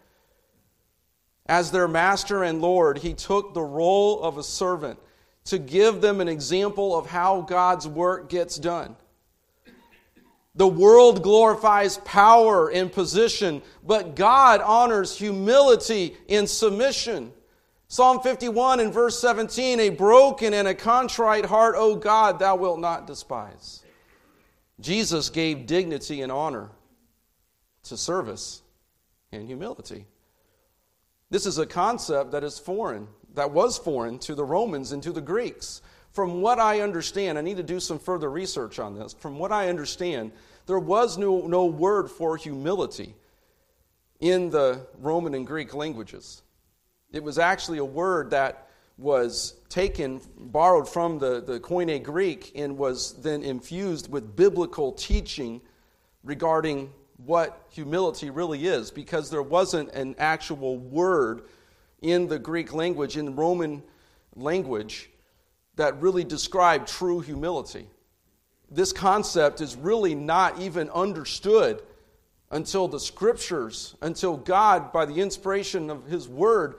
As 1.46 1.70
their 1.70 1.88
master 1.88 2.44
and 2.44 2.60
Lord, 2.60 2.98
he 2.98 3.14
took 3.14 3.54
the 3.54 3.62
role 3.62 4.24
of 4.24 4.40
a 4.40 4.44
servant 4.44 4.98
to 5.46 5.58
give 5.58 6.02
them 6.02 6.22
an 6.22 6.28
example 6.28 6.98
of 6.98 7.08
how 7.08 7.42
God's 7.42 7.88
work 7.88 8.30
gets 8.30 8.58
done. 8.58 8.96
The 10.56 10.68
world 10.68 11.24
glorifies 11.24 11.98
power 12.00 12.70
and 12.70 12.92
position, 12.92 13.62
but 13.84 14.16
God 14.16 14.62
honors 14.62 15.18
humility 15.18 16.16
and 16.30 16.48
submission. 16.48 17.32
Psalm 17.88 18.20
51 18.22 18.80
and 18.80 18.94
verse 18.94 19.20
17 19.20 19.80
A 19.80 19.90
broken 19.90 20.54
and 20.54 20.68
a 20.68 20.76
contrite 20.76 21.46
heart, 21.46 21.76
O 21.78 21.96
God, 21.96 22.40
thou 22.40 22.56
wilt 22.56 22.80
not 22.80 23.08
despise. 23.08 23.84
Jesus 24.80 25.30
gave 25.30 25.66
dignity 25.66 26.22
and 26.22 26.32
honor 26.32 26.70
to 27.84 27.98
service 27.98 28.62
and 29.32 29.46
humility. 29.46 30.06
This 31.30 31.46
is 31.46 31.58
a 31.58 31.66
concept 31.66 32.32
that 32.32 32.44
is 32.44 32.60
foreign, 32.60 33.08
that 33.34 33.52
was 33.52 33.78
foreign 33.78 34.20
to 34.20 34.36
the 34.36 34.44
Romans 34.44 34.92
and 34.92 35.02
to 35.04 35.12
the 35.12 35.22
Greeks. 35.22 35.82
From 36.12 36.42
what 36.42 36.60
I 36.60 36.82
understand, 36.82 37.38
I 37.38 37.42
need 37.42 37.58
to 37.58 37.64
do 37.64 37.80
some 37.80 37.98
further 37.98 38.30
research 38.30 38.78
on 38.80 38.94
this. 38.94 39.14
From 39.14 39.40
what 39.40 39.52
I 39.52 39.70
understand, 39.70 40.32
there 40.68 40.80
was 40.80 41.18
no, 41.18 41.48
no 41.48 41.66
word 41.66 42.10
for 42.10 42.38
humility 42.38 43.16
in 44.20 44.50
the 44.50 44.86
Roman 45.00 45.34
and 45.34 45.46
Greek 45.46 45.74
languages. 45.74 46.44
It 47.12 47.24
was 47.24 47.40
actually 47.40 47.80
a 47.80 47.86
word 47.86 48.30
that 48.30 48.70
was 48.98 49.56
taken, 49.70 50.22
borrowed 50.38 50.88
from 50.88 51.18
the, 51.18 51.42
the 51.42 51.60
Koine 51.60 52.02
Greek, 52.04 52.52
and 52.56 52.78
was 52.78 53.14
then 53.22 53.44
infused 53.44 54.12
with 54.12 54.36
biblical 54.36 54.92
teaching 54.92 55.62
regarding 56.24 56.94
what 57.18 57.66
humility 57.70 58.30
really 58.30 58.68
is, 58.68 58.92
because 58.92 59.30
there 59.30 59.42
wasn't 59.42 59.92
an 59.94 60.16
actual 60.20 60.78
word 60.78 61.44
in 62.04 62.28
the 62.28 62.38
Greek 62.38 62.74
language, 62.74 63.18
in 63.18 63.36
Roman 63.36 63.82
language, 64.36 65.10
that 65.76 66.00
really 66.02 66.24
describe 66.24 66.86
true 66.86 67.22
humility. 67.22 67.88
This 68.70 68.94
concept 68.94 69.62
is 69.62 69.76
really 69.76 70.14
not 70.14 70.60
even 70.60 70.90
understood 70.90 71.82
until 72.52 72.88
the 72.88 73.00
scriptures, 73.00 73.96
until 74.02 74.38
God, 74.38 74.92
by 74.92 75.06
the 75.06 75.22
inspiration 75.22 75.90
of 75.90 76.06
His 76.06 76.28
Word, 76.28 76.76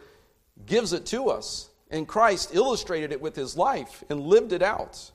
gives 0.66 0.92
it 0.92 1.06
to 1.06 1.30
us. 1.30 1.68
And 1.90 2.06
Christ 2.06 2.54
illustrated 2.54 3.12
it 3.12 3.20
with 3.20 3.34
His 3.34 3.56
life 3.56 4.04
and 4.08 4.20
lived 4.20 4.52
it 4.52 4.62
out. 4.62 5.10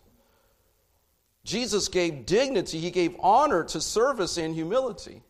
Jesus 1.45 1.88
gave 1.88 2.26
dignity, 2.26 2.80
He 2.80 2.91
gave 2.91 3.16
honor 3.20 3.64
to 3.66 3.80
service 3.80 4.38
and 4.38 4.53
humility. 4.53 5.22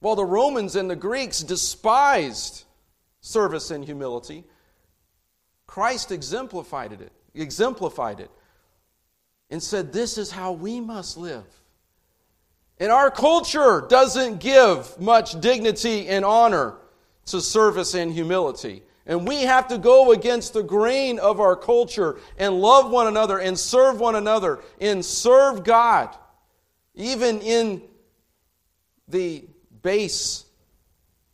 While 0.00 0.16
the 0.16 0.24
Romans 0.24 0.76
and 0.76 0.90
the 0.90 0.96
Greeks 0.96 1.40
despised 1.42 2.64
service 3.26 3.70
and 3.70 3.84
humility, 3.84 4.44
Christ 5.66 6.12
exemplified 6.12 6.92
it 6.92 7.12
exemplified 7.34 8.20
it 8.20 8.30
and 9.50 9.62
said, 9.62 9.92
This 9.92 10.18
is 10.18 10.30
how 10.30 10.52
we 10.52 10.80
must 10.80 11.16
live. 11.16 11.44
And 12.78 12.92
our 12.92 13.10
culture 13.10 13.84
doesn't 13.88 14.40
give 14.40 15.00
much 15.00 15.40
dignity 15.40 16.08
and 16.08 16.24
honor 16.24 16.76
to 17.26 17.40
service 17.40 17.94
and 17.94 18.12
humility. 18.12 18.82
And 19.06 19.26
we 19.26 19.42
have 19.42 19.68
to 19.68 19.78
go 19.78 20.12
against 20.12 20.52
the 20.52 20.62
grain 20.62 21.18
of 21.18 21.40
our 21.40 21.56
culture 21.56 22.18
and 22.38 22.60
love 22.60 22.90
one 22.90 23.06
another 23.06 23.38
and 23.38 23.58
serve 23.58 24.00
one 24.00 24.14
another 24.14 24.60
and 24.80 25.04
serve 25.04 25.64
God 25.64 26.14
even 26.94 27.40
in 27.40 27.82
the 29.06 29.44
base, 29.82 30.44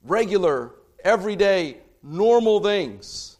regular, 0.03 0.73
everyday, 1.03 1.79
normal 2.03 2.61
things. 2.61 3.37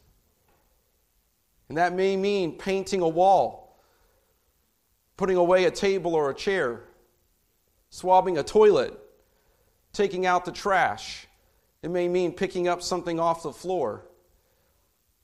And 1.69 1.79
that 1.79 1.95
may 1.95 2.17
mean 2.17 2.59
painting 2.59 3.01
a 3.01 3.09
wall, 3.09 3.81
putting 5.17 5.37
away 5.37 5.65
a 5.65 5.71
table 5.71 6.15
or 6.15 6.31
a 6.31 6.35
chair, 6.35 6.85
swabbing 7.91 8.39
a 8.39 8.43
toilet, 8.43 8.99
taking 9.93 10.27
out 10.27 10.45
the 10.45 10.53
trash. 10.53 11.27
It 11.83 11.91
may 11.91 12.09
mean 12.09 12.33
picking 12.33 12.69
up 12.69 12.83
something 12.83 13.19
off 13.19 13.43
the 13.43 13.53
floor. 13.53 14.07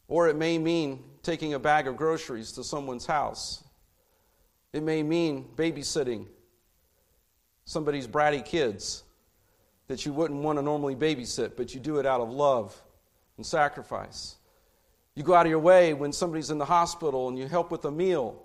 Or 0.09 0.29
it 0.29 0.37
may 0.37 0.59
mean 0.59 1.05
taking 1.23 1.53
a 1.55 1.59
bag 1.59 1.87
of 1.87 1.97
groceries 1.97 2.53
to 2.53 2.65
someone's 2.65 3.05
house. 3.05 3.63
It 4.73 4.83
may 4.83 5.03
mean 5.03 5.49
babysitting 5.55 6.27
somebody's 7.67 8.07
bratty 8.07 8.43
kids 8.43 9.05
that 9.89 10.07
you 10.07 10.13
wouldn't 10.15 10.43
want 10.43 10.59
to 10.59 10.63
normally 10.63 10.97
babysit, 10.97 11.57
but 11.57 11.75
you 11.75 11.81
do 11.81 11.99
it 11.99 12.07
out 12.07 12.23
of 12.23 12.31
love 12.31 12.83
and 13.39 13.47
sacrifice. 13.47 14.37
You 15.15 15.23
go 15.23 15.35
out 15.35 15.47
of 15.47 15.51
your 15.51 15.59
way 15.59 15.95
when 15.95 16.13
somebody's 16.13 16.51
in 16.51 16.59
the 16.59 16.65
hospital 16.65 17.29
and 17.29 17.39
you 17.39 17.49
help 17.49 17.71
with 17.71 17.85
a 17.87 17.91
meal. 17.91 18.45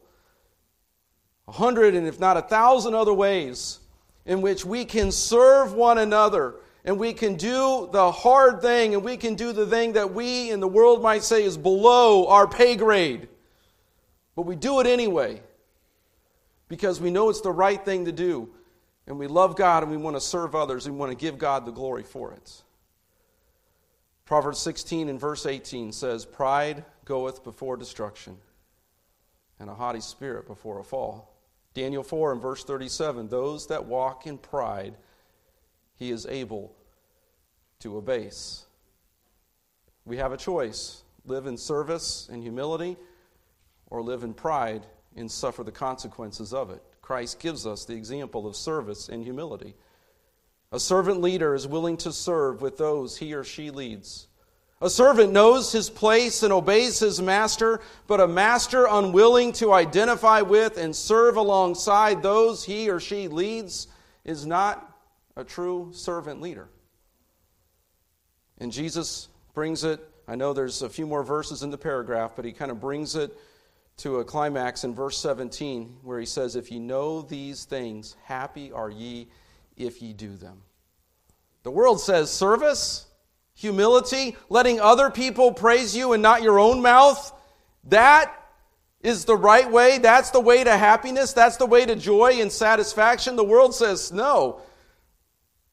A 1.48 1.52
hundred 1.52 1.94
and 1.94 2.08
if 2.08 2.20
not 2.20 2.38
a 2.38 2.42
thousand 2.42 2.94
other 2.94 3.14
ways 3.14 3.80
in 4.26 4.42
which 4.42 4.64
we 4.64 4.86
can 4.86 5.12
serve 5.12 5.74
one 5.74 5.98
another 5.98 6.56
and 6.86 6.98
we 6.98 7.14
can 7.14 7.36
do 7.36 7.90
the 7.92 8.12
hard 8.12 8.62
thing 8.62 8.94
and 8.94 9.04
we 9.04 9.18
can 9.18 9.36
do 9.36 9.52
the 9.52 9.66
thing 9.66 9.94
that 9.94 10.14
we 10.14 10.52
in 10.52 10.60
the 10.60 10.68
world 10.68 11.02
might 11.02 11.24
say 11.24 11.44
is 11.44 11.58
below 11.58 12.28
our 12.28 12.48
pay 12.48 12.76
grade. 12.76 13.28
But 14.36 14.44
we 14.44 14.56
do 14.56 14.80
it 14.80 14.88
anyway 14.88 15.42
because 16.70 17.02
we 17.02 17.12
know 17.12 17.30
it's 17.30 17.42
the 17.42 17.52
right 17.52 17.84
thing 17.84 18.06
to 18.06 18.12
do. 18.12 18.50
And 19.06 19.20
we 19.20 19.28
love 19.28 19.56
God 19.56 19.84
and 19.84 19.92
we 19.92 19.98
want 19.98 20.16
to 20.16 20.22
serve 20.22 20.56
others 20.56 20.86
and 20.86 20.96
we 20.96 21.00
want 21.00 21.12
to 21.12 21.18
give 21.18 21.38
God 21.38 21.66
the 21.66 21.72
glory 21.72 22.04
for 22.04 22.32
it. 22.32 22.64
Proverbs 24.26 24.60
16 24.60 25.10
and 25.10 25.20
verse 25.20 25.46
18 25.46 25.92
says, 25.92 26.26
Pride 26.26 26.86
goeth 27.06 27.44
before 27.44 27.78
destruction, 27.78 28.38
and 29.60 29.70
a 29.70 29.76
haughty 29.76 30.00
spirit 30.00 30.48
before 30.48 30.80
a 30.80 30.84
fall. 30.84 31.34
Daniel 31.74 32.04
4 32.04 32.34
and 32.34 32.42
verse 32.42 32.64
37 32.64 33.28
Those 33.28 33.68
that 33.68 33.86
walk 33.86 34.26
in 34.28 34.38
pride, 34.38 34.96
he 35.96 36.12
is 36.12 36.26
able 36.26 36.74
to 37.80 37.98
abase. 37.98 38.66
We 40.06 40.18
have 40.18 40.32
a 40.32 40.38
choice 40.38 41.04
live 41.26 41.48
in 41.48 41.58
service 41.58 42.30
and 42.32 42.44
humility, 42.44 42.98
or 43.88 44.02
live 44.02 44.24
in 44.24 44.34
pride 44.34 44.86
and 45.16 45.30
suffer 45.30 45.64
the 45.64 45.72
consequences 45.72 46.54
of 46.54 46.70
it. 46.70 46.82
Christ 47.02 47.40
gives 47.40 47.68
us 47.68 47.86
the 47.86 47.94
example 47.94 48.48
of 48.48 48.56
service 48.56 49.10
and 49.10 49.24
humility. 49.24 49.76
A 50.74 50.80
servant 50.80 51.22
leader 51.22 51.54
is 51.54 51.68
willing 51.68 51.98
to 51.98 52.12
serve 52.12 52.64
with 52.64 52.80
those 52.80 53.16
he 53.16 53.36
or 53.36 53.44
she 53.44 53.70
leads. 53.70 54.28
A 54.82 54.90
servant 54.90 55.32
knows 55.32 55.72
his 55.72 55.88
place 55.88 56.42
and 56.42 56.52
obeys 56.52 56.98
his 56.98 57.22
master, 57.22 57.80
but 58.08 58.20
a 58.20 58.28
master 58.28 58.88
unwilling 58.90 59.52
to 59.54 59.72
identify 59.72 60.42
with 60.42 60.80
and 60.80 60.96
serve 60.96 61.38
alongside 61.38 62.24
those 62.24 62.66
he 62.66 62.90
or 62.90 63.00
she 63.00 63.28
leads 63.28 63.88
is 64.26 64.48
not 64.48 64.98
a 65.36 65.44
true 65.44 65.92
servant 65.94 66.42
leader. 66.42 66.68
And 68.58 68.72
Jesus 68.72 69.30
brings 69.54 69.84
it, 69.84 70.02
I 70.28 70.36
know 70.36 70.54
there's 70.54 70.82
a 70.82 70.90
few 70.90 71.06
more 71.06 71.24
verses 71.24 71.62
in 71.62 71.70
the 71.70 71.78
paragraph, 71.78 72.32
but 72.36 72.46
he 72.46 72.52
kind 72.52 72.72
of 72.72 72.82
brings 72.82 73.16
it 73.16 73.38
to 73.98 74.18
a 74.18 74.26
climax 74.26 74.84
in 74.84 74.96
verse 74.96 75.20
17 75.20 75.98
where 76.02 76.20
he 76.20 76.26
says, 76.26 76.56
If 76.56 76.72
ye 76.72 76.80
know 76.80 77.22
these 77.22 77.64
things, 77.66 78.16
happy 78.24 78.72
are 78.72 78.90
ye 78.90 79.28
if 79.78 80.02
ye 80.02 80.14
do 80.14 80.36
them. 80.36 80.62
The 81.64 81.72
world 81.72 82.02
says 82.02 82.30
service, 82.30 83.08
humility, 83.54 84.36
letting 84.50 84.80
other 84.80 85.10
people 85.10 85.52
praise 85.52 85.96
you 85.96 86.14
and 86.14 86.22
not 86.22 86.44
your 86.44 86.60
own 86.60 86.82
mouth. 86.82 87.34
That 87.86 88.34
is 89.02 89.26
the 89.26 89.36
right 89.36 89.70
way. 89.70 89.98
That's 89.98 90.32
the 90.32 90.40
way 90.40 90.64
to 90.64 90.78
happiness. 90.78 91.34
That's 91.34 91.58
the 91.58 91.66
way 91.66 91.86
to 91.86 91.96
joy 91.96 92.42
and 92.42 92.52
satisfaction. 92.52 93.36
The 93.36 93.44
world 93.44 93.76
says 93.76 94.12
no. 94.12 94.62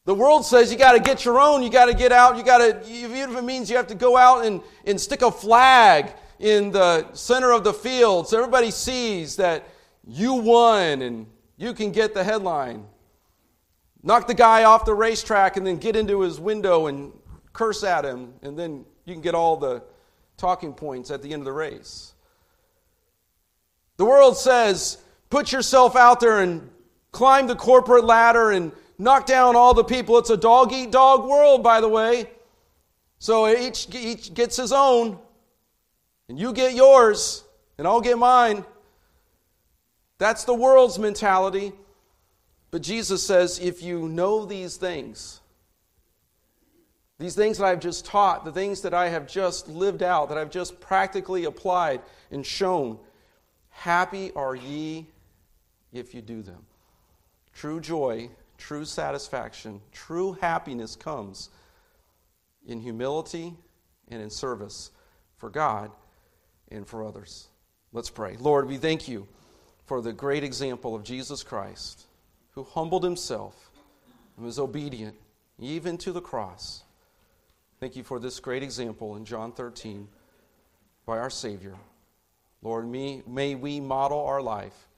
The 0.04 0.14
world 0.14 0.44
says 0.44 0.72
you 0.72 0.78
got 0.78 0.92
to 0.92 1.00
get 1.00 1.24
your 1.24 1.40
own. 1.40 1.62
You 1.62 1.70
got 1.70 1.86
to 1.86 1.94
get 1.94 2.10
out. 2.10 2.36
You 2.36 2.42
got 2.42 2.58
to, 2.58 2.90
even 2.90 3.30
if 3.30 3.36
it 3.36 3.44
means 3.44 3.70
you 3.70 3.76
have 3.76 3.86
to 3.88 3.94
go 3.94 4.16
out 4.16 4.44
and, 4.44 4.60
and 4.84 5.00
stick 5.00 5.22
a 5.22 5.30
flag 5.30 6.12
in 6.38 6.70
the 6.70 7.12
center 7.12 7.52
of 7.52 7.64
the 7.64 7.72
field 7.72 8.26
so 8.26 8.38
everybody 8.38 8.70
sees 8.70 9.36
that 9.36 9.68
you 10.06 10.34
won 10.34 11.02
and 11.02 11.26
you 11.56 11.74
can 11.74 11.92
get 11.92 12.14
the 12.14 12.24
headline. 12.24 12.84
Knock 14.02 14.26
the 14.26 14.34
guy 14.34 14.64
off 14.64 14.84
the 14.84 14.94
racetrack 14.94 15.56
and 15.56 15.66
then 15.66 15.76
get 15.76 15.94
into 15.94 16.20
his 16.20 16.40
window 16.40 16.86
and 16.86 17.12
curse 17.52 17.84
at 17.84 18.04
him, 18.04 18.34
and 18.42 18.58
then 18.58 18.84
you 19.04 19.14
can 19.14 19.22
get 19.22 19.34
all 19.34 19.56
the 19.56 19.82
talking 20.36 20.72
points 20.72 21.10
at 21.10 21.22
the 21.22 21.32
end 21.32 21.40
of 21.40 21.44
the 21.44 21.52
race. 21.52 22.14
The 23.98 24.06
world 24.06 24.36
says, 24.36 24.98
put 25.28 25.52
yourself 25.52 25.96
out 25.96 26.20
there 26.20 26.40
and 26.40 26.70
climb 27.12 27.46
the 27.46 27.56
corporate 27.56 28.04
ladder 28.04 28.50
and 28.52 28.72
knock 28.98 29.26
down 29.26 29.56
all 29.56 29.74
the 29.74 29.84
people. 29.84 30.16
It's 30.18 30.30
a 30.30 30.36
dog 30.36 30.72
eat 30.72 30.90
dog 30.90 31.28
world, 31.28 31.62
by 31.62 31.82
the 31.82 31.88
way. 31.88 32.30
So 33.18 33.46
each, 33.48 33.94
each 33.94 34.32
gets 34.32 34.56
his 34.56 34.72
own, 34.72 35.18
and 36.30 36.38
you 36.38 36.54
get 36.54 36.72
yours, 36.72 37.44
and 37.76 37.86
I'll 37.86 38.00
get 38.00 38.16
mine. 38.16 38.64
That's 40.16 40.44
the 40.44 40.54
world's 40.54 40.98
mentality. 40.98 41.72
But 42.70 42.82
Jesus 42.82 43.26
says, 43.26 43.58
if 43.58 43.82
you 43.82 44.08
know 44.08 44.44
these 44.44 44.76
things, 44.76 45.40
these 47.18 47.34
things 47.34 47.58
that 47.58 47.66
I've 47.66 47.80
just 47.80 48.06
taught, 48.06 48.44
the 48.44 48.52
things 48.52 48.82
that 48.82 48.94
I 48.94 49.08
have 49.08 49.26
just 49.26 49.68
lived 49.68 50.02
out, 50.02 50.28
that 50.28 50.38
I've 50.38 50.50
just 50.50 50.80
practically 50.80 51.44
applied 51.44 52.00
and 52.30 52.46
shown, 52.46 52.98
happy 53.70 54.30
are 54.36 54.54
ye 54.54 55.06
if 55.92 56.14
you 56.14 56.22
do 56.22 56.42
them. 56.42 56.64
True 57.52 57.80
joy, 57.80 58.30
true 58.56 58.84
satisfaction, 58.84 59.80
true 59.92 60.32
happiness 60.40 60.94
comes 60.94 61.50
in 62.66 62.80
humility 62.80 63.54
and 64.08 64.22
in 64.22 64.30
service 64.30 64.90
for 65.36 65.50
God 65.50 65.90
and 66.70 66.86
for 66.86 67.04
others. 67.04 67.48
Let's 67.92 68.10
pray. 68.10 68.36
Lord, 68.38 68.68
we 68.68 68.76
thank 68.76 69.08
you 69.08 69.26
for 69.86 70.00
the 70.00 70.12
great 70.12 70.44
example 70.44 70.94
of 70.94 71.02
Jesus 71.02 71.42
Christ 71.42 72.06
who 72.52 72.64
humbled 72.64 73.04
himself 73.04 73.70
and 74.36 74.44
was 74.44 74.58
obedient 74.58 75.16
even 75.58 75.98
to 75.98 76.12
the 76.12 76.20
cross. 76.20 76.84
Thank 77.78 77.96
you 77.96 78.02
for 78.02 78.18
this 78.18 78.40
great 78.40 78.62
example 78.62 79.16
in 79.16 79.24
John 79.24 79.52
13 79.52 80.08
by 81.06 81.18
our 81.18 81.30
Savior. 81.30 81.76
Lord, 82.62 82.88
may, 82.88 83.22
may 83.26 83.54
we 83.54 83.80
model 83.80 84.24
our 84.26 84.42
life 84.42 84.88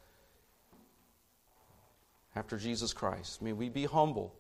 after 2.35 2.57
Jesus 2.57 2.93
Christ. 2.93 3.43
May 3.43 3.53
we 3.53 3.69
be 3.69 3.85
humble 3.85 4.35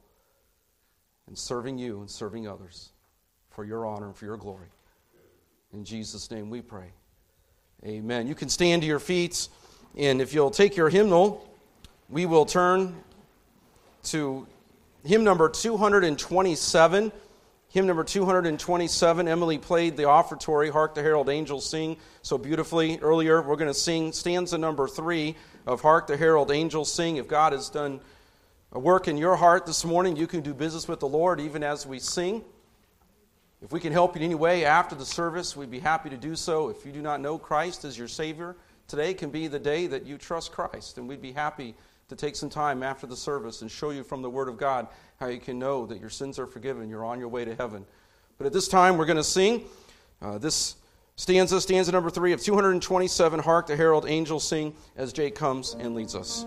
in 1.28 1.36
serving 1.36 1.78
you 1.78 2.00
and 2.00 2.10
serving 2.10 2.48
others 2.48 2.90
for 3.50 3.64
your 3.64 3.86
honor 3.86 4.06
and 4.06 4.16
for 4.16 4.24
your 4.24 4.36
glory. 4.36 4.68
In 5.72 5.84
Jesus' 5.84 6.30
name 6.30 6.50
we 6.50 6.62
pray. 6.62 6.92
Amen. 7.84 8.26
You 8.26 8.34
can 8.34 8.48
stand 8.48 8.82
to 8.82 8.88
your 8.88 8.98
feet, 8.98 9.48
and 9.96 10.20
if 10.20 10.32
you'll 10.34 10.50
take 10.50 10.76
your 10.76 10.88
hymnal, 10.88 11.48
we 12.12 12.26
will 12.26 12.44
turn 12.44 12.94
to 14.02 14.46
hymn 15.02 15.24
number 15.24 15.48
227. 15.48 17.10
Hymn 17.70 17.86
number 17.86 18.04
227. 18.04 19.28
Emily 19.28 19.56
played 19.56 19.96
the 19.96 20.02
offertory, 20.02 20.70
Hark 20.70 20.94
the 20.94 21.00
Herald 21.00 21.30
Angels 21.30 21.66
Sing, 21.66 21.96
so 22.20 22.36
beautifully 22.36 22.98
earlier. 23.00 23.40
We're 23.40 23.56
going 23.56 23.72
to 23.72 23.74
sing 23.74 24.12
stanza 24.12 24.58
number 24.58 24.86
three 24.86 25.36
of 25.66 25.80
Hark 25.80 26.06
the 26.06 26.18
Herald 26.18 26.50
Angels 26.50 26.92
Sing. 26.92 27.16
If 27.16 27.28
God 27.28 27.54
has 27.54 27.70
done 27.70 27.98
a 28.72 28.78
work 28.78 29.08
in 29.08 29.16
your 29.16 29.36
heart 29.36 29.64
this 29.64 29.82
morning, 29.82 30.14
you 30.14 30.26
can 30.26 30.42
do 30.42 30.52
business 30.52 30.86
with 30.86 31.00
the 31.00 31.08
Lord 31.08 31.40
even 31.40 31.62
as 31.62 31.86
we 31.86 31.98
sing. 31.98 32.44
If 33.62 33.72
we 33.72 33.80
can 33.80 33.94
help 33.94 34.16
you 34.16 34.20
in 34.20 34.26
any 34.26 34.34
way 34.34 34.66
after 34.66 34.94
the 34.94 35.06
service, 35.06 35.56
we'd 35.56 35.70
be 35.70 35.80
happy 35.80 36.10
to 36.10 36.18
do 36.18 36.36
so. 36.36 36.68
If 36.68 36.84
you 36.84 36.92
do 36.92 37.00
not 37.00 37.22
know 37.22 37.38
Christ 37.38 37.86
as 37.86 37.96
your 37.96 38.08
Savior, 38.08 38.54
today 38.86 39.14
can 39.14 39.30
be 39.30 39.48
the 39.48 39.58
day 39.58 39.86
that 39.86 40.04
you 40.04 40.18
trust 40.18 40.52
Christ, 40.52 40.98
and 40.98 41.08
we'd 41.08 41.22
be 41.22 41.32
happy 41.32 41.74
to 42.12 42.26
take 42.26 42.36
some 42.36 42.50
time 42.50 42.82
after 42.82 43.06
the 43.06 43.16
service 43.16 43.62
and 43.62 43.70
show 43.70 43.90
you 43.90 44.04
from 44.04 44.22
the 44.22 44.30
Word 44.30 44.48
of 44.48 44.56
God 44.56 44.86
how 45.18 45.26
you 45.28 45.40
can 45.40 45.58
know 45.58 45.86
that 45.86 46.00
your 46.00 46.10
sins 46.10 46.38
are 46.38 46.46
forgiven, 46.46 46.88
you're 46.88 47.04
on 47.04 47.18
your 47.18 47.28
way 47.28 47.44
to 47.44 47.54
heaven. 47.54 47.84
But 48.38 48.46
at 48.46 48.52
this 48.52 48.68
time, 48.68 48.98
we're 48.98 49.06
going 49.06 49.16
to 49.16 49.24
sing 49.24 49.64
uh, 50.20 50.38
this 50.38 50.76
stanza, 51.16 51.60
stanza 51.60 51.90
number 51.92 52.10
three 52.10 52.32
of 52.32 52.42
227 52.42 53.40
Hark 53.40 53.66
the 53.66 53.76
Herald 53.76 54.04
Angels 54.06 54.46
Sing 54.46 54.74
as 54.96 55.12
Jake 55.12 55.34
comes 55.34 55.74
and 55.74 55.94
leads 55.94 56.14
us. 56.14 56.44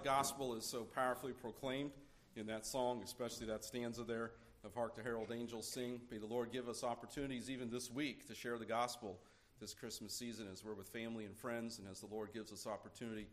Gospel 0.00 0.54
is 0.54 0.64
so 0.64 0.84
powerfully 0.84 1.32
proclaimed 1.32 1.90
in 2.36 2.46
that 2.46 2.66
song, 2.66 3.02
especially 3.04 3.46
that 3.46 3.64
stanza 3.64 4.04
there 4.04 4.32
of 4.64 4.74
Hark 4.74 4.96
the 4.96 5.02
Herald 5.02 5.32
Angels 5.32 5.66
Sing. 5.66 6.00
May 6.10 6.18
the 6.18 6.26
Lord 6.26 6.52
give 6.52 6.68
us 6.68 6.84
opportunities 6.84 7.50
even 7.50 7.70
this 7.70 7.90
week 7.90 8.26
to 8.28 8.34
share 8.34 8.58
the 8.58 8.64
gospel 8.64 9.18
this 9.60 9.74
Christmas 9.74 10.14
season 10.14 10.46
as 10.52 10.64
we're 10.64 10.74
with 10.74 10.88
family 10.88 11.24
and 11.24 11.36
friends, 11.36 11.78
and 11.78 11.88
as 11.88 12.00
the 12.00 12.06
Lord 12.06 12.32
gives 12.32 12.52
us 12.52 12.66
opportunity, 12.66 13.26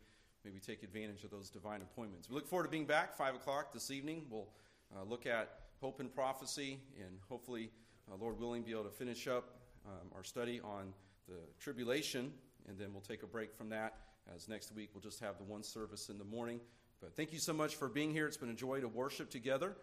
may 0.44 0.52
we 0.52 0.60
take 0.60 0.84
advantage 0.84 1.24
of 1.24 1.32
those 1.32 1.50
divine 1.50 1.82
appointments. 1.82 2.30
We 2.30 2.36
look 2.36 2.48
forward 2.48 2.66
to 2.66 2.70
being 2.70 2.86
back 2.86 3.16
5 3.16 3.36
o'clock 3.36 3.72
this 3.74 3.92
evening. 3.92 4.26
We'll 4.30 4.48
uh, 4.96 5.04
look 5.04 5.26
at 5.26 5.60
hope 5.82 6.00
and 6.00 6.14
prophecy, 6.14 6.80
and 6.98 7.20
hopefully, 7.30 7.70
uh, 8.12 8.16
Lord 8.20 8.40
willing, 8.40 8.64
be 8.64 8.72
able 8.72 8.84
to 8.84 8.90
finish 8.90 9.28
up 9.28 9.56
um, 9.86 10.10
our 10.16 10.24
study 10.24 10.60
on 10.64 10.94
the 11.28 11.40
tribulation, 11.60 12.34
and 12.68 12.78
then 12.78 12.92
we'll 12.92 13.02
take 13.02 13.24
a 13.24 13.28
break 13.28 13.56
from 13.56 13.70
that 13.70 13.96
as 14.36 14.48
next 14.48 14.74
week 14.76 14.90
we'll 14.94 15.02
just 15.02 15.20
have 15.20 15.38
the 15.38 15.44
one 15.44 15.64
service 15.64 16.10
in 16.10 16.18
the 16.18 16.24
morning. 16.24 16.60
But 17.02 17.16
thank 17.16 17.32
you 17.32 17.40
so 17.40 17.54
much 17.54 17.76
for 17.76 17.88
being 17.88 18.12
here. 18.12 18.28
It's 18.28 18.38
been 18.38 18.50
a 18.50 18.56
joy 18.56 18.82
to 18.82 18.88
worship 18.88 19.30
together. 19.30 19.76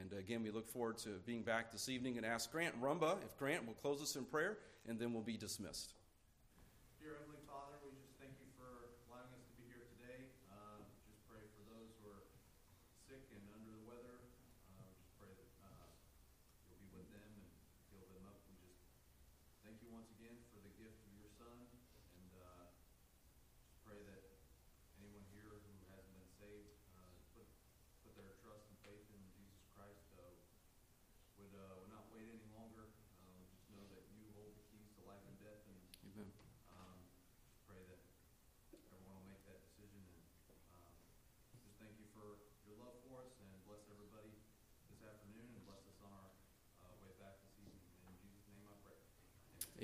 And 0.00 0.18
again, 0.18 0.42
we 0.42 0.50
look 0.50 0.68
forward 0.68 0.96
to 0.98 1.20
being 1.26 1.42
back 1.42 1.70
this 1.70 1.88
evening 1.88 2.16
and 2.16 2.24
ask 2.24 2.50
Grant 2.50 2.80
Rumba 2.80 3.16
if 3.24 3.36
Grant 3.38 3.66
will 3.66 3.74
close 3.74 4.00
us 4.00 4.16
in 4.16 4.24
prayer, 4.24 4.58
and 4.88 4.98
then 4.98 5.12
we'll 5.12 5.22
be 5.22 5.36
dismissed. 5.36 5.92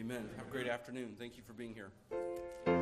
Amen. 0.01 0.26
Have 0.38 0.46
a 0.46 0.51
great 0.51 0.66
afternoon. 0.66 1.14
Thank 1.18 1.36
you 1.36 1.42
for 1.46 1.53
being 1.53 1.74
here. 1.74 2.80